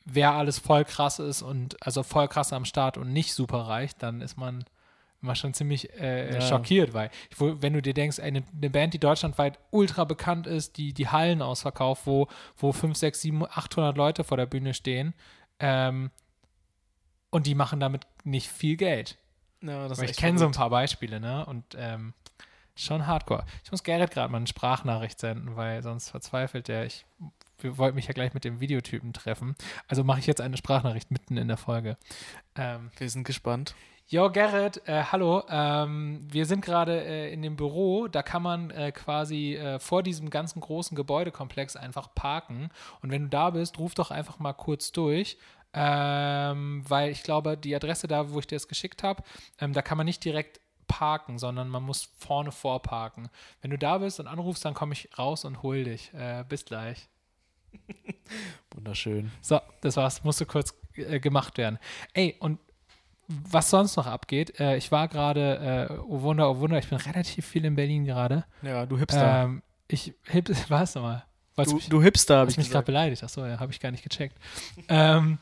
wer 0.05 0.33
alles 0.33 0.59
voll 0.59 0.85
krass 0.85 1.19
ist 1.19 1.41
und 1.41 1.81
also 1.85 2.03
voll 2.03 2.27
krass 2.27 2.53
am 2.53 2.65
Start 2.65 2.97
und 2.97 3.11
nicht 3.11 3.33
super 3.33 3.59
reich, 3.59 3.95
dann 3.95 4.21
ist 4.21 4.37
man 4.37 4.65
immer 5.23 5.35
schon 5.35 5.53
ziemlich 5.53 5.91
äh, 5.99 6.35
Ja. 6.35 6.41
schockiert, 6.41 6.93
weil 6.93 7.09
wenn 7.37 7.73
du 7.73 7.81
dir 7.81 7.93
denkst, 7.93 8.19
eine, 8.19 8.43
eine 8.55 8.69
Band, 8.69 8.93
die 8.93 8.99
deutschlandweit 8.99 9.57
ultra 9.71 10.03
bekannt 10.03 10.45
ist, 10.45 10.77
die 10.77 10.93
die 10.93 11.07
Hallen 11.07 11.41
ausverkauft, 11.41 12.05
wo, 12.05 12.27
wo 12.57 12.71
5, 12.71 12.95
6, 12.95 13.21
7, 13.21 13.45
800 13.45 13.97
Leute 13.97 14.23
vor 14.23 14.37
der 14.37 14.45
Bühne 14.45 14.73
stehen 14.73 15.13
ähm, 15.59 16.11
und 17.29 17.47
die 17.47 17.55
machen 17.55 17.79
damit 17.79 18.05
nicht 18.23 18.49
viel 18.49 18.75
Geld. 18.77 19.17
Ja, 19.61 19.89
ich 19.89 20.17
kenne 20.17 20.37
so 20.37 20.45
ein 20.45 20.51
paar 20.51 20.69
Beispiele, 20.69 21.19
ne? 21.21 21.45
Und 21.45 21.63
ähm, 21.77 22.13
schon 22.75 23.07
hardcore. 23.07 23.45
Ich 23.63 23.71
muss 23.71 23.83
Gerrit 23.83 24.11
gerade 24.11 24.29
mal 24.31 24.37
eine 24.37 24.47
Sprachnachricht 24.47 25.19
senden, 25.19 25.55
weil 25.55 25.81
sonst 25.81 26.09
verzweifelt 26.09 26.67
der. 26.67 26.85
Ich 26.85 27.05
wir 27.59 27.77
wollten 27.77 27.95
mich 27.95 28.07
ja 28.07 28.13
gleich 28.13 28.33
mit 28.33 28.43
dem 28.43 28.59
Videotypen 28.59 29.13
treffen. 29.13 29.55
Also 29.87 30.03
mache 30.03 30.19
ich 30.19 30.27
jetzt 30.27 30.41
eine 30.41 30.57
Sprachnachricht 30.57 31.11
mitten 31.11 31.37
in 31.37 31.47
der 31.47 31.55
Folge. 31.55 31.97
Ähm, 32.55 32.91
Wir 32.97 33.09
sind 33.09 33.23
gespannt. 33.23 33.73
Jo, 34.07 34.29
Gerrit, 34.29 34.81
äh, 34.85 35.03
hallo. 35.11 35.43
Ähm, 35.49 36.27
wir 36.29 36.45
sind 36.45 36.63
gerade 36.63 37.03
äh, 37.03 37.33
in 37.33 37.41
dem 37.41 37.55
Büro. 37.55 38.07
Da 38.07 38.21
kann 38.21 38.43
man 38.43 38.69
äh, 38.69 38.91
quasi 38.91 39.55
äh, 39.55 39.79
vor 39.79 40.03
diesem 40.03 40.29
ganzen 40.29 40.59
großen 40.59 40.95
Gebäudekomplex 40.95 41.77
einfach 41.77 42.13
parken. 42.13 42.69
Und 43.01 43.11
wenn 43.11 43.23
du 43.23 43.29
da 43.29 43.51
bist, 43.51 43.79
ruf 43.79 43.95
doch 43.95 44.11
einfach 44.11 44.39
mal 44.39 44.53
kurz 44.53 44.91
durch. 44.91 45.37
Ähm, 45.73 46.83
weil 46.87 47.11
ich 47.11 47.23
glaube, 47.23 47.57
die 47.57 47.75
Adresse 47.75 48.07
da, 48.07 48.31
wo 48.31 48.39
ich 48.39 48.45
dir 48.45 48.57
das 48.57 48.67
geschickt 48.67 49.03
habe, 49.03 49.23
ähm, 49.59 49.73
da 49.73 49.81
kann 49.81 49.97
man 49.97 50.05
nicht 50.05 50.23
direkt 50.23 50.59
parken, 50.87 51.39
sondern 51.39 51.69
man 51.69 51.81
muss 51.81 52.09
vorne 52.19 52.51
vorparken. 52.51 53.29
Wenn 53.61 53.71
du 53.71 53.77
da 53.77 53.97
bist 53.97 54.19
und 54.19 54.27
anrufst, 54.27 54.65
dann 54.65 54.75
komme 54.75 54.93
ich 54.93 55.09
raus 55.17 55.45
und 55.45 55.63
hol 55.63 55.85
dich. 55.85 56.13
Äh, 56.13 56.43
bis 56.47 56.65
gleich. 56.65 57.07
Wunderschön. 58.75 59.31
So, 59.41 59.59
das 59.81 59.95
war's. 59.97 60.23
Musste 60.23 60.45
kurz 60.45 60.75
äh, 60.95 61.19
gemacht 61.19 61.57
werden. 61.57 61.79
Ey, 62.13 62.35
und 62.39 62.59
was 63.27 63.69
sonst 63.69 63.95
noch 63.95 64.07
abgeht, 64.07 64.59
äh, 64.59 64.75
ich 64.77 64.91
war 64.91 65.07
gerade, 65.07 65.87
äh, 65.89 65.93
oh 66.07 66.21
Wunder, 66.21 66.49
oh 66.49 66.59
Wunder, 66.59 66.77
ich 66.77 66.89
bin 66.89 66.97
relativ 66.97 67.45
viel 67.45 67.65
in 67.65 67.75
Berlin 67.75 68.05
gerade. 68.05 68.43
Ja, 68.61 68.85
du 68.85 68.97
Hipster. 68.97 69.43
Ähm, 69.43 69.61
ich, 69.87 70.13
hip, 70.25 70.49
was 70.69 70.95
nochmal? 70.95 71.23
Was 71.55 71.69
du, 71.69 71.75
mich, 71.75 71.89
du 71.89 72.01
Hipster, 72.01 72.39
habe 72.39 72.51
ich 72.51 72.57
mich 72.57 72.69
gerade 72.71 72.85
beleidigt. 72.85 73.23
Achso, 73.23 73.45
ja, 73.45 73.59
habe 73.59 73.71
ich 73.71 73.79
gar 73.79 73.91
nicht 73.91 74.03
gecheckt. 74.03 74.35
ähm, 74.89 75.37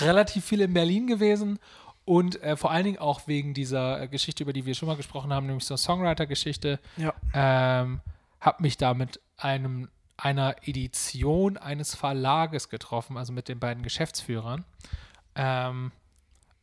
relativ 0.00 0.44
viel 0.44 0.60
in 0.62 0.72
Berlin 0.74 1.06
gewesen 1.06 1.58
und 2.04 2.42
äh, 2.42 2.56
vor 2.56 2.70
allen 2.70 2.84
Dingen 2.84 2.98
auch 2.98 3.26
wegen 3.26 3.52
dieser 3.54 4.02
äh, 4.02 4.08
Geschichte, 4.08 4.42
über 4.44 4.52
die 4.52 4.64
wir 4.64 4.74
schon 4.74 4.88
mal 4.88 4.96
gesprochen 4.96 5.32
haben, 5.32 5.46
nämlich 5.46 5.64
so 5.64 5.74
eine 5.74 5.78
Songwriter-Geschichte 5.78 6.78
Ja. 6.96 7.12
ähm, 7.34 8.00
habe 8.40 8.62
mich 8.62 8.76
da 8.78 8.94
mit 8.94 9.20
einem, 9.38 9.88
einer 10.16 10.56
Edition 10.64 11.56
eines 11.56 11.94
Verlages 11.94 12.68
getroffen, 12.68 13.16
also 13.16 13.32
mit 13.32 13.48
den 13.48 13.58
beiden 13.58 13.82
Geschäftsführern. 13.82 14.64
Ähm, 15.34 15.92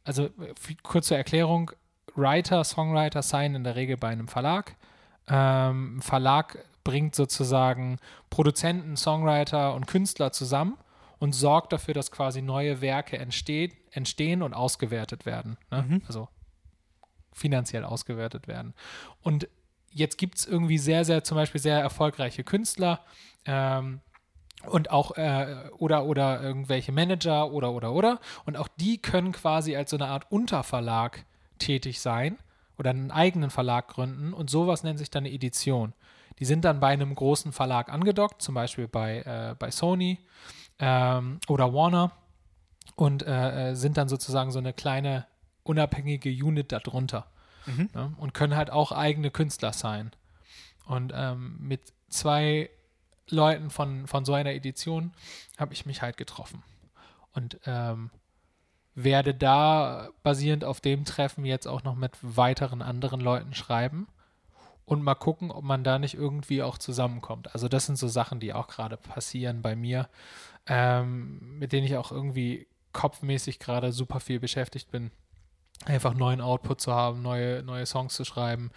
also 0.03 0.25
äh, 0.25 0.75
kurze 0.83 1.15
Erklärung, 1.15 1.71
Writer, 2.15 2.63
Songwriter 2.63 3.21
signen 3.21 3.55
in 3.55 3.63
der 3.63 3.75
Regel 3.75 3.97
bei 3.97 4.09
einem 4.09 4.27
Verlag. 4.27 4.75
Ähm, 5.27 5.97
ein 5.97 6.01
Verlag 6.01 6.57
bringt 6.83 7.15
sozusagen 7.15 7.97
Produzenten, 8.29 8.97
Songwriter 8.97 9.73
und 9.73 9.87
Künstler 9.87 10.31
zusammen 10.31 10.77
und 11.19 11.33
sorgt 11.33 11.71
dafür, 11.71 11.93
dass 11.93 12.11
quasi 12.11 12.41
neue 12.41 12.81
Werke 12.81 13.17
entsteht, 13.17 13.75
entstehen 13.91 14.41
und 14.41 14.53
ausgewertet 14.53 15.25
werden. 15.25 15.57
Ne? 15.71 15.85
Mhm. 15.87 16.01
Also 16.07 16.27
finanziell 17.31 17.83
ausgewertet 17.83 18.47
werden. 18.47 18.73
Und 19.21 19.47
jetzt 19.89 20.17
gibt 20.17 20.37
es 20.37 20.45
irgendwie 20.45 20.77
sehr, 20.77 21.05
sehr, 21.05 21.23
zum 21.23 21.35
Beispiel 21.35 21.61
sehr 21.61 21.79
erfolgreiche 21.79 22.43
Künstler 22.43 22.99
ähm, 23.45 24.01
und 24.67 24.91
auch 24.91 25.17
äh, 25.17 25.69
oder 25.77 26.05
oder 26.05 26.41
irgendwelche 26.41 26.91
Manager 26.91 27.51
oder 27.51 27.71
oder 27.71 27.91
oder 27.93 28.19
und 28.45 28.57
auch 28.57 28.67
die 28.67 28.97
können 29.01 29.31
quasi 29.31 29.75
als 29.75 29.91
so 29.91 29.97
eine 29.97 30.07
Art 30.07 30.31
Unterverlag 30.31 31.25
tätig 31.59 32.01
sein 32.01 32.37
oder 32.77 32.89
einen 32.91 33.11
eigenen 33.11 33.49
Verlag 33.49 33.87
gründen 33.87 34.33
und 34.33 34.49
sowas 34.49 34.83
nennt 34.83 34.99
sich 34.99 35.09
dann 35.09 35.25
eine 35.25 35.33
Edition. 35.33 35.93
Die 36.39 36.45
sind 36.45 36.65
dann 36.65 36.79
bei 36.79 36.87
einem 36.87 37.13
großen 37.13 37.51
Verlag 37.51 37.89
angedockt, 37.91 38.41
zum 38.41 38.55
Beispiel 38.55 38.87
bei, 38.87 39.19
äh, 39.19 39.55
bei 39.57 39.69
Sony 39.69 40.19
ähm, 40.79 41.39
oder 41.47 41.73
Warner 41.73 42.11
und 42.95 43.23
äh, 43.23 43.71
äh, 43.71 43.75
sind 43.75 43.97
dann 43.97 44.09
sozusagen 44.09 44.51
so 44.51 44.59
eine 44.59 44.73
kleine 44.73 45.27
unabhängige 45.63 46.29
Unit 46.29 46.71
darunter 46.71 47.27
Mhm. 47.65 47.89
ne? 47.93 48.13
und 48.17 48.33
können 48.33 48.55
halt 48.55 48.71
auch 48.71 48.91
eigene 48.91 49.31
Künstler 49.31 49.73
sein. 49.73 50.11
Und 50.85 51.13
ähm, 51.15 51.55
mit 51.61 51.93
zwei 52.09 52.69
Leuten 53.29 53.69
von, 53.69 54.07
von 54.07 54.25
so 54.25 54.33
einer 54.33 54.51
Edition 54.51 55.13
habe 55.57 55.73
ich 55.73 55.85
mich 55.85 56.01
halt 56.01 56.17
getroffen. 56.17 56.63
Und 57.33 57.59
ähm, 57.65 58.11
werde 58.95 59.33
da 59.33 60.09
basierend 60.21 60.63
auf 60.63 60.79
dem 60.79 61.05
Treffen 61.05 61.45
jetzt 61.45 61.67
auch 61.67 61.83
noch 61.83 61.95
mit 61.95 62.11
weiteren 62.21 62.81
anderen 62.81 63.21
Leuten 63.21 63.55
schreiben 63.55 64.07
und 64.85 65.01
mal 65.01 65.15
gucken, 65.15 65.49
ob 65.49 65.63
man 65.63 65.83
da 65.83 65.97
nicht 65.97 66.13
irgendwie 66.13 66.61
auch 66.61 66.77
zusammenkommt. 66.77 67.53
Also 67.53 67.67
das 67.67 67.87
sind 67.87 67.97
so 67.97 68.07
Sachen, 68.07 68.39
die 68.39 68.53
auch 68.53 68.67
gerade 68.67 68.97
passieren 68.97 69.61
bei 69.61 69.75
mir, 69.75 70.09
ähm, 70.67 71.57
mit 71.57 71.71
denen 71.71 71.87
ich 71.87 71.97
auch 71.97 72.11
irgendwie 72.11 72.67
kopfmäßig 72.91 73.57
gerade 73.57 73.91
super 73.91 74.19
viel 74.19 74.39
beschäftigt 74.39 74.91
bin. 74.91 75.09
Einfach 75.85 76.13
neuen 76.13 76.41
Output 76.41 76.79
zu 76.79 76.93
haben, 76.93 77.23
neue, 77.23 77.63
neue 77.63 77.87
Songs 77.87 78.13
zu 78.13 78.25
schreiben 78.25 78.69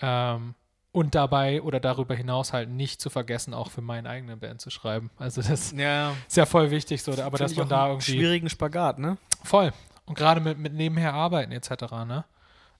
ähm, 0.00 0.54
und 0.92 1.14
dabei 1.14 1.62
oder 1.62 1.80
darüber 1.80 2.14
hinaus 2.14 2.52
halt 2.52 2.70
nicht 2.70 3.00
zu 3.00 3.10
vergessen, 3.10 3.54
auch 3.54 3.70
für 3.70 3.82
meine 3.82 4.08
eigene 4.08 4.36
Band 4.36 4.60
zu 4.60 4.70
schreiben. 4.70 5.10
Also 5.18 5.42
das 5.42 5.72
Ja, 5.72 6.12
ist 6.26 6.36
ja 6.36 6.46
voll 6.46 6.70
wichtig 6.70 7.02
so, 7.02 7.12
aber 7.12 7.38
dass 7.38 7.54
man 7.56 7.66
auch 7.66 7.68
da 7.68 7.88
irgendwie 7.88 8.12
Schwierigen 8.12 8.48
Spagat, 8.48 8.98
ne? 8.98 9.18
voll 9.44 9.72
und 10.06 10.16
gerade 10.16 10.40
mit, 10.40 10.58
mit 10.58 10.72
nebenher 10.72 11.14
arbeiten 11.14 11.52
etc. 11.52 11.70
Ne? 12.06 12.24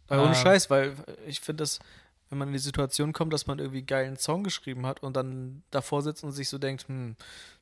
Weil 0.08 0.20
ohne 0.20 0.28
Ähm, 0.28 0.34
Scheiß, 0.34 0.70
weil 0.70 0.94
ich 1.26 1.40
finde 1.40 1.62
das, 1.62 1.78
wenn 2.30 2.38
man 2.38 2.48
in 2.48 2.54
die 2.54 2.58
Situation 2.58 3.12
kommt, 3.12 3.32
dass 3.32 3.46
man 3.46 3.58
irgendwie 3.58 3.78
einen 3.78 3.86
geilen 3.86 4.16
Song 4.16 4.42
geschrieben 4.44 4.86
hat 4.86 5.02
und 5.02 5.16
dann 5.16 5.62
davor 5.70 6.02
sitzt 6.02 6.24
und 6.24 6.32
sich 6.32 6.48
so 6.48 6.58
denkt, 6.58 6.88
hm, 6.88 7.14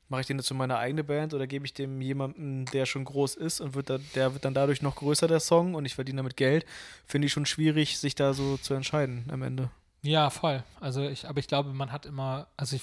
mache 0.09 0.21
ich 0.21 0.27
den 0.29 0.39
jetzt 0.39 0.49
für 0.49 0.55
meine 0.55 0.79
eigene 0.79 1.03
Band 1.03 1.35
oder 1.35 1.49
gebe 1.49 1.67
ich 1.67 1.75
dem 1.75 2.01
jemanden, 2.01 2.65
der 2.67 2.87
schon 2.87 3.05
groß 3.05 3.35
ist 3.35 3.61
und 3.61 3.75
wird 3.75 3.91
da, 3.91 3.99
der 4.15 4.33
wird 4.35 4.45
dann 4.45 4.55
dadurch 4.55 4.81
noch 4.83 4.95
größer, 4.97 5.27
der 5.27 5.41
Song, 5.41 5.75
und 5.75 5.85
ich 5.85 5.97
verdiene 5.97 6.19
damit 6.19 6.37
Geld, 6.37 6.65
finde 7.07 7.27
ich 7.27 7.33
schon 7.33 7.47
schwierig, 7.47 7.99
sich 7.99 8.15
da 8.15 8.33
so 8.33 8.57
zu 8.57 8.75
entscheiden 8.75 9.25
am 9.33 9.43
Ende. 9.43 9.71
Ja, 10.07 10.31
voll. 10.31 10.63
Also 10.81 11.03
ich, 11.09 11.29
aber 11.29 11.41
ich 11.41 11.49
glaube, 11.49 11.73
man 11.73 11.91
hat 11.91 12.07
immer, 12.07 12.47
also 12.57 12.77
ich, 12.77 12.83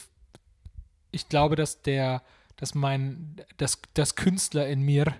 ich 1.11 1.29
glaube, 1.29 1.55
dass 1.55 1.81
der, 1.81 2.21
dass 2.57 2.75
mein, 2.75 3.41
das, 3.57 3.79
das 3.93 4.15
Künstler 4.15 4.67
in 4.67 4.81
mir 4.81 5.13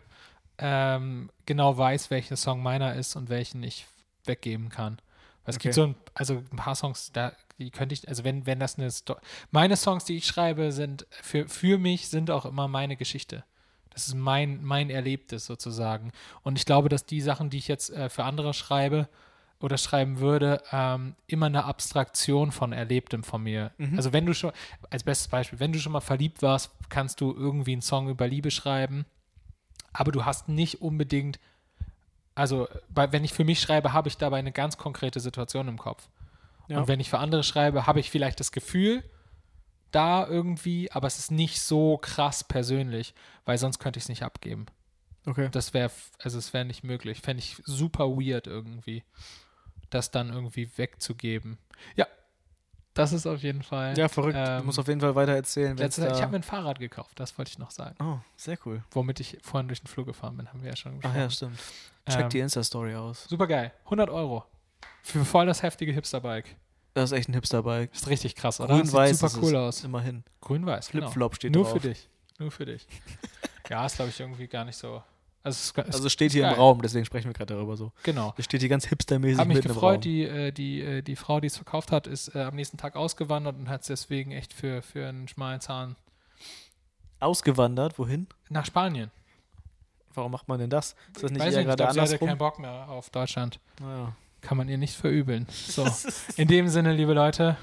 ähm, 0.58 1.30
genau 1.46 1.78
weiß, 1.78 2.10
welcher 2.10 2.36
Song 2.36 2.62
meiner 2.62 2.96
ist 2.96 3.16
und 3.16 3.30
welchen 3.30 3.64
ich 3.64 3.86
weggeben 4.26 4.70
kann. 4.70 4.98
Weil 5.46 5.54
es 5.56 5.60
gibt 5.60 5.74
Okay. 5.74 5.82
so 5.82 5.84
ein, 5.88 5.96
also 6.14 6.34
ein 6.52 6.58
paar 6.58 6.76
Songs, 6.76 7.12
da, 7.14 7.32
die 7.58 7.72
könnte 7.72 7.94
ich, 7.94 8.08
also 8.08 8.24
wenn, 8.24 8.46
wenn 8.46 8.60
das 8.60 8.78
eine 8.78 8.92
Sto 8.92 9.16
meine 9.52 9.78
Songs, 9.78 10.06
die 10.06 10.18
ich 10.18 10.26
schreibe, 10.26 10.72
sind 10.72 11.06
für, 11.10 11.48
für 11.48 11.78
mich 11.78 12.10
sind 12.10 12.32
auch 12.32 12.46
immer 12.46 12.68
meine 12.68 12.98
Geschichte. 12.98 13.44
Das 13.92 14.08
ist 14.08 14.16
mein, 14.16 14.64
mein 14.64 14.90
Erlebtes 14.90 15.46
sozusagen. 15.46 16.12
Und 16.42 16.58
ich 16.58 16.66
glaube, 16.66 16.90
dass 16.90 17.06
die 17.06 17.22
Sachen, 17.22 17.50
die 17.50 17.60
ich 17.60 17.68
jetzt 17.68 17.92
äh, 17.92 18.10
für 18.10 18.24
andere 18.26 18.54
schreibe 18.54 19.08
oder 19.64 19.78
schreiben 19.78 20.20
würde, 20.20 20.62
ähm, 20.74 21.16
immer 21.26 21.46
eine 21.46 21.64
Abstraktion 21.64 22.52
von 22.52 22.74
Erlebtem 22.74 23.24
von 23.24 23.42
mir. 23.42 23.72
Mhm. 23.78 23.96
Also 23.96 24.12
wenn 24.12 24.26
du 24.26 24.34
schon, 24.34 24.52
als 24.90 25.06
bestes 25.06 25.30
Beispiel, 25.30 25.58
wenn 25.62 25.72
du 25.72 25.80
schon 25.80 25.94
mal 25.94 26.02
verliebt 26.02 26.42
warst, 26.42 26.72
kannst 26.90 27.22
du 27.22 27.34
irgendwie 27.34 27.72
einen 27.72 27.82
Song 27.82 28.10
über 28.10 28.28
Liebe 28.28 28.52
schreiben, 28.52 29.06
aber 29.94 30.12
du 30.12 30.26
hast 30.26 30.50
nicht 30.50 30.82
unbedingt, 30.82 31.40
also 32.36 32.68
bei, 32.90 33.14
wenn 33.14 33.24
ich 33.24 33.32
für 33.32 33.46
mich 33.46 33.62
schreibe, 33.62 33.94
habe 33.94 34.10
ich 34.10 34.18
dabei 34.18 34.40
eine 34.40 34.52
ganz 34.52 34.78
konkrete 34.78 35.22
Situation 35.22 35.70
im 35.70 35.78
Kopf. 35.78 36.10
Ja. 36.68 36.80
Und 36.80 36.90
wenn 36.90 37.00
ich 37.00 37.10
für 37.10 37.20
andere 37.20 37.44
schreibe, 37.44 37.88
habe 37.88 38.02
ich 38.02 38.12
vielleicht 38.12 38.42
das 38.42 38.52
Gefühl, 38.52 39.02
da 39.92 40.28
irgendwie, 40.28 40.92
aber 40.92 41.08
es 41.08 41.20
ist 41.20 41.32
nicht 41.32 41.62
so 41.62 41.98
krass 42.00 42.44
persönlich, 42.44 43.14
weil 43.46 43.58
sonst 43.58 43.80
könnte 43.80 43.98
ich 43.98 44.04
es 44.04 44.10
nicht 44.10 44.24
abgeben. 44.24 44.66
Okay. 45.26 45.48
Das 45.54 45.74
wäre, 45.74 45.90
also 46.20 46.38
es 46.38 46.52
wäre 46.52 46.66
nicht 46.66 46.84
möglich. 46.84 47.22
Fände 47.22 47.42
ich 47.42 47.62
super 47.64 48.10
weird 48.10 48.48
irgendwie, 48.48 49.04
das 49.94 50.12
dann 50.12 50.30
irgendwie 50.32 50.70
wegzugeben. 50.78 51.58
Ja, 51.96 52.08
das 52.94 53.12
ist 53.12 53.26
auf 53.26 53.42
jeden 53.42 53.64
Fall. 53.64 53.98
Ja, 53.98 54.08
verrückt. 54.08 54.36
du 54.36 54.40
Ähm, 54.40 54.66
musst 54.66 54.78
auf 54.80 54.88
jeden 54.88 55.02
Fall 55.02 55.16
weiter 55.16 55.34
erzählen. 55.34 55.76
Letzte, 55.76 56.08
ich 56.08 56.22
habe 56.22 56.32
mir 56.32 56.38
ein 56.38 56.44
Fahrrad 56.44 56.80
gekauft, 56.80 57.20
das 57.20 57.38
wollte 57.38 57.50
ich 57.52 57.58
noch 57.60 57.72
sagen. 57.72 57.96
Oh, 58.00 58.20
sehr 58.38 58.58
cool. 58.66 58.84
Womit 58.92 59.20
ich 59.20 59.38
vorhin 59.42 59.68
durch 59.68 59.82
den 59.82 59.88
Flur 59.88 60.06
gefahren 60.06 60.38
bin, 60.38 60.48
haben 60.50 60.62
wir 60.62 60.70
ja 60.70 60.76
schon 60.76 61.00
Ach 61.02 61.16
ja, 61.16 61.26
gesprochen. 61.26 61.58
stimmt. 61.58 61.60
Check 62.10 62.24
Ähm, 62.26 62.30
die 62.30 62.40
Insta-Story 62.40 62.96
aus. 62.96 63.24
Super 63.26 63.48
geil. 63.48 63.72
100 63.86 64.10
Euro. 64.10 64.46
Für 65.02 65.26
voll 65.26 65.46
das 65.46 65.64
heftige 65.64 65.92
Hipster-Bike. 65.92 66.56
Das 66.94 67.12
ist 67.12 67.18
echt 67.18 67.30
ein 67.30 67.34
Hipster-Bike. 67.34 67.92
Ist 67.94 68.08
richtig 68.08 68.36
krass, 68.36 68.60
oder? 68.60 68.76
Grün-weiß 68.76 69.18
Sieht 69.20 69.30
super 69.30 69.44
cool 69.46 69.56
aus. 69.56 69.84
Immerhin. 69.84 70.24
Grün-weiß, 70.42 70.90
genau. 70.92 71.06
Flip-Flop 71.08 71.36
steht 71.36 71.56
Nur 71.56 71.64
drauf. 71.64 71.74
für 71.74 71.80
dich. 71.88 72.08
Nur 72.38 72.52
für 72.52 72.66
dich. 72.66 72.88
ja, 73.70 73.86
ist, 73.86 73.96
glaube 73.96 74.10
ich, 74.12 74.20
irgendwie 74.20 74.48
gar 74.48 74.66
nicht 74.66 74.78
so. 74.78 75.02
Also, 75.44 75.74
es 75.76 75.94
Also 75.94 76.08
steht 76.10 76.32
hier 76.32 76.44
geil. 76.44 76.54
im 76.54 76.58
Raum, 76.60 76.82
deswegen 76.82 77.04
sprechen 77.04 77.28
wir 77.28 77.34
gerade 77.34 77.54
darüber 77.54 77.76
so. 77.76 77.92
Genau. 78.04 78.34
Das 78.38 78.46
steht 78.46 78.62
hier 78.62 78.70
ganz 78.70 78.86
hipstermäßig 78.88 79.40
Hab 79.40 79.48
mich 79.50 79.62
gefreut, 79.62 80.06
die, 80.06 80.24
äh, 80.24 80.52
die, 80.52 80.80
äh, 80.82 81.02
die 81.02 81.18
Frau, 81.18 81.42
die 81.42 81.48
es 81.48 81.58
verkauft 81.58 81.92
hat, 81.92 82.08
ist 82.08 82.34
äh, 82.34 82.44
am 82.44 82.56
nächsten 82.56 82.78
Tag 82.78 82.96
ausgewandert 82.96 83.58
und 83.58 83.68
hat 83.68 83.82
es 83.82 83.88
deswegen 83.88 84.32
echt 84.32 84.54
für, 84.54 84.82
für 84.82 85.08
einen 85.08 85.28
schmalen 85.28 85.60
Zahn 85.60 85.98
Ausgewandert, 87.20 88.00
wohin? 88.00 88.28
nach 88.50 88.66
Spanien. 88.66 89.12
Warum 90.14 90.32
macht 90.32 90.48
man 90.48 90.60
denn 90.60 90.70
das? 90.70 90.96
Ist 91.16 91.24
das 91.24 91.32
nicht 91.32 91.42
Weiß 91.42 91.54
eher 91.54 91.60
nicht, 91.66 91.70
ich 91.72 91.78
gerade 91.78 91.78
glaube, 91.78 91.94
sie 91.94 92.00
hatte 92.00 92.12
andersrum? 92.12 92.28
keinen 92.28 92.38
Bock 92.38 92.60
mehr 92.60 92.90
auf 92.90 93.10
Deutschland. 93.10 93.60
Naja. 93.82 94.16
Kann 94.42 94.58
man 94.58 94.68
ihr 94.70 94.78
nicht 94.78 94.96
verübeln. 94.96 95.48
So, 95.50 95.88
in 96.38 96.48
dem 96.48 96.68
Sinne, 96.68 96.94
liebe 96.94 97.14
Leute, 97.14 97.58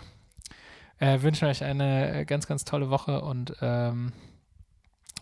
äh, 0.99 1.21
wünschen 1.23 1.47
euch 1.47 1.63
eine 1.63 2.25
ganz, 2.27 2.47
ganz 2.47 2.65
tolle 2.65 2.91
Woche 2.91 3.21
und 3.23 3.55
ähm, 3.61 4.13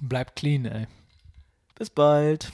bleibt 0.00 0.36
clean, 0.36 0.64
ey. 0.66 0.86
Bis 1.78 1.90
bald. 1.90 2.50